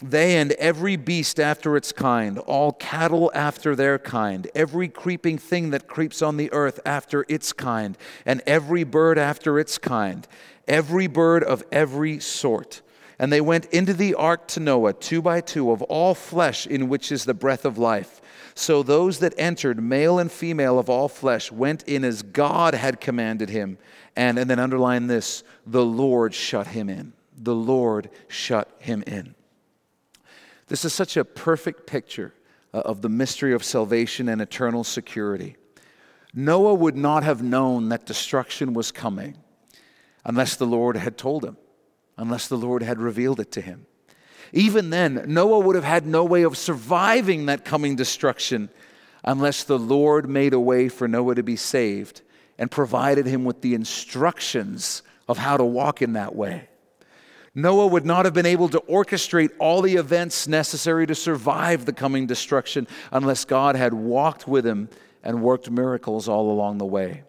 they 0.00 0.38
and 0.38 0.52
every 0.52 0.96
beast 0.96 1.38
after 1.38 1.76
its 1.76 1.92
kind, 1.92 2.38
all 2.38 2.72
cattle 2.72 3.30
after 3.34 3.76
their 3.76 3.98
kind, 3.98 4.50
every 4.54 4.88
creeping 4.88 5.36
thing 5.36 5.70
that 5.70 5.88
creeps 5.88 6.22
on 6.22 6.38
the 6.38 6.50
earth 6.54 6.80
after 6.86 7.26
its 7.28 7.52
kind, 7.52 7.98
and 8.24 8.40
every 8.46 8.84
bird 8.84 9.18
after 9.18 9.58
its 9.58 9.76
kind, 9.76 10.26
every 10.66 11.06
bird 11.06 11.44
of 11.44 11.62
every 11.70 12.18
sort. 12.18 12.80
And 13.22 13.32
they 13.32 13.40
went 13.40 13.66
into 13.66 13.94
the 13.94 14.14
ark 14.14 14.48
to 14.48 14.58
Noah, 14.58 14.94
two 14.94 15.22
by 15.22 15.42
two, 15.42 15.70
of 15.70 15.80
all 15.82 16.12
flesh 16.12 16.66
in 16.66 16.88
which 16.88 17.12
is 17.12 17.24
the 17.24 17.32
breath 17.32 17.64
of 17.64 17.78
life. 17.78 18.20
So 18.56 18.82
those 18.82 19.20
that 19.20 19.32
entered, 19.38 19.80
male 19.80 20.18
and 20.18 20.30
female 20.30 20.76
of 20.76 20.90
all 20.90 21.06
flesh, 21.08 21.52
went 21.52 21.84
in 21.84 22.02
as 22.02 22.22
God 22.22 22.74
had 22.74 23.00
commanded 23.00 23.48
him. 23.48 23.78
And, 24.16 24.40
and 24.40 24.50
then 24.50 24.58
underline 24.58 25.06
this 25.06 25.44
the 25.64 25.84
Lord 25.84 26.34
shut 26.34 26.66
him 26.66 26.88
in. 26.88 27.12
The 27.38 27.54
Lord 27.54 28.10
shut 28.26 28.68
him 28.80 29.04
in. 29.06 29.36
This 30.66 30.84
is 30.84 30.92
such 30.92 31.16
a 31.16 31.24
perfect 31.24 31.86
picture 31.86 32.34
uh, 32.74 32.78
of 32.78 33.02
the 33.02 33.08
mystery 33.08 33.52
of 33.52 33.62
salvation 33.62 34.28
and 34.28 34.42
eternal 34.42 34.82
security. 34.82 35.54
Noah 36.34 36.74
would 36.74 36.96
not 36.96 37.22
have 37.22 37.40
known 37.40 37.88
that 37.90 38.04
destruction 38.04 38.74
was 38.74 38.90
coming 38.90 39.36
unless 40.24 40.56
the 40.56 40.66
Lord 40.66 40.96
had 40.96 41.16
told 41.16 41.44
him 41.44 41.56
unless 42.16 42.48
the 42.48 42.58
Lord 42.58 42.82
had 42.82 43.00
revealed 43.00 43.40
it 43.40 43.52
to 43.52 43.60
him. 43.60 43.86
Even 44.52 44.90
then, 44.90 45.24
Noah 45.26 45.60
would 45.60 45.76
have 45.76 45.84
had 45.84 46.06
no 46.06 46.24
way 46.24 46.42
of 46.42 46.58
surviving 46.58 47.46
that 47.46 47.64
coming 47.64 47.96
destruction 47.96 48.68
unless 49.24 49.64
the 49.64 49.78
Lord 49.78 50.28
made 50.28 50.52
a 50.52 50.60
way 50.60 50.88
for 50.88 51.08
Noah 51.08 51.36
to 51.36 51.42
be 51.42 51.56
saved 51.56 52.22
and 52.58 52.70
provided 52.70 53.26
him 53.26 53.44
with 53.44 53.62
the 53.62 53.74
instructions 53.74 55.02
of 55.28 55.38
how 55.38 55.56
to 55.56 55.64
walk 55.64 56.02
in 56.02 56.12
that 56.14 56.34
way. 56.34 56.68
Noah 57.54 57.86
would 57.86 58.06
not 58.06 58.24
have 58.24 58.34
been 58.34 58.46
able 58.46 58.68
to 58.70 58.80
orchestrate 58.80 59.50
all 59.58 59.82
the 59.82 59.96
events 59.96 60.48
necessary 60.48 61.06
to 61.06 61.14
survive 61.14 61.84
the 61.84 61.92
coming 61.92 62.26
destruction 62.26 62.86
unless 63.10 63.44
God 63.44 63.76
had 63.76 63.92
walked 63.92 64.48
with 64.48 64.66
him 64.66 64.88
and 65.22 65.42
worked 65.42 65.70
miracles 65.70 66.28
all 66.28 66.50
along 66.50 66.78
the 66.78 66.86
way. 66.86 67.24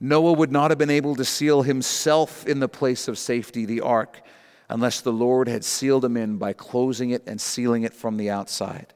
Noah 0.00 0.32
would 0.32 0.52
not 0.52 0.70
have 0.70 0.78
been 0.78 0.90
able 0.90 1.16
to 1.16 1.24
seal 1.24 1.62
himself 1.62 2.46
in 2.46 2.60
the 2.60 2.68
place 2.68 3.08
of 3.08 3.18
safety, 3.18 3.64
the 3.64 3.80
ark, 3.80 4.22
unless 4.68 5.00
the 5.00 5.12
Lord 5.12 5.48
had 5.48 5.64
sealed 5.64 6.04
him 6.04 6.16
in 6.16 6.36
by 6.36 6.52
closing 6.52 7.10
it 7.10 7.22
and 7.26 7.40
sealing 7.40 7.82
it 7.82 7.94
from 7.94 8.16
the 8.16 8.30
outside. 8.30 8.94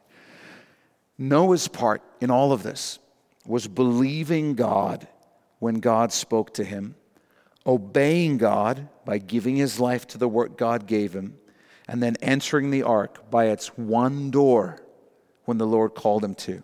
Noah's 1.19 1.69
part 1.69 2.03
in 2.21 2.31
all 2.31 2.53
of 2.53 2.63
this 2.63 2.99
was 3.47 3.67
believing 3.67 4.55
God 4.55 5.09
when 5.59 5.77
God 5.77 6.13
spoke 6.13 6.55
to 6.55 6.65
him, 6.65 6.95
obeying 7.67 8.39
God 8.39 8.89
by 9.05 9.19
giving 9.19 9.57
his 9.57 9.81
life 9.81 10.07
to 10.09 10.19
the 10.19 10.29
work 10.29 10.57
God 10.57 10.87
gave 10.87 11.13
him, 11.13 11.39
and 11.89 12.03
then 12.03 12.17
entering 12.23 12.71
the 12.71 12.83
ark 12.85 13.31
by 13.31 13.47
its 13.47 13.69
one 13.77 14.31
door, 14.31 14.83
when 15.45 15.59
the 15.59 15.67
Lord 15.67 15.95
called 15.95 16.25
him 16.25 16.35
to. 16.37 16.63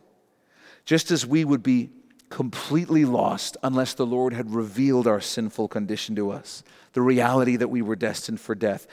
Just 0.84 1.11
as 1.11 1.26
we 1.26 1.45
would 1.45 1.62
be 1.62 1.91
completely 2.30 3.04
lost 3.04 3.56
unless 3.62 3.94
the 3.94 4.06
Lord 4.06 4.32
had 4.32 4.54
revealed 4.54 5.06
our 5.06 5.20
sinful 5.20 5.68
condition 5.68 6.14
to 6.16 6.30
us, 6.30 6.62
the 6.92 7.02
reality 7.02 7.56
that 7.56 7.68
we 7.68 7.82
were 7.82 7.96
destined 7.96 8.40
for 8.40 8.54
death, 8.54 8.86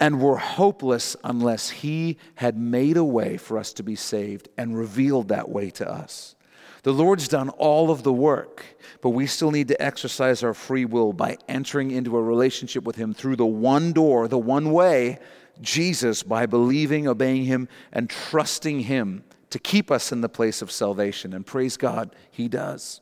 and 0.00 0.20
were 0.20 0.36
hopeless 0.36 1.16
unless 1.24 1.70
He 1.70 2.18
had 2.36 2.58
made 2.58 2.96
a 2.96 3.04
way 3.04 3.36
for 3.36 3.58
us 3.58 3.72
to 3.74 3.82
be 3.82 3.94
saved 3.94 4.48
and 4.58 4.76
revealed 4.76 5.28
that 5.28 5.48
way 5.48 5.70
to 5.70 5.88
us. 5.88 6.34
The 6.82 6.92
Lord's 6.92 7.28
done 7.28 7.48
all 7.50 7.90
of 7.90 8.02
the 8.02 8.12
work, 8.12 8.76
but 9.00 9.10
we 9.10 9.26
still 9.26 9.50
need 9.50 9.68
to 9.68 9.82
exercise 9.82 10.42
our 10.42 10.52
free 10.52 10.84
will 10.84 11.14
by 11.14 11.38
entering 11.48 11.90
into 11.90 12.16
a 12.16 12.22
relationship 12.22 12.84
with 12.84 12.96
Him 12.96 13.14
through 13.14 13.36
the 13.36 13.46
one 13.46 13.92
door, 13.92 14.28
the 14.28 14.36
one 14.38 14.70
way, 14.70 15.18
Jesus, 15.62 16.22
by 16.22 16.44
believing, 16.44 17.08
obeying 17.08 17.44
Him, 17.44 17.68
and 17.92 18.10
trusting 18.10 18.80
Him 18.80 19.24
to 19.54 19.60
keep 19.60 19.88
us 19.88 20.10
in 20.10 20.20
the 20.20 20.28
place 20.28 20.62
of 20.62 20.72
salvation. 20.72 21.32
And 21.32 21.46
praise 21.46 21.76
God, 21.76 22.10
He 22.28 22.48
does. 22.48 23.00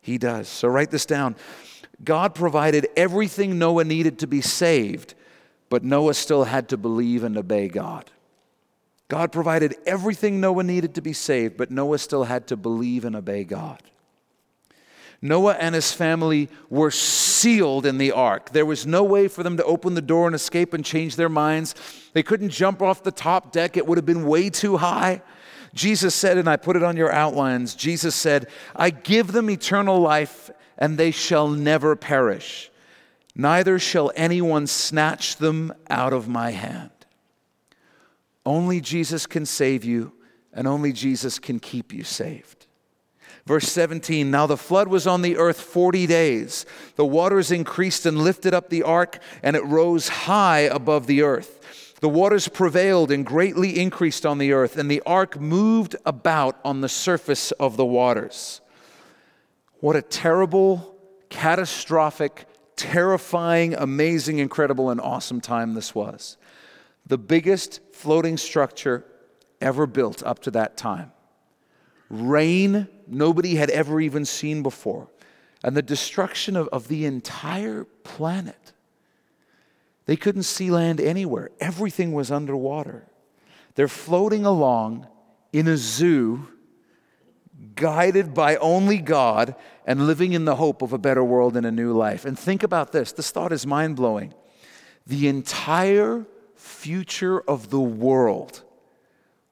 He 0.00 0.16
does. 0.16 0.46
So 0.46 0.68
write 0.68 0.92
this 0.92 1.04
down. 1.04 1.34
God 2.04 2.36
provided 2.36 2.86
everything 2.96 3.58
Noah 3.58 3.82
needed 3.82 4.20
to 4.20 4.28
be 4.28 4.40
saved, 4.40 5.14
but 5.68 5.82
Noah 5.82 6.14
still 6.14 6.44
had 6.44 6.68
to 6.68 6.76
believe 6.76 7.24
and 7.24 7.36
obey 7.36 7.66
God. 7.66 8.12
God 9.08 9.32
provided 9.32 9.74
everything 9.86 10.40
Noah 10.40 10.62
needed 10.62 10.94
to 10.94 11.00
be 11.00 11.12
saved, 11.12 11.56
but 11.56 11.72
Noah 11.72 11.98
still 11.98 12.22
had 12.22 12.46
to 12.46 12.56
believe 12.56 13.04
and 13.04 13.16
obey 13.16 13.42
God. 13.42 13.82
Noah 15.20 15.54
and 15.54 15.74
his 15.74 15.90
family 15.90 16.48
were 16.70 16.92
sealed 16.92 17.86
in 17.86 17.98
the 17.98 18.12
ark. 18.12 18.50
There 18.52 18.64
was 18.64 18.86
no 18.86 19.02
way 19.02 19.26
for 19.26 19.42
them 19.42 19.56
to 19.56 19.64
open 19.64 19.94
the 19.94 20.00
door 20.00 20.26
and 20.26 20.34
escape 20.36 20.74
and 20.74 20.84
change 20.84 21.16
their 21.16 21.28
minds. 21.28 21.74
They 22.12 22.22
couldn't 22.22 22.50
jump 22.50 22.82
off 22.82 23.02
the 23.02 23.10
top 23.10 23.50
deck, 23.50 23.76
it 23.76 23.84
would 23.84 23.98
have 23.98 24.06
been 24.06 24.28
way 24.28 24.48
too 24.48 24.76
high. 24.76 25.22
Jesus 25.78 26.12
said, 26.12 26.38
and 26.38 26.48
I 26.48 26.56
put 26.56 26.74
it 26.74 26.82
on 26.82 26.96
your 26.96 27.12
outlines 27.12 27.76
Jesus 27.76 28.16
said, 28.16 28.48
I 28.74 28.90
give 28.90 29.30
them 29.30 29.48
eternal 29.48 30.00
life, 30.00 30.50
and 30.76 30.98
they 30.98 31.12
shall 31.12 31.48
never 31.48 31.94
perish, 31.94 32.70
neither 33.34 33.78
shall 33.78 34.10
anyone 34.16 34.66
snatch 34.66 35.36
them 35.36 35.72
out 35.88 36.12
of 36.12 36.28
my 36.28 36.50
hand. 36.50 36.90
Only 38.44 38.80
Jesus 38.80 39.26
can 39.26 39.46
save 39.46 39.84
you, 39.84 40.12
and 40.52 40.66
only 40.66 40.92
Jesus 40.92 41.38
can 41.38 41.60
keep 41.60 41.92
you 41.92 42.02
saved. 42.02 42.66
Verse 43.46 43.68
17 43.68 44.30
Now 44.30 44.46
the 44.46 44.56
flood 44.56 44.88
was 44.88 45.06
on 45.06 45.22
the 45.22 45.36
earth 45.36 45.60
40 45.60 46.08
days. 46.08 46.66
The 46.96 47.06
waters 47.06 47.52
increased 47.52 48.04
and 48.04 48.18
lifted 48.18 48.52
up 48.52 48.68
the 48.68 48.82
ark, 48.82 49.20
and 49.44 49.54
it 49.54 49.64
rose 49.64 50.08
high 50.08 50.60
above 50.60 51.06
the 51.06 51.22
earth. 51.22 51.87
The 52.00 52.08
waters 52.08 52.46
prevailed 52.46 53.10
and 53.10 53.26
greatly 53.26 53.78
increased 53.78 54.24
on 54.24 54.38
the 54.38 54.52
earth, 54.52 54.76
and 54.76 54.90
the 54.90 55.02
ark 55.04 55.40
moved 55.40 55.96
about 56.06 56.58
on 56.64 56.80
the 56.80 56.88
surface 56.88 57.50
of 57.52 57.76
the 57.76 57.84
waters. 57.84 58.60
What 59.80 59.96
a 59.96 60.02
terrible, 60.02 60.96
catastrophic, 61.28 62.46
terrifying, 62.76 63.74
amazing, 63.74 64.38
incredible, 64.38 64.90
and 64.90 65.00
awesome 65.00 65.40
time 65.40 65.74
this 65.74 65.94
was. 65.94 66.36
The 67.06 67.18
biggest 67.18 67.80
floating 67.92 68.36
structure 68.36 69.04
ever 69.60 69.86
built 69.86 70.22
up 70.22 70.38
to 70.40 70.50
that 70.52 70.76
time. 70.76 71.10
Rain 72.08 72.88
nobody 73.06 73.56
had 73.56 73.70
ever 73.70 74.00
even 74.00 74.24
seen 74.24 74.62
before, 74.62 75.08
and 75.64 75.76
the 75.76 75.82
destruction 75.82 76.56
of, 76.56 76.68
of 76.68 76.86
the 76.88 77.06
entire 77.06 77.84
planet. 78.04 78.72
They 80.08 80.16
couldn't 80.16 80.44
see 80.44 80.70
land 80.70 81.02
anywhere, 81.02 81.50
everything 81.60 82.14
was 82.14 82.30
underwater. 82.30 83.04
They're 83.74 83.88
floating 83.88 84.46
along 84.46 85.06
in 85.52 85.68
a 85.68 85.76
zoo, 85.76 86.48
guided 87.74 88.32
by 88.32 88.56
only 88.56 88.98
God, 88.98 89.54
and 89.86 90.06
living 90.06 90.32
in 90.32 90.46
the 90.46 90.56
hope 90.56 90.80
of 90.80 90.94
a 90.94 90.98
better 90.98 91.22
world 91.22 91.58
and 91.58 91.66
a 91.66 91.70
new 91.70 91.92
life. 91.92 92.24
And 92.24 92.38
think 92.38 92.62
about 92.62 92.90
this 92.90 93.12
this 93.12 93.30
thought 93.30 93.52
is 93.52 93.66
mind 93.66 93.96
blowing. 93.96 94.32
The 95.06 95.28
entire 95.28 96.24
future 96.54 97.42
of 97.42 97.68
the 97.68 97.78
world 97.78 98.62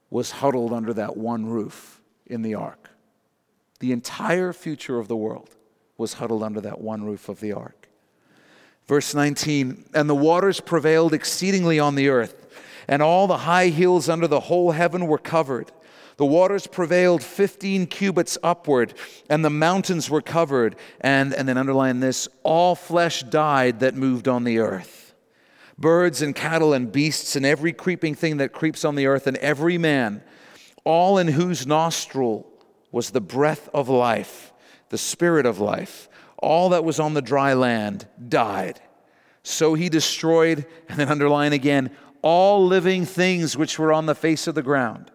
was 0.08 0.30
huddled 0.30 0.72
under 0.72 0.94
that 0.94 1.18
one 1.18 1.44
roof 1.44 2.00
in 2.24 2.40
the 2.40 2.54
ark. 2.54 2.88
The 3.80 3.92
entire 3.92 4.54
future 4.54 4.98
of 4.98 5.08
the 5.08 5.16
world 5.16 5.50
was 5.98 6.14
huddled 6.14 6.42
under 6.42 6.62
that 6.62 6.80
one 6.80 7.04
roof 7.04 7.28
of 7.28 7.40
the 7.40 7.52
ark. 7.52 7.85
Verse 8.86 9.14
19, 9.14 9.84
and 9.94 10.08
the 10.08 10.14
waters 10.14 10.60
prevailed 10.60 11.12
exceedingly 11.12 11.80
on 11.80 11.96
the 11.96 12.08
earth, 12.08 12.46
and 12.86 13.02
all 13.02 13.26
the 13.26 13.38
high 13.38 13.68
hills 13.68 14.08
under 14.08 14.28
the 14.28 14.40
whole 14.40 14.70
heaven 14.70 15.08
were 15.08 15.18
covered. 15.18 15.72
The 16.18 16.24
waters 16.24 16.66
prevailed 16.66 17.22
15 17.22 17.88
cubits 17.88 18.38
upward, 18.42 18.94
and 19.28 19.44
the 19.44 19.50
mountains 19.50 20.08
were 20.08 20.22
covered. 20.22 20.76
And, 21.00 21.34
and 21.34 21.46
then 21.48 21.58
underline 21.58 22.00
this 22.00 22.26
all 22.42 22.74
flesh 22.74 23.22
died 23.22 23.80
that 23.80 23.94
moved 23.94 24.26
on 24.28 24.44
the 24.44 24.58
earth. 24.58 25.14
Birds 25.78 26.22
and 26.22 26.34
cattle 26.34 26.72
and 26.72 26.90
beasts 26.90 27.36
and 27.36 27.44
every 27.44 27.72
creeping 27.72 28.14
thing 28.14 28.38
that 28.38 28.54
creeps 28.54 28.82
on 28.84 28.94
the 28.94 29.06
earth, 29.06 29.26
and 29.26 29.36
every 29.38 29.76
man, 29.76 30.22
all 30.84 31.18
in 31.18 31.28
whose 31.28 31.66
nostril 31.66 32.46
was 32.92 33.10
the 33.10 33.20
breath 33.20 33.68
of 33.74 33.90
life, 33.90 34.52
the 34.88 34.96
spirit 34.96 35.44
of 35.44 35.58
life 35.58 36.08
all 36.38 36.70
that 36.70 36.84
was 36.84 37.00
on 37.00 37.14
the 37.14 37.22
dry 37.22 37.54
land 37.54 38.06
died. 38.28 38.80
So 39.42 39.74
he 39.74 39.88
destroyed, 39.88 40.66
and 40.88 40.98
then 40.98 41.08
underline 41.08 41.52
again, 41.52 41.90
all 42.22 42.66
living 42.66 43.04
things 43.06 43.56
which 43.56 43.78
were 43.78 43.92
on 43.92 44.06
the 44.06 44.14
face 44.14 44.46
of 44.46 44.54
the 44.54 44.62
ground, 44.62 45.10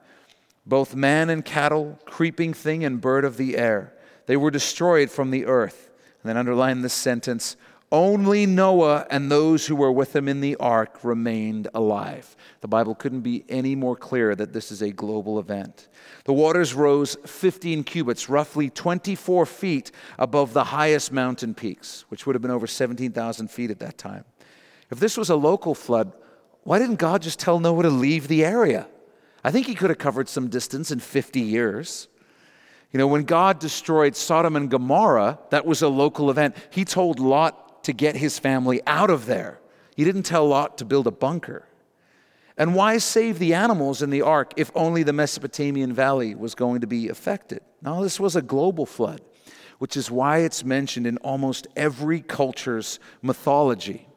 both 0.66 0.96
man 0.96 1.30
and 1.30 1.44
cattle, 1.44 2.00
creeping 2.06 2.54
thing 2.54 2.86
and 2.86 3.02
bird 3.02 3.26
of 3.26 3.38
the 3.38 3.58
air. 3.58 3.94
They 4.28 4.38
were 4.38 4.52
destroyed 4.52 5.12
from 5.12 5.32
the 5.32 5.46
earth. 5.46 5.90
And 6.24 6.30
then 6.30 6.38
underline 6.38 6.82
this 6.82 6.94
sentence 6.94 7.58
only 7.92 8.46
Noah 8.46 9.06
and 9.10 9.30
those 9.30 9.68
who 9.68 9.76
were 9.76 9.92
with 9.92 10.16
him 10.16 10.28
in 10.28 10.40
the 10.40 10.56
ark 10.56 11.04
remained 11.04 11.68
alive. 11.74 12.36
The 12.62 12.68
Bible 12.68 12.96
couldn't 12.96 13.22
be 13.22 13.44
any 13.50 13.76
more 13.76 13.96
clear 13.96 14.34
that 14.36 14.54
this 14.54 14.72
is 14.72 14.82
a 14.82 14.92
global 14.92 15.40
event. 15.40 15.90
The 16.24 16.34
waters 16.34 16.74
rose 16.74 17.18
15 17.26 17.84
cubits, 17.84 18.30
roughly 18.30 18.70
24 18.70 19.46
feet 19.46 19.92
above 20.18 20.54
the 20.54 20.66
highest 20.66 21.12
mountain 21.12 21.54
peaks, 21.54 22.06
which 22.10 22.26
would 22.26 22.36
have 22.36 22.42
been 22.42 22.52
over 22.52 22.68
17,000 22.68 23.50
feet 23.50 23.72
at 23.72 23.80
that 23.80 23.98
time. 23.98 24.24
If 24.90 25.00
this 25.00 25.18
was 25.18 25.30
a 25.30 25.36
local 25.36 25.76
flood, 25.76 26.14
why 26.64 26.80
didn't 26.80 26.98
God 26.98 27.22
just 27.22 27.40
tell 27.40 27.60
Noah 27.60 27.84
to 27.84 27.90
leave 27.90 28.28
the 28.28 28.46
area? 28.46 28.88
I 29.44 29.52
think 29.52 29.68
he 29.68 29.76
could 29.76 29.90
have 29.90 30.00
covered 30.00 30.30
some 30.30 30.50
distance 30.50 30.92
in 30.92 31.00
50 31.00 31.40
years. 31.42 32.08
You 32.94 32.98
know, 32.98 33.08
when 33.08 33.24
God 33.24 33.60
destroyed 33.60 34.16
Sodom 34.16 34.56
and 34.56 34.70
Gomorrah, 34.70 35.40
that 35.50 35.66
was 35.66 35.82
a 35.82 35.88
local 35.88 36.30
event. 36.30 36.56
He 36.70 36.86
told 36.86 37.20
Lot 37.20 37.71
to 37.84 37.94
get 37.94 38.16
his 38.16 38.40
family 38.40 38.82
out 38.86 39.10
of 39.10 39.26
there. 39.26 39.60
He 39.96 40.04
didn't 40.04 40.24
tell 40.24 40.48
Lot 40.48 40.78
to 40.80 40.86
build 40.86 41.08
a 41.08 41.12
bunker. 41.12 41.68
And 42.58 42.76
why 42.76 42.98
save 42.98 43.40
the 43.40 43.54
animals 43.54 44.02
in 44.02 44.10
the 44.10 44.22
ark 44.22 44.54
if 44.58 44.72
only 44.76 45.04
the 45.04 45.14
Mesopotamian 45.14 45.94
valley 45.94 46.36
was 46.36 46.54
going 46.54 46.82
to 46.82 46.88
be 46.88 47.10
affected? 47.10 47.62
Now, 47.82 48.02
this 48.02 48.20
was 48.20 48.36
a 48.36 48.42
global 48.42 48.86
flood, 48.86 49.22
which 49.80 49.98
is 49.98 50.12
why 50.12 50.40
it's 50.40 50.64
mentioned 50.64 51.08
in 51.08 51.18
almost 51.18 51.68
every 51.76 52.22
culture's 52.22 53.00
mythology. 53.22 54.08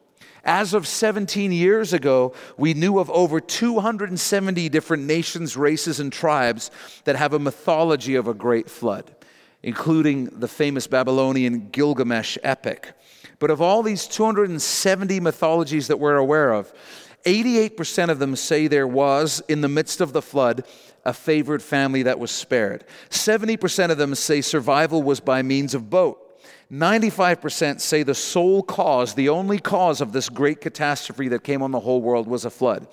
As 0.43 0.75
of 0.75 0.85
17 0.85 1.51
years 1.51 1.91
ago, 1.91 2.35
we 2.55 2.75
knew 2.75 2.99
of 2.99 3.09
over 3.09 3.39
270 3.39 4.69
different 4.69 5.03
nations, 5.05 5.57
races, 5.57 5.99
and 5.99 6.13
tribes 6.13 6.69
that 7.05 7.15
have 7.15 7.33
a 7.33 7.39
mythology 7.39 8.13
of 8.13 8.27
a 8.27 8.33
great 8.35 8.69
flood, 8.69 9.15
including 9.63 10.25
the 10.25 10.47
famous 10.47 10.85
Babylonian 10.85 11.69
Gilgamesh 11.69 12.37
epic. 12.43 12.93
But 13.39 13.51
of 13.51 13.61
all 13.61 13.83
these 13.83 14.07
270 14.07 15.19
mythologies 15.19 15.87
that 15.87 15.99
we're 15.99 16.17
aware 16.17 16.53
of, 16.53 16.71
88% 17.25 18.09
of 18.09 18.19
them 18.19 18.35
say 18.35 18.67
there 18.67 18.87
was, 18.87 19.41
in 19.47 19.61
the 19.61 19.67
midst 19.67 19.99
of 19.99 20.13
the 20.13 20.21
flood, 20.21 20.63
a 21.05 21.13
favored 21.13 21.61
family 21.61 22.03
that 22.03 22.19
was 22.19 22.31
spared. 22.31 22.85
70% 23.09 23.91
of 23.91 23.97
them 23.97 24.15
say 24.15 24.41
survival 24.41 25.03
was 25.03 25.19
by 25.19 25.41
means 25.41 25.73
of 25.73 25.89
boat. 25.89 26.21
95% 26.71 27.79
say 27.79 28.03
the 28.03 28.15
sole 28.15 28.63
cause, 28.63 29.13
the 29.13 29.29
only 29.29 29.59
cause 29.59 30.01
of 30.01 30.11
this 30.11 30.29
great 30.29 30.61
catastrophe 30.61 31.27
that 31.27 31.43
came 31.43 31.61
on 31.61 31.71
the 31.71 31.79
whole 31.79 32.01
world 32.01 32.27
was 32.27 32.45
a 32.45 32.49
flood. 32.49 32.87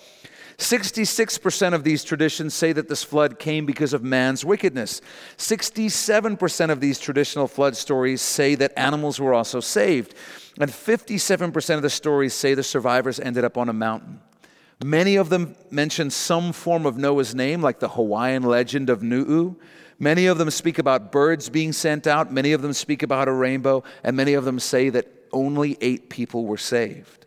66% 0.63 1.75
of 1.75 1.85
these 1.85 2.05
traditions 2.05 2.55
say 2.55 2.73
that 2.73 2.89
this 2.89 3.03
flood 3.03 3.39
came 3.39 3.67
because 3.67 3.93
of 3.93 4.03
man's 4.03 4.45
wickedness. 4.45 5.01
67% 5.37 6.71
of 6.71 6.81
these 6.81 6.99
traditional 6.99 7.49
flood 7.49 7.77
stories 7.77 8.23
say 8.23 8.55
that 8.55 8.73
animals 8.77 9.19
were 9.19 9.35
also 9.35 9.61
saved. 9.61 10.15
And 10.61 10.71
57% 10.71 11.75
of 11.75 11.83
the 11.83 11.91
stories 11.91 12.33
say 12.33 12.55
the 12.55 12.63
survivors 12.63 13.19
ended 13.19 13.45
up 13.45 13.59
on 13.59 13.69
a 13.69 13.73
mountain. 13.73 14.21
Many 14.85 15.17
of 15.17 15.29
them 15.29 15.57
mention 15.71 16.11
some 16.11 16.53
form 16.53 16.87
of 16.87 16.97
Noah's 16.97 17.35
name, 17.35 17.61
like 17.61 17.81
the 17.81 17.89
Hawaiian 17.89 18.43
legend 18.43 18.89
of 18.89 19.03
Nu'u. 19.03 19.57
Many 19.99 20.27
of 20.27 20.39
them 20.39 20.51
speak 20.51 20.79
about 20.79 21.13
birds 21.13 21.49
being 21.49 21.73
sent 21.73 22.07
out. 22.07 22.33
Many 22.33 22.53
of 22.53 22.63
them 22.63 22.73
speak 22.73 23.03
about 23.03 23.29
a 23.29 23.33
rainbow. 23.33 23.85
And 24.03 24.17
many 24.17 24.35
of 24.35 24.45
them 24.45 24.59
say 24.59 24.91
that 24.91 25.09
only 25.33 25.77
eight 25.81 26.11
people 26.11 26.47
were 26.47 26.59
saved. 26.59 27.22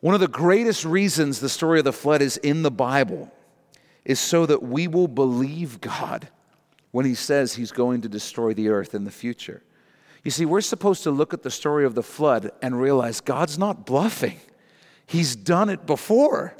One 0.00 0.14
of 0.14 0.20
the 0.20 0.28
greatest 0.28 0.84
reasons 0.84 1.40
the 1.40 1.48
story 1.48 1.78
of 1.78 1.84
the 1.84 1.92
flood 1.92 2.22
is 2.22 2.36
in 2.38 2.62
the 2.62 2.70
Bible 2.70 3.32
is 4.04 4.18
so 4.18 4.46
that 4.46 4.62
we 4.62 4.88
will 4.88 5.08
believe 5.08 5.80
God 5.80 6.28
when 6.90 7.04
He 7.04 7.14
says 7.14 7.54
He's 7.54 7.72
going 7.72 8.00
to 8.02 8.08
destroy 8.08 8.54
the 8.54 8.68
earth 8.70 8.94
in 8.94 9.04
the 9.04 9.10
future. 9.10 9.62
You 10.24 10.30
see, 10.30 10.44
we're 10.44 10.60
supposed 10.60 11.02
to 11.04 11.10
look 11.10 11.34
at 11.34 11.42
the 11.42 11.50
story 11.50 11.84
of 11.84 11.94
the 11.94 12.02
flood 12.02 12.50
and 12.62 12.80
realize 12.80 13.20
God's 13.20 13.58
not 13.58 13.86
bluffing, 13.86 14.40
He's 15.06 15.36
done 15.36 15.68
it 15.68 15.86
before. 15.86 16.56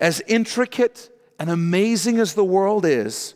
As 0.00 0.20
intricate 0.26 1.08
and 1.38 1.48
amazing 1.48 2.18
as 2.18 2.34
the 2.34 2.44
world 2.44 2.84
is, 2.84 3.34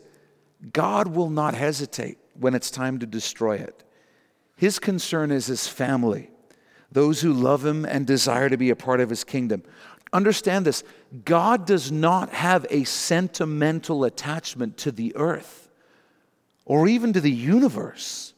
God 0.73 1.07
will 1.07 1.29
not 1.29 1.53
hesitate 1.53 2.17
when 2.33 2.53
it's 2.53 2.69
time 2.69 2.99
to 2.99 3.05
destroy 3.05 3.55
it. 3.55 3.83
His 4.55 4.77
concern 4.77 5.31
is 5.31 5.45
his 5.45 5.67
family, 5.67 6.31
those 6.91 7.21
who 7.21 7.33
love 7.33 7.65
him 7.65 7.85
and 7.85 8.05
desire 8.05 8.49
to 8.49 8.57
be 8.57 8.69
a 8.69 8.75
part 8.75 8.99
of 8.99 9.09
his 9.09 9.23
kingdom. 9.23 9.63
Understand 10.11 10.65
this 10.65 10.83
God 11.25 11.65
does 11.65 11.91
not 11.91 12.29
have 12.31 12.65
a 12.69 12.83
sentimental 12.83 14.03
attachment 14.03 14.77
to 14.77 14.91
the 14.91 15.15
earth 15.15 15.69
or 16.65 16.87
even 16.87 17.13
to 17.13 17.21
the 17.21 17.31
universe. 17.31 18.33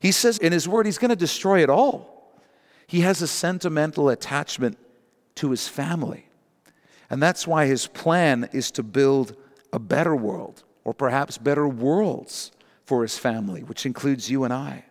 He 0.00 0.12
says 0.12 0.38
in 0.38 0.52
his 0.52 0.66
word, 0.66 0.86
he's 0.86 0.98
going 0.98 1.10
to 1.10 1.16
destroy 1.16 1.62
it 1.62 1.70
all. 1.70 2.38
He 2.86 3.02
has 3.02 3.22
a 3.22 3.28
sentimental 3.28 4.08
attachment 4.08 4.78
to 5.36 5.50
his 5.50 5.68
family. 5.68 6.26
And 7.10 7.22
that's 7.22 7.46
why 7.46 7.66
his 7.66 7.86
plan 7.86 8.48
is 8.52 8.70
to 8.72 8.82
build 8.82 9.36
a 9.72 9.78
better 9.78 10.16
world, 10.16 10.62
or 10.84 10.94
perhaps 10.94 11.38
better 11.38 11.68
worlds 11.68 12.52
for 12.84 13.02
his 13.02 13.18
family, 13.18 13.62
which 13.62 13.86
includes 13.86 14.30
you 14.30 14.44
and 14.44 14.52
I. 14.52 14.84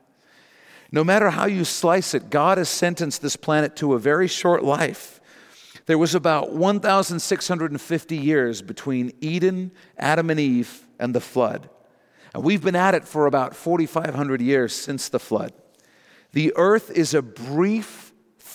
No 0.92 1.04
matter 1.04 1.30
how 1.30 1.46
you 1.46 1.66
slice 1.66 2.14
it, 2.14 2.30
God 2.30 2.58
has 2.58 2.70
sentenced 2.70 3.22
this 3.22 3.36
planet 3.36 3.76
to 3.78 3.94
a 3.94 4.00
very 4.00 4.28
short 4.28 4.64
life. 4.64 5.20
There 5.86 5.98
was 5.98 6.16
about 6.16 6.54
1,650 6.54 8.18
years 8.18 8.62
between 8.62 9.12
Eden, 9.22 9.72
Adam 9.98 10.30
and 10.30 10.40
Eve, 10.40 10.86
and 11.00 11.14
the 11.14 11.22
flood. 11.22 11.70
And 12.34 12.44
we've 12.44 12.64
been 12.64 12.76
at 12.76 12.96
it 12.96 13.08
for 13.08 13.26
about 13.26 13.56
4,500 13.56 14.42
years 14.42 14.74
since 14.74 15.10
the 15.10 15.20
flood. 15.20 15.54
The 16.32 16.54
earth 16.56 16.92
is 16.92 17.14
a 17.14 17.22
brief 17.22 18.09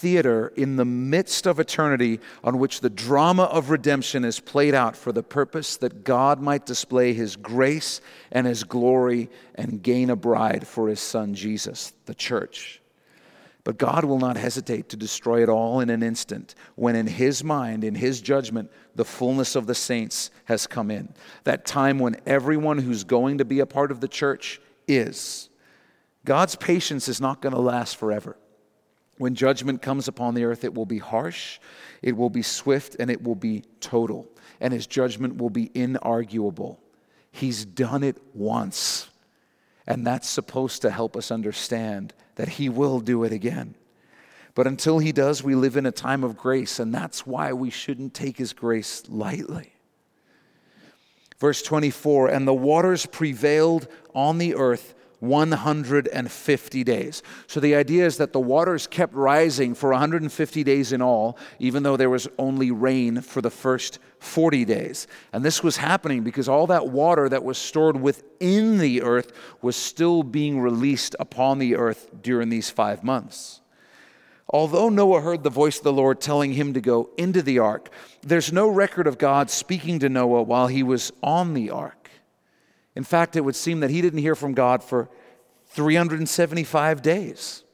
theater 0.04 0.52
in 0.54 0.76
the 0.76 0.84
midst 0.84 1.46
of 1.46 1.58
eternity 1.58 2.20
on 2.44 2.58
which 2.58 2.80
the 2.80 2.90
drama 2.90 3.44
of 3.44 3.70
redemption 3.70 4.22
is 4.22 4.38
played 4.38 4.74
out 4.74 4.94
for 4.94 5.12
the 5.12 5.22
purpose 5.22 5.78
that 5.78 6.04
God 6.04 6.42
might 6.42 6.66
display 6.66 7.14
his 7.14 7.36
grace 7.36 8.02
and 8.30 8.46
his 8.46 8.64
glory 8.64 9.30
and 9.54 9.82
gain 9.82 10.10
a 10.10 10.16
bride 10.16 10.66
for 10.66 10.90
his 10.90 11.00
son 11.00 11.32
Jesus, 11.32 11.94
the 12.04 12.14
church. 12.14 12.82
But 13.64 13.78
God 13.78 14.04
will 14.04 14.18
not 14.18 14.36
hesitate 14.36 14.90
to 14.90 14.96
destroy 14.98 15.42
it 15.42 15.48
all 15.48 15.80
in 15.80 15.88
an 15.88 16.02
instant 16.02 16.54
when, 16.74 16.96
in 16.96 17.06
His 17.06 17.42
mind, 17.42 17.82
in 17.82 17.94
His 17.94 18.20
judgment, 18.20 18.70
the 18.94 19.06
fullness 19.06 19.56
of 19.56 19.66
the 19.66 19.74
saints 19.74 20.30
has 20.44 20.66
come 20.66 20.90
in. 20.90 21.14
That 21.44 21.64
time 21.64 21.98
when 21.98 22.20
everyone 22.26 22.76
who's 22.76 23.04
going 23.04 23.38
to 23.38 23.46
be 23.46 23.60
a 23.60 23.66
part 23.66 23.90
of 23.90 24.00
the 24.00 24.08
church 24.08 24.60
is. 24.86 25.48
God's 26.26 26.56
patience 26.56 27.08
is 27.08 27.22
not 27.22 27.40
going 27.40 27.54
to 27.54 27.60
last 27.60 27.96
forever. 27.96 28.36
When 29.18 29.34
judgment 29.34 29.80
comes 29.80 30.08
upon 30.08 30.34
the 30.34 30.44
earth, 30.44 30.64
it 30.64 30.74
will 30.74 30.86
be 30.86 30.98
harsh, 30.98 31.58
it 32.02 32.16
will 32.16 32.30
be 32.30 32.42
swift, 32.42 32.96
and 32.98 33.10
it 33.10 33.22
will 33.22 33.36
be 33.36 33.64
total. 33.80 34.28
And 34.60 34.72
his 34.72 34.86
judgment 34.86 35.36
will 35.36 35.50
be 35.50 35.68
inarguable. 35.70 36.78
He's 37.30 37.64
done 37.64 38.02
it 38.02 38.16
once. 38.34 39.08
And 39.86 40.06
that's 40.06 40.28
supposed 40.28 40.82
to 40.82 40.90
help 40.90 41.16
us 41.16 41.30
understand 41.30 42.14
that 42.36 42.48
he 42.48 42.68
will 42.68 43.00
do 43.00 43.24
it 43.24 43.32
again. 43.32 43.74
But 44.54 44.66
until 44.66 44.98
he 44.98 45.12
does, 45.12 45.42
we 45.42 45.54
live 45.54 45.76
in 45.76 45.86
a 45.86 45.92
time 45.92 46.22
of 46.22 46.36
grace, 46.36 46.78
and 46.78 46.94
that's 46.94 47.26
why 47.26 47.52
we 47.52 47.70
shouldn't 47.70 48.14
take 48.14 48.38
his 48.38 48.52
grace 48.52 49.02
lightly. 49.08 49.72
Verse 51.40 51.60
24 51.62 52.28
And 52.28 52.46
the 52.46 52.54
waters 52.54 53.06
prevailed 53.06 53.88
on 54.14 54.38
the 54.38 54.54
earth 54.54 54.94
150 55.28 56.84
days. 56.84 57.22
So 57.46 57.60
the 57.60 57.74
idea 57.74 58.06
is 58.06 58.16
that 58.18 58.32
the 58.32 58.40
waters 58.40 58.86
kept 58.86 59.14
rising 59.14 59.74
for 59.74 59.90
150 59.90 60.64
days 60.64 60.92
in 60.92 61.02
all, 61.02 61.38
even 61.58 61.82
though 61.82 61.96
there 61.96 62.10
was 62.10 62.28
only 62.38 62.70
rain 62.70 63.20
for 63.20 63.40
the 63.40 63.50
first 63.50 63.98
40 64.18 64.64
days. 64.64 65.06
And 65.32 65.44
this 65.44 65.62
was 65.62 65.76
happening 65.76 66.22
because 66.22 66.48
all 66.48 66.66
that 66.68 66.88
water 66.88 67.28
that 67.28 67.44
was 67.44 67.58
stored 67.58 68.00
within 68.00 68.78
the 68.78 69.02
earth 69.02 69.32
was 69.62 69.76
still 69.76 70.22
being 70.22 70.60
released 70.60 71.14
upon 71.20 71.58
the 71.58 71.76
earth 71.76 72.10
during 72.22 72.48
these 72.48 72.70
five 72.70 73.04
months. 73.04 73.60
Although 74.48 74.88
Noah 74.88 75.20
heard 75.20 75.42
the 75.42 75.50
voice 75.50 75.78
of 75.78 75.84
the 75.84 75.92
Lord 75.92 76.20
telling 76.20 76.52
him 76.52 76.74
to 76.74 76.80
go 76.80 77.10
into 77.16 77.42
the 77.42 77.58
ark, 77.58 77.90
there's 78.22 78.52
no 78.52 78.68
record 78.68 79.06
of 79.06 79.18
God 79.18 79.50
speaking 79.50 79.98
to 80.00 80.08
Noah 80.08 80.42
while 80.42 80.68
he 80.68 80.82
was 80.82 81.12
on 81.22 81.54
the 81.54 81.70
ark. 81.70 82.03
In 82.96 83.04
fact, 83.04 83.36
it 83.36 83.40
would 83.40 83.56
seem 83.56 83.80
that 83.80 83.90
he 83.90 84.00
didn't 84.00 84.20
hear 84.20 84.34
from 84.34 84.54
God 84.54 84.82
for 84.82 85.08
375 85.68 87.02
days. 87.02 87.64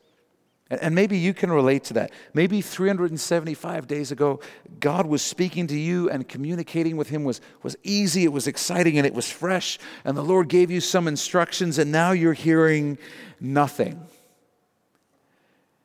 And 0.71 0.95
maybe 0.95 1.19
you 1.19 1.35
can 1.35 1.51
relate 1.51 1.83
to 1.85 1.95
that. 1.95 2.13
Maybe 2.33 2.63
375 2.63 3.89
days 3.89 4.13
ago, 4.13 4.39
God 4.79 5.05
was 5.05 5.21
speaking 5.21 5.67
to 5.67 5.77
you 5.77 6.09
and 6.09 6.29
communicating 6.29 6.97
with 6.97 7.09
him 7.09 7.25
was, 7.25 7.41
was 7.65 7.77
easy, 7.83 8.23
it 8.23 8.33
was 8.33 8.47
exciting, 8.47 8.97
and 8.97 9.05
it 9.05 9.13
was 9.13 9.29
fresh. 9.29 9.81
And 10.05 10.17
the 10.17 10.23
Lord 10.23 10.49
gave 10.49 10.71
you 10.71 10.81
some 10.81 11.09
instructions, 11.09 11.79
and 11.79 11.91
now 11.91 12.13
you're 12.13 12.35
hearing 12.35 12.99
nothing. 13.41 14.01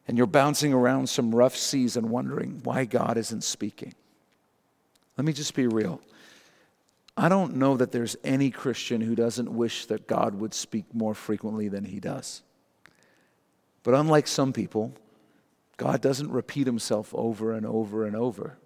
And 0.07 0.19
you're 0.19 0.27
bouncing 0.27 0.71
around 0.71 1.09
some 1.09 1.33
rough 1.33 1.55
seas 1.55 1.97
and 1.97 2.11
wondering 2.11 2.61
why 2.63 2.85
God 2.85 3.17
isn't 3.17 3.43
speaking. 3.43 3.95
Let 5.17 5.25
me 5.25 5.33
just 5.33 5.55
be 5.55 5.65
real. 5.65 5.99
I 7.17 7.29
don't 7.29 7.55
know 7.55 7.77
that 7.77 7.91
there's 7.91 8.17
any 8.23 8.51
Christian 8.51 9.01
who 9.01 9.15
doesn't 9.15 9.49
wish 9.49 9.85
that 9.85 10.07
God 10.07 10.35
would 10.35 10.53
speak 10.53 10.85
more 10.93 11.13
frequently 11.13 11.69
than 11.69 11.85
he 11.85 11.99
does. 11.99 12.41
But 13.83 13.93
unlike 13.93 14.27
some 14.27 14.51
people, 14.51 14.93
God 15.77 16.01
doesn't 16.01 16.31
repeat 16.31 16.67
himself 16.67 17.13
over 17.13 17.53
and 17.53 17.65
over 17.65 18.05
and 18.05 18.15
over. 18.15 18.57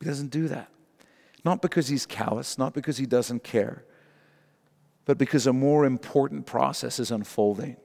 He 0.00 0.06
doesn't 0.06 0.30
do 0.30 0.48
that. 0.48 0.68
Not 1.44 1.62
because 1.62 1.88
he's 1.88 2.04
callous, 2.04 2.58
not 2.58 2.74
because 2.74 2.98
he 2.98 3.06
doesn't 3.06 3.44
care, 3.44 3.84
but 5.04 5.16
because 5.16 5.46
a 5.46 5.52
more 5.52 5.84
important 5.84 6.44
process 6.44 6.98
is 6.98 7.10
unfolding, 7.10 7.76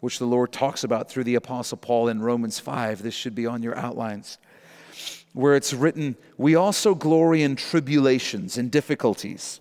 which 0.00 0.18
the 0.18 0.26
Lord 0.26 0.52
talks 0.52 0.84
about 0.84 1.10
through 1.10 1.24
the 1.24 1.34
Apostle 1.34 1.78
Paul 1.78 2.08
in 2.08 2.22
Romans 2.22 2.58
5. 2.58 3.02
This 3.02 3.14
should 3.14 3.34
be 3.34 3.46
on 3.46 3.62
your 3.62 3.76
outlines 3.76 4.38
where 5.32 5.54
it's 5.54 5.72
written, 5.72 6.16
We 6.36 6.54
also 6.54 6.94
glory 6.94 7.42
in 7.42 7.56
tribulations 7.56 8.58
and 8.58 8.70
difficulties, 8.70 9.60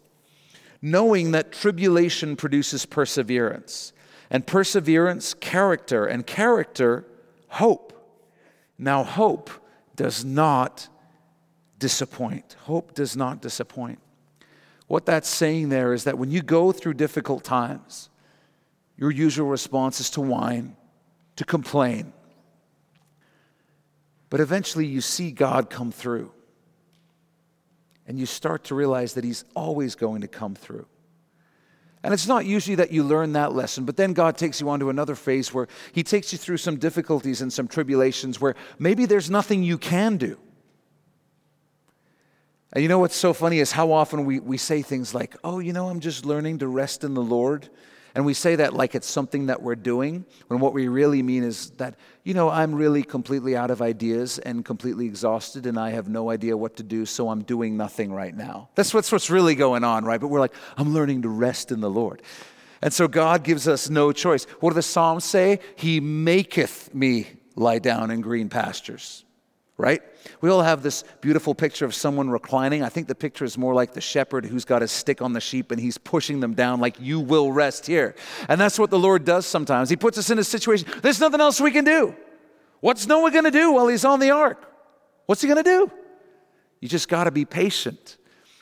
knowing 0.82 1.32
that 1.32 1.52
tribulation 1.52 2.36
produces 2.36 2.86
perseverance, 2.86 3.94
and 4.30 4.46
perseverance, 4.46 5.34
character, 5.34 6.06
and 6.06 6.26
character, 6.26 7.06
hope. 7.50 7.94
Now, 8.78 9.04
hope 9.04 9.50
does 9.96 10.24
not 10.24 10.88
disappoint. 11.80 12.56
Hope 12.62 12.94
does 12.94 13.16
not 13.16 13.42
disappoint. 13.42 14.00
What 14.88 15.06
that's 15.06 15.28
saying 15.28 15.70
there 15.70 15.94
is 15.94 16.06
that 16.06 16.18
when 16.18 16.32
you 16.32 16.42
go 16.42 16.72
through 16.72 16.94
difficult 16.94 17.44
times, 17.44 18.10
your 18.98 19.12
usual 19.12 19.48
response 19.48 20.00
is 20.00 20.10
to 20.12 20.22
whine, 20.22 20.76
to 21.36 21.46
complain, 21.46 22.14
but 24.30 24.40
eventually 24.40 24.86
you 24.86 25.02
see 25.02 25.32
God 25.32 25.70
come 25.70 25.92
through. 25.92 26.32
And 28.08 28.18
you 28.18 28.26
start 28.26 28.66
to 28.66 28.76
realize 28.76 29.14
that 29.14 29.24
He's 29.24 29.44
always 29.56 29.96
going 29.96 30.22
to 30.22 30.28
come 30.28 30.56
through. 30.56 30.88
And 32.04 32.14
it's 32.14 32.28
not 32.28 32.46
usually 32.46 32.76
that 32.76 32.92
you 32.92 33.04
learn 33.04 33.34
that 33.34 33.54
lesson, 33.54 33.84
but 33.84 33.98
then 33.98 34.14
God 34.14 34.38
takes 34.38 34.62
you 34.62 34.70
on 34.70 34.80
to 34.80 34.90
another 34.90 35.16
phase 35.16 35.54
where 35.54 35.68
He 35.92 36.04
takes 36.04 36.32
you 36.32 36.38
through 36.38 36.58
some 36.58 36.78
difficulties 36.78 37.42
and 37.42 37.52
some 37.52 37.68
tribulations 37.68 38.40
where 38.40 38.56
maybe 38.80 39.06
there's 39.06 39.30
nothing 39.30 39.64
you 39.64 39.78
can 39.78 40.18
do. 40.18 40.38
And 42.74 42.84
you 42.84 42.90
know 42.90 43.00
what's 43.00 43.16
so 43.16 43.34
funny 43.34 43.60
is 43.60 43.72
how 43.72 43.92
often 43.92 44.26
we, 44.26 44.40
we 44.40 44.58
say 44.58 44.82
things 44.82 45.14
like, 45.16 45.36
oh, 45.44 45.60
you 45.60 45.74
know, 45.74 45.90
I'm 45.90 46.00
just 46.00 46.26
learning 46.26 46.60
to 46.60 46.68
rest 46.68 47.04
in 47.04 47.14
the 47.14 47.22
Lord. 47.22 47.70
And 48.18 48.26
we 48.26 48.34
say 48.34 48.56
that 48.56 48.74
like 48.74 48.96
it's 48.96 49.08
something 49.08 49.46
that 49.46 49.62
we're 49.62 49.76
doing, 49.76 50.26
when 50.48 50.60
what 50.60 50.74
we 50.74 50.88
really 50.88 51.22
mean 51.22 51.44
is 51.44 51.70
that, 51.78 51.94
you 52.24 52.34
know, 52.34 52.50
I'm 52.50 52.74
really 52.74 53.04
completely 53.04 53.56
out 53.56 53.70
of 53.70 53.80
ideas 53.80 54.40
and 54.40 54.66
completely 54.66 55.06
exhausted 55.06 55.68
and 55.68 55.80
I 55.80 55.92
have 55.92 56.10
no 56.10 56.32
idea 56.32 56.58
what 56.58 56.78
to 56.78 56.84
do, 56.84 57.06
so 57.06 57.30
I'm 57.30 57.44
doing 57.44 57.78
nothing 57.78 58.12
right 58.12 58.36
now. 58.36 58.70
That's 58.74 58.92
what's, 58.92 59.12
what's 59.12 59.30
really 59.30 59.54
going 59.54 59.84
on, 59.84 60.04
right? 60.04 60.20
But 60.20 60.30
we're 60.30 60.40
like, 60.40 60.56
I'm 60.78 60.96
learning 60.96 61.22
to 61.22 61.30
rest 61.30 61.72
in 61.72 61.80
the 61.80 61.92
Lord. 61.92 62.24
And 62.82 62.92
so 62.92 63.08
God 63.08 63.44
gives 63.44 63.68
us 63.68 63.88
no 63.88 64.12
choice. 64.12 64.46
What 64.62 64.72
do 64.72 64.74
the 64.74 64.82
Psalms 64.82 65.24
say? 65.24 65.60
He 65.76 66.00
maketh 66.00 66.96
me 66.96 67.28
lie 67.56 67.78
down 67.78 68.10
in 68.10 68.22
green 68.22 68.50
pastures 68.50 69.26
right? 69.78 70.02
We 70.42 70.50
all 70.50 70.64
have 70.64 70.82
this 70.82 71.04
beautiful 71.22 71.54
picture 71.54 71.86
of 71.86 71.94
someone 71.94 72.30
reclining. 72.30 72.82
I 72.82 72.90
think 72.90 73.08
the 73.08 73.16
picture 73.16 73.46
is 73.46 73.58
more 73.58 73.76
like 73.76 73.94
the 73.94 74.02
shepherd 74.02 74.46
who's 74.46 74.66
got 74.66 74.82
his 74.82 74.92
stick 74.92 75.22
on 75.22 75.34
the 75.34 75.40
sheep 75.40 75.72
and 75.72 75.80
he's 75.80 75.98
pushing 75.98 76.40
them 76.40 76.56
down, 76.56 76.80
like, 76.80 77.00
you 77.00 77.20
will 77.20 77.52
rest 77.52 77.86
here. 77.86 78.16
And 78.50 78.60
that's 78.60 78.80
what 78.80 78.90
the 78.90 79.00
Lord 79.00 79.24
does 79.24 79.46
sometimes. 79.46 79.90
He 79.90 79.96
puts 79.96 80.18
us 80.18 80.30
in 80.30 80.40
a 80.40 80.44
situation, 80.44 80.90
there's 81.02 81.20
nothing 81.20 81.42
else 81.42 81.62
we 81.62 81.72
can 81.72 81.86
do. 81.86 82.16
What's 82.80 83.08
Noah 83.08 83.32
gonna 83.32 83.52
do 83.52 83.72
while 83.74 83.88
he's 83.88 84.06
on 84.06 84.20
the 84.20 84.32
ark? 84.32 84.64
What's 85.28 85.42
he 85.42 85.48
gonna 85.48 85.64
do? 85.64 85.92
You 86.80 86.88
just 86.88 87.08
gotta 87.08 87.32
be 87.32 87.46
patient. 87.46 88.18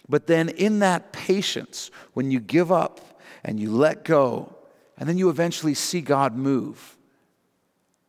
But 0.07 0.27
then, 0.27 0.49
in 0.49 0.79
that 0.79 1.11
patience, 1.11 1.91
when 2.13 2.29
you 2.29 2.39
give 2.39 2.71
up 2.71 3.21
and 3.43 3.59
you 3.59 3.71
let 3.71 4.03
go, 4.03 4.55
and 4.97 5.09
then 5.09 5.17
you 5.17 5.29
eventually 5.29 5.73
see 5.73 6.01
God 6.01 6.35
move, 6.35 6.97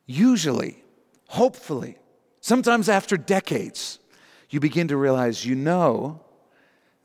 usually, 0.07 0.85
hopefully, 1.29 1.97
sometimes 2.47 2.89
after 2.89 3.17
decades, 3.17 3.99
you 4.51 4.61
begin 4.61 4.87
to 4.87 4.97
realize 4.97 5.45
you 5.45 5.57
know 5.57 6.21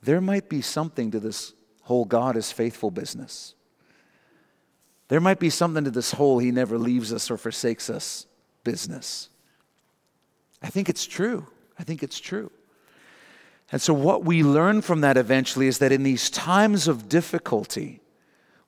there 0.04 0.22
might 0.22 0.50
be 0.50 0.62
something 0.62 1.10
to 1.10 1.20
this 1.20 1.54
whole 1.82 2.06
God 2.06 2.38
is 2.38 2.52
faithful 2.52 2.92
business. 2.92 3.56
There 5.08 5.20
might 5.20 5.40
be 5.40 5.50
something 5.50 5.84
to 5.84 5.90
this 5.90 6.12
whole 6.12 6.38
He 6.38 6.52
never 6.52 6.78
leaves 6.78 7.12
us 7.12 7.32
or 7.32 7.38
forsakes 7.38 7.90
us 7.90 8.28
business. 8.64 9.30
I 10.62 10.68
think 10.68 10.90
it's 10.90 11.08
true. 11.08 11.48
I 11.80 11.84
think 11.84 12.04
it's 12.04 12.20
true. 12.20 12.52
And 13.72 13.82
so, 13.82 13.96
what 13.96 14.24
we 14.24 14.44
learn 14.44 14.84
from 14.84 15.02
that 15.02 15.18
eventually 15.18 15.66
is 15.66 15.80
that 15.80 15.92
in 15.92 16.04
these 16.04 16.30
times 16.30 16.88
of 16.88 17.10
difficulty, 17.10 18.00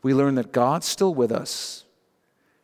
we 0.02 0.14
learn 0.14 0.36
that 0.36 0.52
God's 0.52 0.88
still 0.88 1.14
with 1.14 1.32
us 1.32 1.86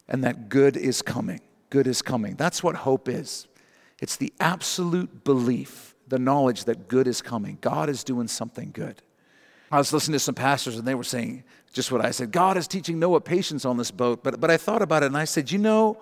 and 0.08 0.24
that 0.24 0.50
good 0.50 0.76
is 0.76 1.04
coming. 1.04 1.42
Good 1.70 1.86
is 1.86 2.02
coming. 2.02 2.36
That's 2.36 2.64
what 2.64 2.78
hope 2.78 3.08
is. 3.08 3.46
It's 4.02 4.16
the 4.16 4.34
absolute 4.40 5.24
belief, 5.24 5.96
the 6.08 6.20
knowledge 6.20 6.66
that 6.66 6.88
good 6.88 7.08
is 7.08 7.22
coming. 7.22 7.58
God 7.62 7.90
is 7.90 8.04
doing 8.04 8.28
something 8.28 8.72
good. 8.74 9.02
I 9.72 9.78
was 9.78 9.94
listening 9.94 10.14
to 10.14 10.20
some 10.20 10.36
pastors 10.36 10.78
and 10.78 10.88
they 10.88 10.96
were 10.96 11.04
saying 11.04 11.44
just 11.72 11.92
what 11.92 12.04
I 12.04 12.12
said 12.12 12.32
God 12.32 12.58
is 12.58 12.68
teaching 12.68 12.98
Noah 12.98 13.22
patience 13.22 13.66
on 13.66 13.78
this 13.78 13.92
boat. 13.92 14.24
But, 14.24 14.40
but 14.40 14.50
I 14.50 14.58
thought 14.58 14.82
about 14.82 15.04
it 15.04 15.08
and 15.08 15.18
I 15.18 15.26
said, 15.26 15.52
you 15.52 15.60
know, 15.60 16.00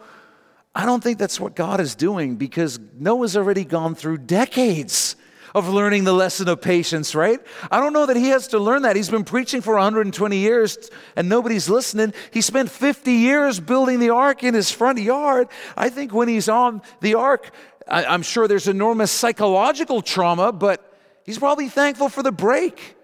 I 0.73 0.85
don't 0.85 1.03
think 1.03 1.17
that's 1.17 1.39
what 1.39 1.55
God 1.55 1.79
is 1.79 1.95
doing 1.95 2.35
because 2.35 2.79
Noah's 2.97 3.35
already 3.35 3.65
gone 3.65 3.95
through 3.95 4.19
decades 4.19 5.15
of 5.55 5.67
learning 5.69 6.03
the 6.03 6.13
lesson 6.13 6.47
of 6.47 6.61
patience, 6.61 7.15
right? 7.15 7.39
I 7.71 7.79
don't 7.79 7.93
know 7.93 8.05
that 8.05 8.15
he 8.15 8.29
has 8.29 8.47
to 8.49 8.59
learn 8.59 8.83
that. 8.83 8.95
He's 8.95 9.09
been 9.09 9.23
preaching 9.23 9.61
for 9.61 9.73
120 9.73 10.37
years 10.37 10.77
and 11.15 11.27
nobody's 11.27 11.67
listening. 11.67 12.13
He 12.31 12.41
spent 12.41 12.69
50 12.69 13.11
years 13.11 13.59
building 13.59 13.99
the 13.99 14.11
ark 14.11 14.43
in 14.43 14.53
his 14.53 14.71
front 14.71 14.99
yard. 14.99 15.47
I 15.75 15.89
think 15.89 16.13
when 16.13 16.27
he's 16.27 16.47
on 16.47 16.83
the 17.01 17.15
ark, 17.15 17.51
I, 17.87 18.13
am 18.13 18.21
sure 18.21 18.47
there's 18.47 18.67
enormous 18.67 19.11
psychological 19.11 20.01
trauma, 20.01 20.51
but 20.51 20.97
he's 21.25 21.37
probably 21.37 21.69
thankful 21.69 22.09
for 22.09 22.23
the 22.23 22.31
break. 22.31 22.95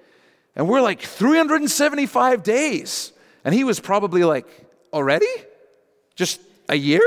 And 0.56 0.68
we're 0.68 0.82
like 0.82 1.02
375 1.02 2.44
days. 2.44 3.12
And 3.44 3.54
he 3.54 3.64
was 3.64 3.80
probably 3.80 4.24
like, 4.24 4.48
already? 4.92 5.28
Just 6.16 6.40
a 6.70 6.76
year? 6.76 7.02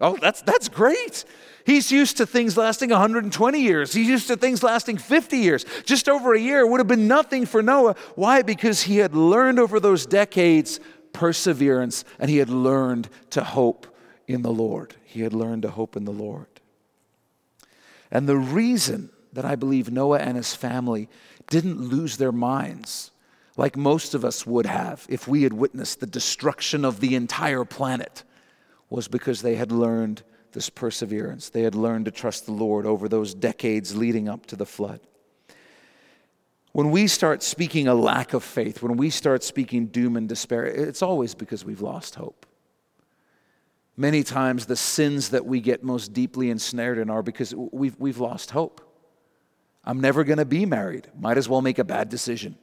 Oh, 0.00 0.16
that's, 0.20 0.42
that's 0.42 0.68
great. 0.68 1.24
He's 1.64 1.90
used 1.90 2.18
to 2.18 2.26
things 2.26 2.56
lasting 2.56 2.90
120 2.90 3.60
years. 3.60 3.92
He's 3.92 4.06
used 4.06 4.28
to 4.28 4.36
things 4.36 4.62
lasting 4.62 4.98
50 4.98 5.38
years. 5.38 5.64
Just 5.84 6.08
over 6.08 6.34
a 6.34 6.40
year 6.40 6.66
would 6.66 6.78
have 6.78 6.86
been 6.86 7.08
nothing 7.08 7.46
for 7.46 7.62
Noah. 7.62 7.96
Why? 8.14 8.42
Because 8.42 8.82
he 8.82 8.98
had 8.98 9.14
learned 9.14 9.58
over 9.58 9.80
those 9.80 10.06
decades 10.06 10.78
perseverance 11.12 12.04
and 12.18 12.30
he 12.30 12.36
had 12.36 12.50
learned 12.50 13.08
to 13.30 13.42
hope 13.42 13.86
in 14.28 14.42
the 14.42 14.52
Lord. 14.52 14.94
He 15.04 15.22
had 15.22 15.32
learned 15.32 15.62
to 15.62 15.70
hope 15.70 15.96
in 15.96 16.04
the 16.04 16.12
Lord. 16.12 16.46
And 18.10 18.28
the 18.28 18.36
reason 18.36 19.10
that 19.32 19.44
I 19.44 19.56
believe 19.56 19.90
Noah 19.90 20.18
and 20.18 20.36
his 20.36 20.54
family 20.54 21.08
didn't 21.48 21.80
lose 21.80 22.16
their 22.16 22.32
minds 22.32 23.10
like 23.56 23.76
most 23.76 24.14
of 24.14 24.24
us 24.24 24.46
would 24.46 24.66
have 24.66 25.06
if 25.08 25.26
we 25.26 25.42
had 25.42 25.52
witnessed 25.52 26.00
the 26.00 26.06
destruction 26.06 26.84
of 26.84 27.00
the 27.00 27.14
entire 27.14 27.64
planet 27.64 28.22
was 28.90 29.08
because 29.08 29.42
they 29.42 29.56
had 29.56 29.72
learned 29.72 30.22
this 30.52 30.70
perseverance. 30.70 31.48
They 31.48 31.62
had 31.62 31.74
learned 31.74 32.04
to 32.04 32.10
trust 32.10 32.46
the 32.46 32.52
Lord 32.52 32.86
over 32.86 33.08
those 33.08 33.34
decades 33.34 33.96
leading 33.96 34.28
up 34.28 34.46
to 34.46 34.56
the 34.56 34.66
flood. 34.66 35.00
When 36.72 36.90
we 36.90 37.06
start 37.06 37.42
speaking 37.42 37.88
a 37.88 37.94
lack 37.94 38.34
of 38.34 38.44
faith, 38.44 38.82
when 38.82 38.96
we 38.96 39.10
start 39.10 39.42
speaking 39.42 39.86
doom 39.86 40.16
and 40.16 40.28
despair, 40.28 40.66
it's 40.66 41.02
always 41.02 41.34
because 41.34 41.64
we've 41.64 41.80
lost 41.80 42.14
hope. 42.14 42.45
Many 43.96 44.22
times, 44.22 44.66
the 44.66 44.76
sins 44.76 45.30
that 45.30 45.46
we 45.46 45.60
get 45.60 45.82
most 45.82 46.12
deeply 46.12 46.50
ensnared 46.50 46.98
in 46.98 47.08
are 47.08 47.22
because 47.22 47.54
we've, 47.54 47.98
we've 47.98 48.18
lost 48.18 48.50
hope. 48.50 48.82
I'm 49.84 50.00
never 50.00 50.24
going 50.24 50.38
to 50.38 50.44
be 50.44 50.66
married. 50.66 51.08
Might 51.18 51.38
as 51.38 51.48
well 51.48 51.62
make 51.62 51.78
a 51.78 51.84
bad 51.84 52.08
decision. 52.08 52.56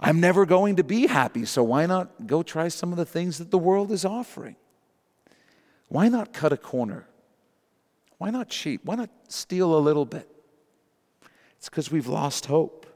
I'm 0.00 0.18
never 0.18 0.44
going 0.46 0.76
to 0.76 0.84
be 0.84 1.06
happy, 1.06 1.44
so 1.44 1.62
why 1.62 1.86
not 1.86 2.26
go 2.26 2.42
try 2.42 2.66
some 2.66 2.90
of 2.90 2.98
the 2.98 3.04
things 3.04 3.38
that 3.38 3.52
the 3.52 3.58
world 3.58 3.92
is 3.92 4.04
offering? 4.04 4.56
Why 5.88 6.08
not 6.08 6.32
cut 6.32 6.52
a 6.52 6.56
corner? 6.56 7.06
Why 8.18 8.30
not 8.30 8.48
cheat? 8.48 8.80
Why 8.84 8.96
not 8.96 9.10
steal 9.28 9.76
a 9.76 9.78
little 9.78 10.04
bit? 10.04 10.28
It's 11.58 11.68
because 11.68 11.92
we've 11.92 12.08
lost 12.08 12.46
hope. 12.46 12.86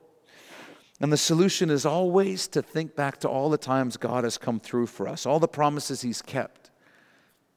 And 1.00 1.12
the 1.12 1.16
solution 1.16 1.70
is 1.70 1.86
always 1.86 2.48
to 2.48 2.62
think 2.62 2.96
back 2.96 3.20
to 3.20 3.28
all 3.28 3.50
the 3.50 3.58
times 3.58 3.96
God 3.96 4.24
has 4.24 4.38
come 4.38 4.58
through 4.58 4.86
for 4.86 5.06
us, 5.06 5.26
all 5.26 5.38
the 5.38 5.46
promises 5.46 6.00
He's 6.00 6.22
kept, 6.22 6.65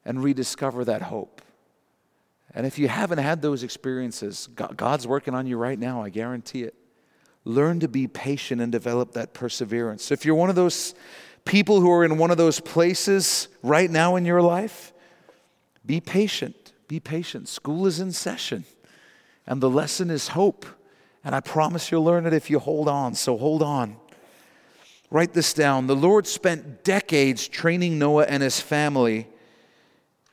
and 0.04 0.22
rediscover 0.22 0.84
that 0.84 1.02
hope. 1.02 1.42
And 2.54 2.66
if 2.66 2.78
you 2.78 2.88
haven't 2.88 3.18
had 3.18 3.42
those 3.42 3.62
experiences, 3.62 4.48
God's 4.54 5.06
working 5.06 5.34
on 5.34 5.46
you 5.46 5.56
right 5.56 5.78
now, 5.78 6.02
I 6.02 6.08
guarantee 6.08 6.62
it. 6.64 6.74
Learn 7.44 7.80
to 7.80 7.88
be 7.88 8.06
patient 8.06 8.60
and 8.60 8.70
develop 8.70 9.12
that 9.12 9.32
perseverance. 9.32 10.10
If 10.10 10.24
you're 10.24 10.34
one 10.34 10.50
of 10.50 10.56
those 10.56 10.94
people 11.44 11.80
who 11.80 11.90
are 11.90 12.04
in 12.04 12.18
one 12.18 12.30
of 12.30 12.36
those 12.36 12.60
places 12.60 13.48
right 13.62 13.90
now 13.90 14.16
in 14.16 14.24
your 14.24 14.42
life, 14.42 14.92
be 15.86 16.00
patient. 16.00 16.72
Be 16.88 17.00
patient. 17.00 17.48
School 17.48 17.86
is 17.86 18.00
in 18.00 18.12
session, 18.12 18.64
and 19.46 19.60
the 19.60 19.70
lesson 19.70 20.10
is 20.10 20.28
hope. 20.28 20.66
And 21.22 21.34
I 21.34 21.40
promise 21.40 21.90
you'll 21.90 22.04
learn 22.04 22.26
it 22.26 22.32
if 22.32 22.50
you 22.50 22.58
hold 22.58 22.88
on. 22.88 23.14
So 23.14 23.36
hold 23.36 23.62
on. 23.62 23.96
Write 25.10 25.32
this 25.32 25.52
down. 25.54 25.86
The 25.86 25.96
Lord 25.96 26.26
spent 26.26 26.82
decades 26.82 27.46
training 27.46 27.98
Noah 27.98 28.24
and 28.24 28.42
his 28.42 28.60
family 28.60 29.28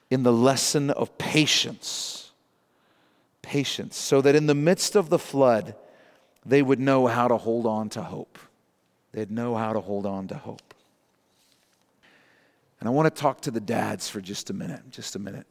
in 0.10 0.24
the 0.24 0.34
lesson 0.34 0.90
of 0.90 1.18
patience. 1.18 2.32
Patience, 3.42 3.96
so 3.96 4.22
that 4.22 4.36
in 4.36 4.48
the 4.48 4.56
midst 4.56 4.96
of 4.96 5.10
the 5.10 5.20
flood, 5.20 5.76
they 6.46 6.62
would 6.62 6.80
know 6.80 7.08
how 7.08 7.28
to 7.28 7.38
hold 7.38 7.66
on 7.66 7.90
to 7.90 8.02
hope. 8.02 8.38
They'd 9.14 9.32
know 9.32 9.56
how 9.56 9.74
to 9.74 9.80
hold 9.80 10.06
on 10.06 10.28
to 10.28 10.36
hope. 10.36 10.74
And 12.80 12.88
I 12.88 12.92
want 12.92 13.14
to 13.14 13.22
talk 13.22 13.42
to 13.42 13.52
the 13.52 13.60
dads 13.60 14.10
for 14.10 14.22
just 14.22 14.50
a 14.50 14.54
minute, 14.54 14.92
just 14.92 15.16
a 15.16 15.20
minute. 15.20 15.48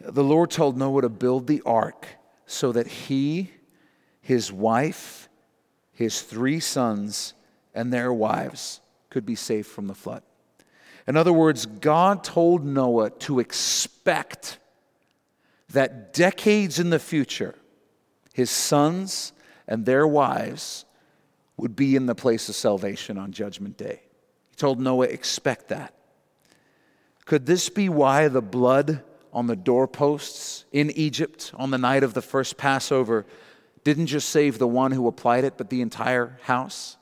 The 0.00 0.24
Lord 0.24 0.50
told 0.50 0.76
Noah 0.76 1.02
to 1.02 1.08
build 1.08 1.46
the 1.46 1.62
ark 1.64 2.06
so 2.46 2.72
that 2.72 2.86
he, 2.86 3.50
his 4.20 4.52
wife, 4.52 5.28
his 5.92 6.22
three 6.22 6.60
sons, 6.60 7.34
and 7.74 7.92
their 7.92 8.12
wives 8.12 8.80
could 9.10 9.24
be 9.24 9.34
safe 9.34 9.66
from 9.66 9.86
the 9.86 9.94
flood. 9.94 10.22
In 11.06 11.16
other 11.16 11.32
words, 11.32 11.66
God 11.66 12.24
told 12.24 12.64
Noah 12.64 13.10
to 13.10 13.38
expect 13.38 14.58
that 15.70 16.12
decades 16.12 16.78
in 16.78 16.90
the 16.90 16.98
future, 16.98 17.54
his 18.32 18.50
sons 18.50 19.32
and 19.68 19.84
their 19.84 20.06
wives 20.06 20.84
would 21.56 21.76
be 21.76 21.96
in 21.96 22.06
the 22.06 22.14
place 22.14 22.48
of 22.48 22.54
salvation 22.54 23.18
on 23.18 23.32
Judgment 23.32 23.76
Day. 23.76 24.00
He 24.50 24.56
told 24.56 24.80
Noah, 24.80 25.06
expect 25.06 25.68
that. 25.68 25.94
Could 27.24 27.46
this 27.46 27.68
be 27.68 27.88
why 27.88 28.28
the 28.28 28.42
blood 28.42 29.02
on 29.32 29.46
the 29.46 29.56
doorposts 29.56 30.64
in 30.72 30.90
Egypt 30.92 31.52
on 31.54 31.70
the 31.70 31.78
night 31.78 32.02
of 32.02 32.14
the 32.14 32.22
first 32.22 32.56
Passover 32.56 33.26
didn't 33.82 34.06
just 34.06 34.28
save 34.28 34.58
the 34.58 34.68
one 34.68 34.92
who 34.92 35.06
applied 35.06 35.44
it, 35.44 35.54
but 35.56 35.70
the 35.70 35.80
entire 35.80 36.38
house? 36.42 36.96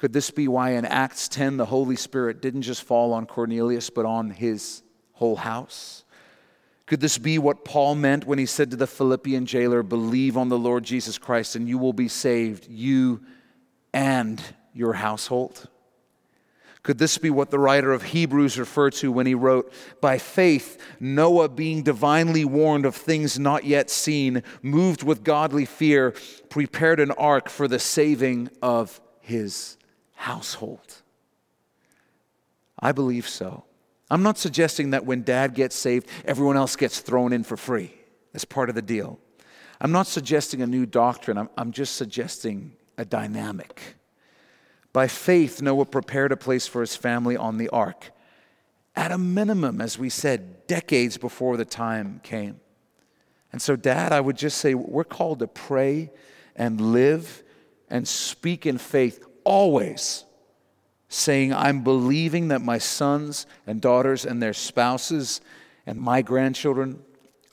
Could 0.00 0.14
this 0.14 0.30
be 0.30 0.48
why 0.48 0.70
in 0.70 0.86
Acts 0.86 1.28
10 1.28 1.58
the 1.58 1.66
Holy 1.66 1.94
Spirit 1.94 2.40
didn't 2.40 2.62
just 2.62 2.84
fall 2.84 3.12
on 3.12 3.26
Cornelius, 3.26 3.90
but 3.90 4.06
on 4.06 4.30
his 4.30 4.82
whole 5.12 5.36
house? 5.36 6.04
Could 6.86 7.00
this 7.00 7.18
be 7.18 7.38
what 7.38 7.66
Paul 7.66 7.96
meant 7.96 8.24
when 8.24 8.38
he 8.38 8.46
said 8.46 8.70
to 8.70 8.78
the 8.78 8.86
Philippian 8.86 9.44
jailer, 9.44 9.82
Believe 9.82 10.38
on 10.38 10.48
the 10.48 10.58
Lord 10.58 10.84
Jesus 10.84 11.18
Christ 11.18 11.54
and 11.54 11.68
you 11.68 11.76
will 11.76 11.92
be 11.92 12.08
saved, 12.08 12.66
you 12.66 13.20
and 13.92 14.42
your 14.72 14.94
household? 14.94 15.68
Could 16.82 16.96
this 16.96 17.18
be 17.18 17.28
what 17.28 17.50
the 17.50 17.58
writer 17.58 17.92
of 17.92 18.04
Hebrews 18.04 18.58
referred 18.58 18.94
to 18.94 19.12
when 19.12 19.26
he 19.26 19.34
wrote, 19.34 19.70
By 20.00 20.16
faith, 20.16 20.80
Noah, 20.98 21.50
being 21.50 21.82
divinely 21.82 22.46
warned 22.46 22.86
of 22.86 22.96
things 22.96 23.38
not 23.38 23.64
yet 23.64 23.90
seen, 23.90 24.44
moved 24.62 25.02
with 25.02 25.24
godly 25.24 25.66
fear, 25.66 26.14
prepared 26.48 27.00
an 27.00 27.10
ark 27.10 27.50
for 27.50 27.68
the 27.68 27.78
saving 27.78 28.48
of 28.62 28.98
his 29.20 29.76
household? 30.20 30.96
I 32.78 32.92
believe 32.92 33.26
so. 33.26 33.64
I'm 34.10 34.22
not 34.22 34.36
suggesting 34.36 34.90
that 34.90 35.06
when 35.06 35.22
dad 35.22 35.54
gets 35.54 35.74
saved, 35.74 36.08
everyone 36.26 36.56
else 36.56 36.76
gets 36.76 37.00
thrown 37.00 37.32
in 37.32 37.42
for 37.42 37.56
free. 37.56 37.94
That's 38.32 38.44
part 38.44 38.68
of 38.68 38.74
the 38.74 38.82
deal. 38.82 39.18
I'm 39.80 39.92
not 39.92 40.06
suggesting 40.06 40.60
a 40.60 40.66
new 40.66 40.84
doctrine, 40.84 41.38
I'm, 41.38 41.48
I'm 41.56 41.72
just 41.72 41.96
suggesting 41.96 42.72
a 42.98 43.04
dynamic. 43.04 43.80
By 44.92 45.08
faith, 45.08 45.62
Noah 45.62 45.86
prepared 45.86 46.32
a 46.32 46.36
place 46.36 46.66
for 46.66 46.82
his 46.82 46.96
family 46.96 47.36
on 47.36 47.56
the 47.56 47.70
ark. 47.70 48.10
At 48.94 49.12
a 49.12 49.18
minimum, 49.18 49.80
as 49.80 49.98
we 49.98 50.10
said, 50.10 50.66
decades 50.66 51.16
before 51.16 51.56
the 51.56 51.64
time 51.64 52.20
came. 52.22 52.60
And 53.52 53.62
so, 53.62 53.74
Dad, 53.74 54.12
I 54.12 54.20
would 54.20 54.36
just 54.36 54.58
say 54.58 54.74
we're 54.74 55.04
called 55.04 55.38
to 55.38 55.46
pray 55.46 56.10
and 56.56 56.92
live 56.92 57.42
and 57.88 58.06
speak 58.06 58.66
in 58.66 58.76
faith 58.76 59.24
always, 59.44 60.24
saying, 61.08 61.52
I'm 61.52 61.82
believing 61.82 62.48
that 62.48 62.62
my 62.62 62.78
sons 62.78 63.46
and 63.66 63.80
daughters 63.80 64.24
and 64.24 64.42
their 64.42 64.52
spouses 64.52 65.40
and 65.86 66.00
my 66.00 66.22
grandchildren 66.22 67.02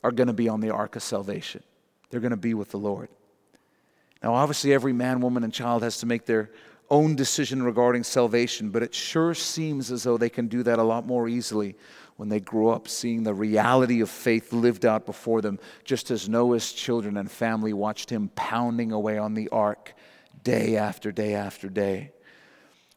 are 0.04 0.12
going 0.12 0.28
to 0.28 0.32
be 0.32 0.48
on 0.48 0.60
the 0.60 0.70
ark 0.70 0.96
of 0.96 1.02
salvation. 1.02 1.62
They're 2.10 2.20
going 2.20 2.30
to 2.30 2.36
be 2.36 2.54
with 2.54 2.70
the 2.70 2.78
Lord. 2.78 3.08
Now, 4.22 4.34
obviously, 4.34 4.72
every 4.72 4.92
man, 4.92 5.20
woman, 5.20 5.44
and 5.44 5.52
child 5.52 5.82
has 5.82 5.98
to 5.98 6.06
make 6.06 6.24
their 6.24 6.50
own 6.90 7.16
decision 7.16 7.62
regarding 7.62 8.02
salvation, 8.04 8.70
but 8.70 8.82
it 8.82 8.94
sure 8.94 9.34
seems 9.34 9.90
as 9.90 10.04
though 10.04 10.16
they 10.16 10.30
can 10.30 10.48
do 10.48 10.62
that 10.62 10.78
a 10.78 10.82
lot 10.82 11.06
more 11.06 11.28
easily 11.28 11.76
when 12.16 12.28
they 12.28 12.40
grow 12.40 12.68
up 12.68 12.88
seeing 12.88 13.22
the 13.22 13.34
reality 13.34 14.00
of 14.00 14.10
faith 14.10 14.52
lived 14.52 14.86
out 14.86 15.06
before 15.06 15.40
them, 15.40 15.58
just 15.84 16.10
as 16.10 16.28
Noah's 16.28 16.72
children 16.72 17.16
and 17.16 17.30
family 17.30 17.72
watched 17.72 18.10
him 18.10 18.30
pounding 18.34 18.90
away 18.90 19.18
on 19.18 19.34
the 19.34 19.48
ark 19.50 19.94
day 20.48 20.78
after 20.78 21.12
day 21.12 21.34
after 21.34 21.68
day. 21.68 22.10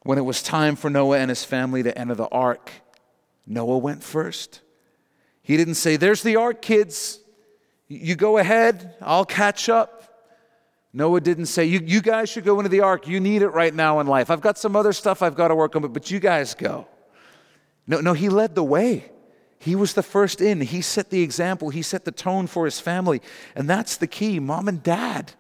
When 0.04 0.18
it 0.18 0.22
was 0.22 0.42
time 0.42 0.78
for 0.78 0.90
Noah 0.90 1.18
and 1.20 1.30
his 1.30 1.44
family 1.44 1.84
to 1.84 1.96
enter 1.98 2.16
the 2.16 2.30
ark, 2.30 2.72
Noah 3.46 3.78
went 3.78 4.04
first. 4.04 4.62
He 5.44 5.58
didn't 5.58 5.76
say, 5.76 5.98
There's 5.98 6.24
the 6.24 6.38
ark, 6.38 6.62
kids. 6.62 7.20
You 7.90 8.16
go 8.16 8.38
ahead, 8.38 8.96
I'll 9.02 9.26
catch 9.26 9.68
up. 9.68 9.98
Noah 10.94 11.20
didn't 11.20 11.48
say, 11.48 11.66
you, 11.66 11.82
you 11.84 12.02
guys 12.02 12.30
should 12.30 12.46
go 12.46 12.58
into 12.60 12.70
the 12.70 12.82
ark. 12.82 13.06
You 13.06 13.20
need 13.20 13.42
it 13.42 13.50
right 13.50 13.74
now 13.74 14.00
in 14.00 14.08
life. 14.08 14.30
I've 14.30 14.42
got 14.42 14.58
some 14.58 14.78
other 14.78 14.94
stuff 14.94 15.22
I've 15.22 15.36
got 15.36 15.50
to 15.50 15.56
work 15.56 15.76
on, 15.76 15.82
but 15.92 16.10
you 16.10 16.20
guys 16.20 16.54
go. 16.54 16.88
No, 17.88 18.00
no, 18.00 18.14
he 18.14 18.30
led 18.30 18.56
the 18.56 18.64
way. 18.64 19.12
He 19.60 19.76
was 19.76 19.94
the 19.94 20.04
first 20.04 20.42
in. 20.42 20.62
He 20.62 20.82
set 20.82 21.10
the 21.10 21.22
example. 21.22 21.70
He 21.70 21.82
set 21.82 22.06
the 22.06 22.12
tone 22.12 22.48
for 22.48 22.66
his 22.66 22.80
family. 22.80 23.22
And 23.56 23.70
that's 23.70 23.98
the 23.98 24.08
key. 24.08 24.40
Mom 24.40 24.68
and 24.68 24.82
dad, 24.82 25.34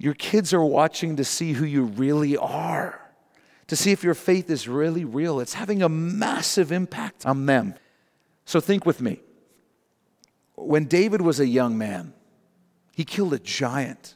your 0.00 0.14
kids 0.14 0.54
are 0.54 0.64
watching 0.64 1.16
to 1.16 1.24
see 1.24 1.52
who 1.52 1.66
you 1.66 1.82
really 1.84 2.34
are, 2.34 2.98
to 3.66 3.76
see 3.76 3.92
if 3.92 4.02
your 4.02 4.14
faith 4.14 4.48
is 4.48 4.66
really 4.66 5.04
real. 5.04 5.40
It's 5.40 5.52
having 5.52 5.82
a 5.82 5.90
massive 5.90 6.72
impact 6.72 7.26
on 7.26 7.44
them. 7.44 7.74
So 8.46 8.60
think 8.60 8.86
with 8.86 9.02
me. 9.02 9.20
When 10.54 10.86
David 10.86 11.20
was 11.20 11.38
a 11.38 11.46
young 11.46 11.76
man, 11.76 12.14
he 12.96 13.04
killed 13.04 13.34
a 13.34 13.38
giant. 13.38 14.14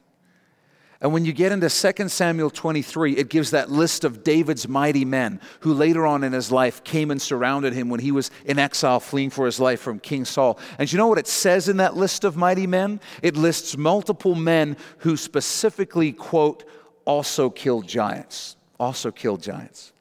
And 1.05 1.13
when 1.13 1.27
you 1.27 1.35
get 1.35 1.53
into 1.53 1.69
2 1.69 2.09
Samuel 2.09 2.49
23, 2.49 3.19
it 3.19 3.29
gives 3.29 3.51
that 3.51 3.71
list 3.71 4.05
of 4.05 4.25
David's 4.25 4.67
mighty 4.67 5.05
men 5.05 5.39
who 5.61 5.75
later 5.75 6.07
on 6.07 6.25
in 6.25 6.33
his 6.33 6.51
life 6.51 6.83
came 6.83 7.11
and 7.11 7.21
surrounded 7.21 7.75
him 7.75 7.91
when 7.91 8.01
he 8.01 8.11
was 8.11 8.31
in 8.47 8.59
exile 8.59 9.01
fleeing 9.01 9.29
for 9.29 9.45
his 9.45 9.61
life 9.61 9.81
from 9.81 9.99
King 9.99 10.25
Saul. 10.25 10.59
And 10.79 10.91
you 10.91 10.97
know 10.97 11.09
what 11.09 11.19
it 11.19 11.27
says 11.27 11.69
in 11.69 11.77
that 11.77 11.95
list 11.95 12.25
of 12.25 12.39
mighty 12.39 12.67
men? 12.67 13.01
It 13.21 13.37
lists 13.37 13.77
multiple 13.77 14.35
men 14.35 14.79
who 15.01 15.19
specifically, 15.19 16.11
quote, 16.11 16.65
also 17.05 17.51
killed 17.51 17.87
giants. 17.87 18.57
Also 18.81 19.11
killed 19.11 19.43
giants. 19.43 19.93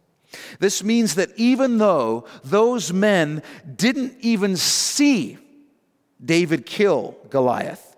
This 0.59 0.85
means 0.85 1.15
that 1.15 1.31
even 1.35 1.79
though 1.79 2.23
those 2.45 2.93
men 2.93 3.43
didn't 3.75 4.15
even 4.21 4.55
see 4.55 5.37
David 6.23 6.65
kill 6.65 7.17
Goliath, 7.29 7.92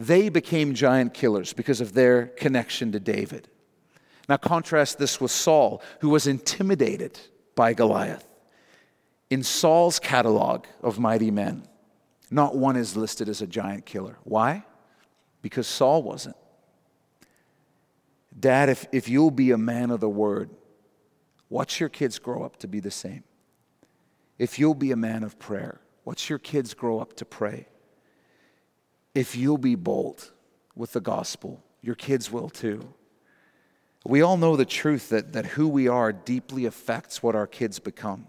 they 0.00 0.30
became 0.30 0.72
giant 0.72 1.12
killers 1.12 1.52
because 1.52 1.82
of 1.82 1.92
their 1.92 2.28
connection 2.28 2.90
to 2.92 2.98
David. 2.98 3.48
Now, 4.30 4.38
contrast 4.38 4.98
this 4.98 5.20
with 5.20 5.30
Saul, 5.30 5.82
who 6.00 6.08
was 6.08 6.26
intimidated 6.26 7.20
by 7.54 7.74
Goliath. 7.74 8.26
In 9.28 9.42
Saul's 9.42 9.98
catalog 9.98 10.64
of 10.82 10.98
mighty 10.98 11.30
men, 11.30 11.64
not 12.30 12.56
one 12.56 12.76
is 12.76 12.96
listed 12.96 13.28
as 13.28 13.42
a 13.42 13.46
giant 13.46 13.84
killer. 13.84 14.16
Why? 14.24 14.64
Because 15.42 15.66
Saul 15.66 16.02
wasn't. 16.02 16.36
Dad, 18.38 18.70
if, 18.70 18.86
if 18.92 19.06
you'll 19.06 19.30
be 19.30 19.50
a 19.50 19.58
man 19.58 19.90
of 19.90 20.00
the 20.00 20.08
word, 20.08 20.48
watch 21.50 21.78
your 21.78 21.90
kids 21.90 22.18
grow 22.18 22.42
up 22.42 22.56
to 22.58 22.68
be 22.68 22.80
the 22.80 22.90
same. 22.90 23.24
If 24.38 24.58
you'll 24.58 24.74
be 24.74 24.92
a 24.92 24.96
man 24.96 25.24
of 25.24 25.38
prayer, 25.38 25.78
watch 26.06 26.30
your 26.30 26.38
kids 26.38 26.72
grow 26.72 27.00
up 27.00 27.14
to 27.16 27.26
pray 27.26 27.66
if 29.14 29.36
you'll 29.36 29.58
be 29.58 29.74
bold 29.74 30.30
with 30.74 30.92
the 30.92 31.00
gospel, 31.00 31.62
your 31.82 31.94
kids 31.94 32.30
will 32.30 32.48
too. 32.48 32.94
We 34.04 34.22
all 34.22 34.36
know 34.36 34.56
the 34.56 34.64
truth 34.64 35.10
that, 35.10 35.32
that 35.34 35.44
who 35.44 35.68
we 35.68 35.88
are 35.88 36.12
deeply 36.12 36.64
affects 36.64 37.22
what 37.22 37.34
our 37.34 37.46
kids 37.46 37.78
become. 37.78 38.26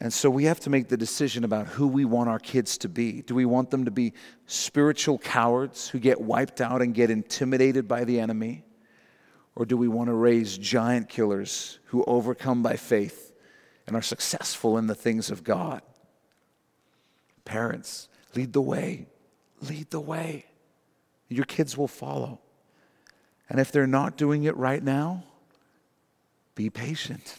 And 0.00 0.12
so 0.12 0.28
we 0.28 0.44
have 0.44 0.60
to 0.60 0.70
make 0.70 0.88
the 0.88 0.96
decision 0.96 1.44
about 1.44 1.66
who 1.66 1.86
we 1.86 2.04
want 2.04 2.28
our 2.28 2.38
kids 2.38 2.76
to 2.78 2.88
be. 2.88 3.22
Do 3.22 3.34
we 3.34 3.46
want 3.46 3.70
them 3.70 3.86
to 3.86 3.90
be 3.90 4.12
spiritual 4.46 5.18
cowards 5.18 5.88
who 5.88 5.98
get 5.98 6.20
wiped 6.20 6.60
out 6.60 6.82
and 6.82 6.94
get 6.94 7.10
intimidated 7.10 7.88
by 7.88 8.04
the 8.04 8.20
enemy? 8.20 8.64
Or 9.54 9.64
do 9.64 9.76
we 9.76 9.88
want 9.88 10.08
to 10.08 10.14
raise 10.14 10.58
giant 10.58 11.08
killers 11.08 11.78
who 11.86 12.04
overcome 12.04 12.62
by 12.62 12.76
faith 12.76 13.32
and 13.86 13.96
are 13.96 14.02
successful 14.02 14.76
in 14.76 14.86
the 14.86 14.94
things 14.94 15.30
of 15.30 15.42
God? 15.42 15.80
Parents, 17.46 18.08
lead 18.34 18.52
the 18.52 18.60
way 18.60 19.06
lead 19.60 19.90
the 19.90 20.00
way. 20.00 20.46
Your 21.28 21.44
kids 21.44 21.76
will 21.76 21.88
follow. 21.88 22.40
And 23.48 23.60
if 23.60 23.72
they're 23.72 23.86
not 23.86 24.16
doing 24.16 24.44
it 24.44 24.56
right 24.56 24.82
now, 24.82 25.24
be 26.54 26.70
patient. 26.70 27.38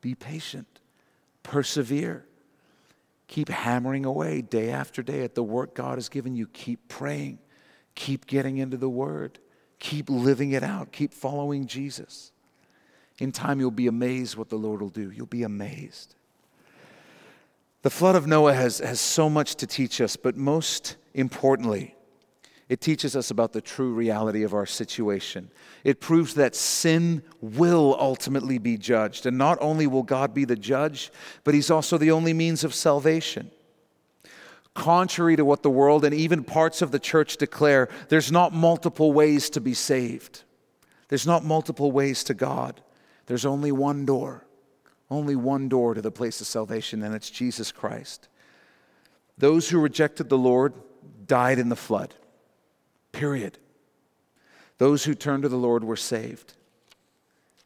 Be 0.00 0.14
patient. 0.14 0.80
Persevere. 1.42 2.26
Keep 3.26 3.48
hammering 3.48 4.04
away 4.04 4.42
day 4.42 4.70
after 4.70 5.02
day 5.02 5.22
at 5.22 5.34
the 5.34 5.42
work 5.42 5.74
God 5.74 5.96
has 5.96 6.08
given 6.08 6.36
you. 6.36 6.46
Keep 6.48 6.88
praying. 6.88 7.38
Keep 7.94 8.26
getting 8.26 8.58
into 8.58 8.76
the 8.76 8.88
Word. 8.88 9.38
Keep 9.78 10.10
living 10.10 10.52
it 10.52 10.62
out. 10.62 10.92
Keep 10.92 11.14
following 11.14 11.66
Jesus. 11.66 12.32
In 13.18 13.32
time, 13.32 13.60
you'll 13.60 13.70
be 13.70 13.86
amazed 13.86 14.36
what 14.36 14.48
the 14.48 14.56
Lord 14.56 14.82
will 14.82 14.88
do. 14.88 15.10
You'll 15.10 15.26
be 15.26 15.42
amazed. 15.42 16.16
The 17.84 17.90
flood 17.90 18.16
of 18.16 18.26
Noah 18.26 18.54
has, 18.54 18.78
has 18.78 18.98
so 18.98 19.28
much 19.28 19.56
to 19.56 19.66
teach 19.66 20.00
us, 20.00 20.16
but 20.16 20.38
most 20.38 20.96
importantly, 21.12 21.94
it 22.66 22.80
teaches 22.80 23.14
us 23.14 23.30
about 23.30 23.52
the 23.52 23.60
true 23.60 23.92
reality 23.92 24.42
of 24.42 24.54
our 24.54 24.64
situation. 24.64 25.50
It 25.84 26.00
proves 26.00 26.32
that 26.32 26.54
sin 26.54 27.22
will 27.42 27.94
ultimately 28.00 28.56
be 28.56 28.78
judged. 28.78 29.26
And 29.26 29.36
not 29.36 29.58
only 29.60 29.86
will 29.86 30.02
God 30.02 30.32
be 30.32 30.46
the 30.46 30.56
judge, 30.56 31.12
but 31.44 31.52
He's 31.52 31.70
also 31.70 31.98
the 31.98 32.10
only 32.10 32.32
means 32.32 32.64
of 32.64 32.72
salvation. 32.72 33.50
Contrary 34.72 35.36
to 35.36 35.44
what 35.44 35.62
the 35.62 35.68
world 35.68 36.06
and 36.06 36.14
even 36.14 36.42
parts 36.42 36.80
of 36.80 36.90
the 36.90 36.98
church 36.98 37.36
declare, 37.36 37.90
there's 38.08 38.32
not 38.32 38.54
multiple 38.54 39.12
ways 39.12 39.50
to 39.50 39.60
be 39.60 39.74
saved. 39.74 40.42
There's 41.08 41.26
not 41.26 41.44
multiple 41.44 41.92
ways 41.92 42.24
to 42.24 42.32
God. 42.32 42.80
There's 43.26 43.44
only 43.44 43.72
one 43.72 44.06
door. 44.06 44.43
Only 45.10 45.36
one 45.36 45.68
door 45.68 45.94
to 45.94 46.02
the 46.02 46.10
place 46.10 46.40
of 46.40 46.46
salvation, 46.46 47.02
and 47.02 47.14
it's 47.14 47.30
Jesus 47.30 47.70
Christ. 47.72 48.28
Those 49.36 49.68
who 49.68 49.80
rejected 49.80 50.28
the 50.28 50.38
Lord 50.38 50.74
died 51.26 51.58
in 51.58 51.68
the 51.68 51.76
flood. 51.76 52.14
Period. 53.12 53.58
Those 54.78 55.04
who 55.04 55.14
turned 55.14 55.42
to 55.42 55.48
the 55.48 55.56
Lord 55.56 55.84
were 55.84 55.96
saved. 55.96 56.54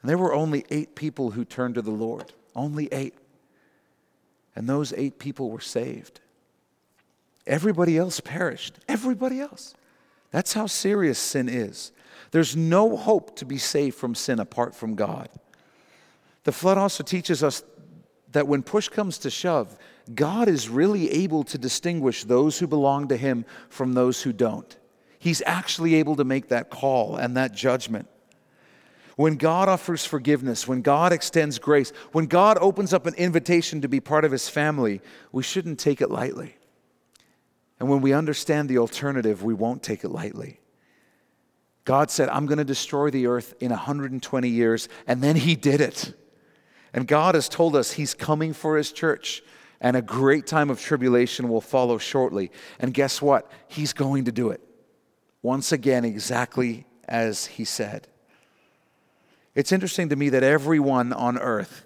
And 0.00 0.08
there 0.08 0.18
were 0.18 0.34
only 0.34 0.64
eight 0.70 0.94
people 0.94 1.32
who 1.32 1.44
turned 1.44 1.74
to 1.76 1.82
the 1.82 1.90
Lord. 1.90 2.32
Only 2.54 2.88
eight. 2.92 3.14
And 4.54 4.68
those 4.68 4.92
eight 4.96 5.18
people 5.18 5.50
were 5.50 5.60
saved. 5.60 6.20
Everybody 7.46 7.96
else 7.96 8.20
perished. 8.20 8.78
Everybody 8.88 9.40
else. 9.40 9.74
That's 10.30 10.52
how 10.52 10.66
serious 10.66 11.18
sin 11.18 11.48
is. 11.48 11.92
There's 12.30 12.54
no 12.56 12.96
hope 12.96 13.36
to 13.36 13.46
be 13.46 13.58
saved 13.58 13.96
from 13.96 14.14
sin 14.14 14.38
apart 14.38 14.74
from 14.74 14.94
God. 14.94 15.30
The 16.48 16.52
flood 16.52 16.78
also 16.78 17.04
teaches 17.04 17.42
us 17.42 17.62
that 18.32 18.48
when 18.48 18.62
push 18.62 18.88
comes 18.88 19.18
to 19.18 19.28
shove, 19.28 19.76
God 20.14 20.48
is 20.48 20.70
really 20.70 21.10
able 21.10 21.44
to 21.44 21.58
distinguish 21.58 22.24
those 22.24 22.58
who 22.58 22.66
belong 22.66 23.08
to 23.08 23.18
Him 23.18 23.44
from 23.68 23.92
those 23.92 24.22
who 24.22 24.32
don't. 24.32 24.74
He's 25.18 25.42
actually 25.44 25.96
able 25.96 26.16
to 26.16 26.24
make 26.24 26.48
that 26.48 26.70
call 26.70 27.16
and 27.16 27.36
that 27.36 27.52
judgment. 27.52 28.08
When 29.16 29.36
God 29.36 29.68
offers 29.68 30.06
forgiveness, 30.06 30.66
when 30.66 30.80
God 30.80 31.12
extends 31.12 31.58
grace, 31.58 31.92
when 32.12 32.24
God 32.24 32.56
opens 32.62 32.94
up 32.94 33.04
an 33.04 33.12
invitation 33.16 33.82
to 33.82 33.88
be 33.88 34.00
part 34.00 34.24
of 34.24 34.32
His 34.32 34.48
family, 34.48 35.02
we 35.32 35.42
shouldn't 35.42 35.78
take 35.78 36.00
it 36.00 36.10
lightly. 36.10 36.56
And 37.78 37.90
when 37.90 38.00
we 38.00 38.14
understand 38.14 38.70
the 38.70 38.78
alternative, 38.78 39.44
we 39.44 39.52
won't 39.52 39.82
take 39.82 40.02
it 40.02 40.08
lightly. 40.08 40.60
God 41.84 42.10
said, 42.10 42.30
I'm 42.30 42.46
going 42.46 42.56
to 42.56 42.64
destroy 42.64 43.10
the 43.10 43.26
earth 43.26 43.52
in 43.60 43.68
120 43.68 44.48
years, 44.48 44.88
and 45.06 45.20
then 45.22 45.36
He 45.36 45.54
did 45.54 45.82
it. 45.82 46.14
And 46.92 47.06
God 47.06 47.34
has 47.34 47.48
told 47.48 47.76
us 47.76 47.92
He's 47.92 48.14
coming 48.14 48.52
for 48.52 48.76
His 48.76 48.92
church, 48.92 49.42
and 49.80 49.96
a 49.96 50.02
great 50.02 50.46
time 50.46 50.70
of 50.70 50.80
tribulation 50.80 51.48
will 51.48 51.60
follow 51.60 51.98
shortly. 51.98 52.50
And 52.78 52.94
guess 52.94 53.22
what? 53.22 53.50
He's 53.68 53.92
going 53.92 54.24
to 54.24 54.32
do 54.32 54.50
it. 54.50 54.60
Once 55.42 55.72
again, 55.72 56.04
exactly 56.04 56.86
as 57.06 57.46
He 57.46 57.64
said. 57.64 58.08
It's 59.54 59.72
interesting 59.72 60.08
to 60.10 60.16
me 60.16 60.28
that 60.30 60.42
everyone 60.42 61.12
on 61.12 61.38
earth 61.38 61.84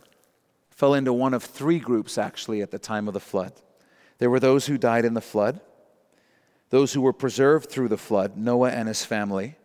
fell 0.70 0.94
into 0.94 1.12
one 1.12 1.32
of 1.32 1.42
three 1.42 1.78
groups 1.78 2.18
actually 2.18 2.60
at 2.60 2.70
the 2.70 2.78
time 2.78 3.08
of 3.08 3.14
the 3.14 3.20
flood. 3.20 3.52
There 4.18 4.30
were 4.30 4.40
those 4.40 4.66
who 4.66 4.78
died 4.78 5.04
in 5.04 5.14
the 5.14 5.20
flood, 5.20 5.60
those 6.70 6.92
who 6.92 7.00
were 7.00 7.12
preserved 7.12 7.70
through 7.70 7.88
the 7.88 7.96
flood, 7.96 8.36
Noah 8.36 8.70
and 8.70 8.88
his 8.88 9.04
family, 9.04 9.56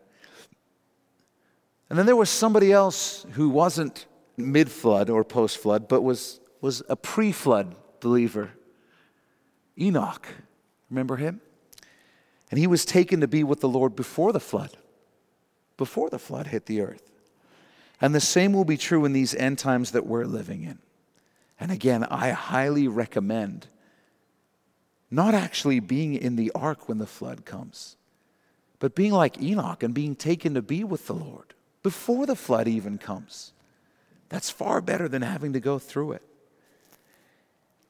And 1.90 1.98
then 1.98 2.06
there 2.06 2.16
was 2.16 2.30
somebody 2.30 2.72
else 2.72 3.26
who 3.32 3.50
wasn't 3.50 4.06
mid 4.38 4.72
flood 4.72 5.10
or 5.10 5.24
post 5.24 5.58
flood, 5.58 5.88
but 5.88 6.02
was, 6.02 6.40
was 6.62 6.84
a 6.88 6.96
pre 6.96 7.32
flood 7.32 7.76
believer 8.00 8.52
Enoch. 9.80 10.28
Remember 10.90 11.18
him? 11.18 11.42
And 12.50 12.60
he 12.60 12.68
was 12.68 12.86
taken 12.86 13.22
to 13.22 13.28
be 13.28 13.44
with 13.44 13.60
the 13.60 13.70
Lord 13.70 13.96
before 13.96 14.32
the 14.32 14.40
flood, 14.40 14.78
before 15.76 16.10
the 16.10 16.20
flood 16.20 16.48
hit 16.48 16.66
the 16.66 16.82
earth. 16.82 17.12
And 18.00 18.16
the 18.16 18.22
same 18.22 18.54
will 18.54 18.66
be 18.66 18.78
true 18.78 19.06
in 19.06 19.14
these 19.14 19.36
end 19.36 19.60
times 19.60 19.92
that 19.92 20.06
we're 20.06 20.26
living 20.26 20.64
in. 20.64 20.80
And 21.60 21.72
again, 21.72 22.04
I 22.06 22.30
highly 22.30 22.88
recommend 22.88 23.68
not 25.10 25.34
actually 25.34 25.80
being 25.80 26.14
in 26.14 26.36
the 26.36 26.52
ark 26.54 26.88
when 26.88 27.00
the 27.00 27.08
flood 27.08 27.46
comes, 27.46 27.96
but 28.80 28.96
being 28.96 29.12
like 29.12 29.42
Enoch 29.42 29.82
and 29.82 29.94
being 29.94 30.16
taken 30.16 30.54
to 30.54 30.62
be 30.62 30.84
with 30.84 31.08
the 31.08 31.14
Lord 31.14 31.54
before 31.82 32.26
the 32.26 32.36
flood 32.36 32.68
even 32.68 32.98
comes. 32.98 33.54
That's 34.30 34.50
far 34.50 34.82
better 34.82 35.08
than 35.08 35.22
having 35.22 35.54
to 35.54 35.60
go 35.60 35.80
through 35.80 36.14
it. 36.14 36.22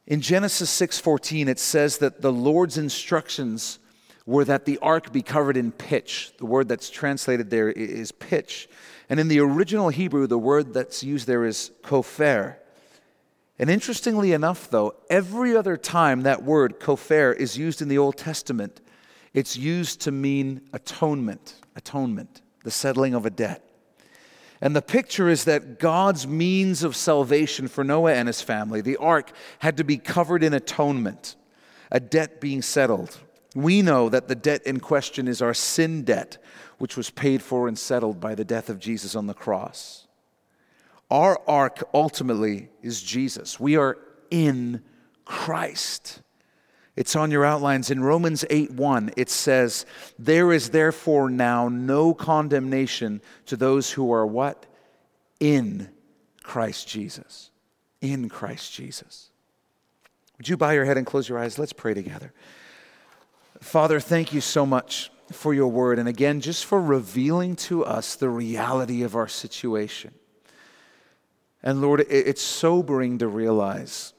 In 0.05 0.21
Genesis 0.21 0.69
6:14 0.69 1.47
it 1.49 1.59
says 1.59 1.97
that 1.97 2.21
the 2.21 2.31
Lord's 2.31 2.77
instructions 2.77 3.79
were 4.25 4.45
that 4.45 4.65
the 4.65 4.77
ark 4.79 5.11
be 5.11 5.21
covered 5.21 5.57
in 5.57 5.71
pitch. 5.71 6.31
The 6.37 6.45
word 6.45 6.69
that's 6.69 6.89
translated 6.89 7.49
there 7.49 7.69
is 7.69 8.11
pitch. 8.11 8.69
And 9.09 9.19
in 9.19 9.27
the 9.27 9.39
original 9.39 9.89
Hebrew 9.89 10.27
the 10.27 10.37
word 10.37 10.73
that's 10.73 11.03
used 11.03 11.27
there 11.27 11.45
is 11.45 11.71
kopher. 11.83 12.55
And 13.59 13.69
interestingly 13.69 14.31
enough 14.31 14.69
though, 14.69 14.95
every 15.09 15.55
other 15.55 15.75
time 15.75 16.21
that 16.21 16.43
word 16.43 16.79
kopher 16.79 17.35
is 17.35 17.57
used 17.57 17.81
in 17.81 17.89
the 17.89 17.97
Old 17.97 18.17
Testament, 18.17 18.79
it's 19.33 19.57
used 19.57 20.01
to 20.01 20.11
mean 20.11 20.61
atonement, 20.71 21.55
atonement, 21.75 22.41
the 22.63 22.71
settling 22.71 23.13
of 23.13 23.25
a 23.25 23.29
debt. 23.29 23.66
And 24.61 24.75
the 24.75 24.81
picture 24.81 25.29
is 25.29 25.45
that 25.45 25.79
God's 25.79 26.25
means 26.25 26.83
of 26.83 26.95
salvation 26.95 27.67
for 27.67 27.83
Noah 27.83 28.13
and 28.13 28.27
his 28.27 28.41
family, 28.41 28.81
the 28.81 28.97
ark, 28.97 29.31
had 29.59 29.77
to 29.77 29.83
be 29.83 29.97
covered 29.97 30.43
in 30.43 30.53
atonement, 30.53 31.35
a 31.91 31.99
debt 31.99 32.41
being 32.41 32.61
settled. 32.61 33.17
We 33.53 33.81
know 33.81 34.09
that 34.09 34.27
the 34.27 34.35
debt 34.35 34.63
in 34.65 34.79
question 34.79 35.27
is 35.27 35.41
our 35.41 35.53
sin 35.53 36.03
debt, 36.03 36.37
which 36.79 36.97
was 36.97 37.09
paid 37.09 37.41
for 37.41 37.67
and 37.67 37.77
settled 37.77 38.19
by 38.19 38.35
the 38.35 38.45
death 38.45 38.69
of 38.69 38.79
Jesus 38.79 39.15
on 39.15 39.27
the 39.27 39.33
cross. 39.33 40.07
Our 41.09 41.39
ark 41.47 41.87
ultimately 41.93 42.69
is 42.81 43.01
Jesus. 43.01 43.59
We 43.59 43.77
are 43.77 43.97
in 44.29 44.83
Christ. 45.23 46.21
It's 46.97 47.15
on 47.15 47.29
your 47.29 47.45
outlines. 47.45 47.91
In 47.91 48.01
Romans 48.01 48.43
8 48.49 48.71
1, 48.71 49.11
it 49.15 49.29
says, 49.29 49.85
There 50.17 50.51
is 50.51 50.71
therefore 50.71 51.29
now 51.29 51.69
no 51.69 52.15
condemnation 52.15 53.21
to 53.45 53.55
those 53.55 53.91
who 53.91 54.11
are 54.11 54.25
what? 54.25 54.65
In 55.39 55.89
Christ 56.41 56.87
Jesus. 56.87 57.51
In 58.01 58.29
Christ 58.29 58.73
Jesus. 58.73 59.29
Would 60.37 60.49
you 60.49 60.57
bow 60.57 60.71
your 60.71 60.85
head 60.85 60.97
and 60.97 61.05
close 61.05 61.29
your 61.29 61.37
eyes? 61.37 61.59
Let's 61.59 61.71
pray 61.71 61.93
together. 61.93 62.33
Father, 63.61 63.99
thank 63.99 64.33
you 64.33 64.41
so 64.41 64.65
much 64.65 65.11
for 65.31 65.53
your 65.53 65.67
word. 65.67 65.99
And 65.99 66.09
again, 66.09 66.41
just 66.41 66.65
for 66.65 66.81
revealing 66.81 67.55
to 67.57 67.85
us 67.85 68.15
the 68.15 68.29
reality 68.29 69.03
of 69.03 69.15
our 69.15 69.27
situation. 69.27 70.15
And 71.61 71.79
Lord, 71.79 72.05
it's 72.09 72.41
sobering 72.41 73.19
to 73.19 73.27
realize 73.27 74.13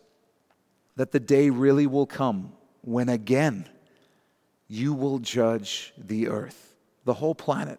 that 0.95 1.11
the 1.11 1.21
day 1.21 1.51
really 1.51 1.87
will 1.87 2.07
come 2.07 2.53
when 2.89 3.11
again 3.11 3.69
you 4.67 4.95
will 4.95 5.19
judge 5.19 5.93
the 5.99 6.29
earth, 6.29 6.75
the 7.05 7.13
whole 7.13 7.35
planet, 7.35 7.79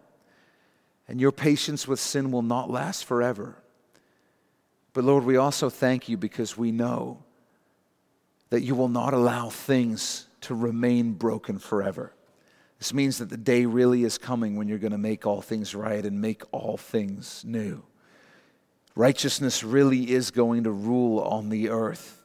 and 1.08 1.20
your 1.20 1.32
patience 1.32 1.88
with 1.88 1.98
sin 1.98 2.30
will 2.30 2.42
not 2.42 2.70
last 2.70 3.04
forever. 3.04 3.56
But 4.92 5.02
Lord, 5.02 5.24
we 5.24 5.36
also 5.36 5.68
thank 5.68 6.08
you 6.08 6.16
because 6.16 6.56
we 6.56 6.70
know 6.70 7.24
that 8.50 8.62
you 8.62 8.76
will 8.76 8.88
not 8.88 9.12
allow 9.12 9.50
things 9.50 10.26
to 10.42 10.54
remain 10.54 11.14
broken 11.14 11.58
forever. 11.58 12.12
This 12.78 12.94
means 12.94 13.18
that 13.18 13.30
the 13.30 13.36
day 13.36 13.66
really 13.66 14.04
is 14.04 14.16
coming 14.16 14.54
when 14.54 14.68
you're 14.68 14.78
going 14.78 14.92
to 14.92 14.98
make 14.98 15.26
all 15.26 15.42
things 15.42 15.74
right 15.74 16.04
and 16.04 16.20
make 16.20 16.42
all 16.52 16.76
things 16.76 17.44
new. 17.44 17.82
Righteousness 18.94 19.64
really 19.64 20.12
is 20.12 20.30
going 20.30 20.64
to 20.64 20.70
rule 20.70 21.18
on 21.18 21.48
the 21.48 21.68
earth 21.68 22.19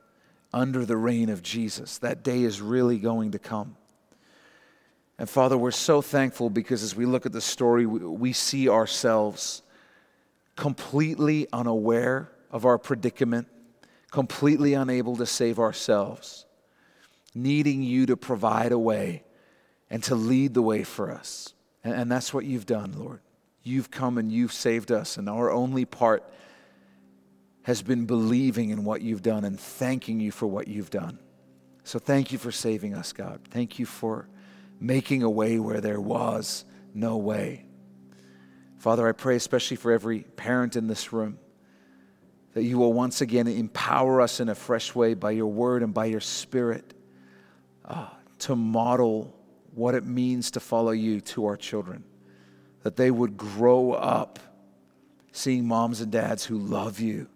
under 0.56 0.86
the 0.86 0.96
reign 0.96 1.30
of 1.30 1.44
Jesus. 1.44 1.98
That 1.98 2.24
day 2.24 2.44
is 2.44 2.62
really 2.62 2.98
going 2.98 3.32
to 3.32 3.40
come. 3.40 3.76
And 5.20 5.30
Father, 5.30 5.58
we're 5.58 5.72
so 5.72 6.02
thankful 6.02 6.50
because 6.50 6.82
as 6.82 6.96
we 6.96 7.06
look 7.06 7.26
at 7.26 7.34
the 7.34 7.42
story, 7.42 7.86
we, 7.86 8.32
see 8.32 8.70
ourselves 8.70 9.62
completely 10.56 11.48
unaware 11.52 12.32
of 12.52 12.66
our 12.66 12.78
predicament, 12.78 13.48
completely 14.12 14.74
unable 14.74 15.18
to 15.18 15.26
save 15.26 15.60
ourselves, 15.60 16.46
needing 17.34 17.84
you 17.84 18.06
to 18.06 18.18
provide 18.18 18.72
a 18.72 18.80
way 18.80 19.24
and 19.90 20.02
to 20.04 20.16
lead 20.16 20.54
the 20.54 20.62
way 20.62 20.84
for 20.84 21.12
us. 21.12 21.54
And 21.84 22.10
that's 22.10 22.34
what 22.34 22.46
you've 22.46 22.66
done, 22.66 22.94
Lord. 22.98 23.20
You've 23.62 23.92
come 23.92 24.18
and 24.18 24.32
you've 24.32 24.54
saved 24.54 24.92
us, 24.92 25.18
and 25.18 25.30
our 25.30 25.52
only 25.52 25.86
part 25.86 26.24
has 27.66 27.82
been 27.82 28.06
believing 28.06 28.70
in 28.70 28.84
what 28.84 29.02
you've 29.02 29.24
done 29.24 29.44
and 29.44 29.60
thanking 29.60 30.20
you 30.20 30.32
for 30.32 30.46
what 30.46 30.68
you've 30.68 30.92
done. 30.92 31.18
So 31.84 31.98
thank 31.98 32.32
you 32.32 32.38
for 32.38 32.52
saving 32.52 32.94
us, 32.94 33.12
God. 33.12 33.42
Thank 33.50 33.80
you 33.80 33.88
for 33.88 34.30
making 34.80 35.24
a 35.24 35.30
way 35.30 35.58
where 35.58 35.82
there 35.82 36.00
was 36.00 36.64
no 36.94 37.18
way. 37.18 37.66
Father, 38.78 39.08
I 39.08 39.14
pray 39.14 39.36
especially 39.36 39.78
for 39.78 39.92
every 39.92 40.20
parent 40.20 40.76
in 40.76 40.86
this 40.86 41.12
room 41.12 41.40
that 42.54 42.62
you 42.62 42.78
will 42.78 42.94
once 42.94 43.22
again 43.22 43.48
empower 43.48 44.22
us 44.22 44.40
in 44.40 44.48
a 44.48 44.56
fresh 44.56 44.94
way 44.94 45.16
by 45.16 45.32
your 45.32 45.52
word 45.52 45.82
and 45.82 45.92
by 45.92 46.06
your 46.06 46.22
spirit 46.22 46.94
uh, 47.84 48.10
to 48.40 48.56
model 48.56 49.36
what 49.74 49.96
it 49.96 50.06
means 50.06 50.52
to 50.52 50.60
follow 50.60 50.92
you 50.92 51.20
to 51.20 51.48
our 51.48 51.58
children. 51.58 52.04
That 52.84 52.96
they 52.96 53.10
would 53.10 53.38
grow 53.38 53.94
up 53.94 54.38
seeing 55.32 55.68
moms 55.68 56.00
and 56.00 56.12
dads 56.12 56.46
who 56.46 56.60
love 56.60 57.00
you 57.00 57.28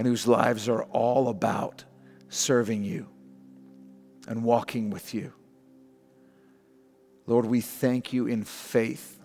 and 0.00 0.06
whose 0.06 0.26
lives 0.26 0.66
are 0.66 0.84
all 0.84 1.28
about 1.28 1.84
serving 2.30 2.82
you 2.82 3.06
and 4.26 4.42
walking 4.42 4.88
with 4.88 5.12
you. 5.12 5.30
Lord, 7.26 7.44
we 7.44 7.60
thank 7.60 8.10
you 8.10 8.26
in 8.26 8.44
faith 8.44 9.20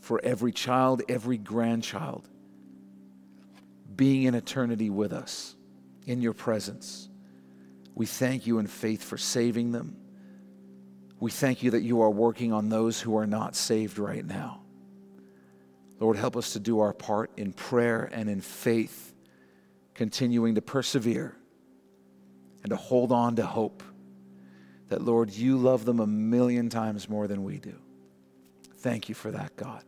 for 0.00 0.22
every 0.24 0.52
child, 0.52 1.02
every 1.06 1.36
grandchild 1.36 2.26
being 3.94 4.22
in 4.22 4.34
eternity 4.34 4.88
with 4.88 5.12
us 5.12 5.54
in 6.06 6.22
your 6.22 6.32
presence. 6.32 7.10
We 7.94 8.06
thank 8.06 8.46
you 8.46 8.60
in 8.60 8.66
faith 8.66 9.04
for 9.04 9.18
saving 9.18 9.72
them. 9.72 9.98
We 11.20 11.30
thank 11.30 11.62
you 11.62 11.72
that 11.72 11.82
you 11.82 12.00
are 12.00 12.10
working 12.10 12.54
on 12.54 12.70
those 12.70 13.02
who 13.02 13.18
are 13.18 13.26
not 13.26 13.54
saved 13.54 13.98
right 13.98 14.24
now. 14.24 14.62
Lord, 16.00 16.16
help 16.16 16.38
us 16.38 16.54
to 16.54 16.58
do 16.58 16.80
our 16.80 16.94
part 16.94 17.32
in 17.36 17.52
prayer 17.52 18.08
and 18.10 18.30
in 18.30 18.40
faith 18.40 19.10
continuing 19.94 20.56
to 20.56 20.62
persevere 20.62 21.36
and 22.62 22.70
to 22.70 22.76
hold 22.76 23.12
on 23.12 23.36
to 23.36 23.46
hope 23.46 23.82
that, 24.88 25.02
Lord, 25.02 25.30
you 25.30 25.56
love 25.56 25.84
them 25.84 26.00
a 26.00 26.06
million 26.06 26.68
times 26.68 27.08
more 27.08 27.26
than 27.26 27.44
we 27.44 27.58
do. 27.58 27.74
Thank 28.78 29.08
you 29.08 29.14
for 29.14 29.30
that, 29.30 29.56
God. 29.56 29.82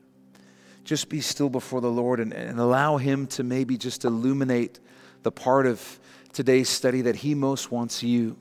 Just 0.85 1.09
be 1.09 1.21
still 1.21 1.51
before 1.51 1.81
the 1.81 1.91
Lord 1.91 2.21
and, 2.21 2.33
and 2.33 2.59
allow 2.59 2.97
Him 2.97 3.27
to 3.29 3.43
maybe 3.43 3.77
just 3.77 4.05
illuminate 4.05 4.79
the 5.23 5.33
part 5.33 5.67
of 5.67 5.99
today's 6.33 6.69
study 6.69 7.03
that 7.03 7.17
He 7.17 7.35
most 7.35 7.73
wants 7.73 8.03
you 8.03 8.37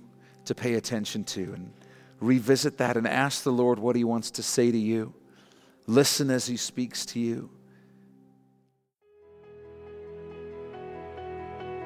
to 0.46 0.54
pay 0.54 0.76
attention 0.76 1.24
to 1.24 1.54
and 1.54 1.74
revisit 2.20 2.78
that 2.78 2.98
and 2.98 3.08
ask 3.08 3.44
the 3.44 3.52
Lord 3.52 3.80
what 3.80 3.96
He 3.96 4.04
wants 4.04 4.32
to 4.32 4.44
say 4.44 4.72
to 4.72 4.78
you. 4.78 5.14
Listen 5.88 6.30
as 6.30 6.46
He 6.46 6.58
speaks 6.58 7.06
to 7.08 7.20
you. 7.20 7.50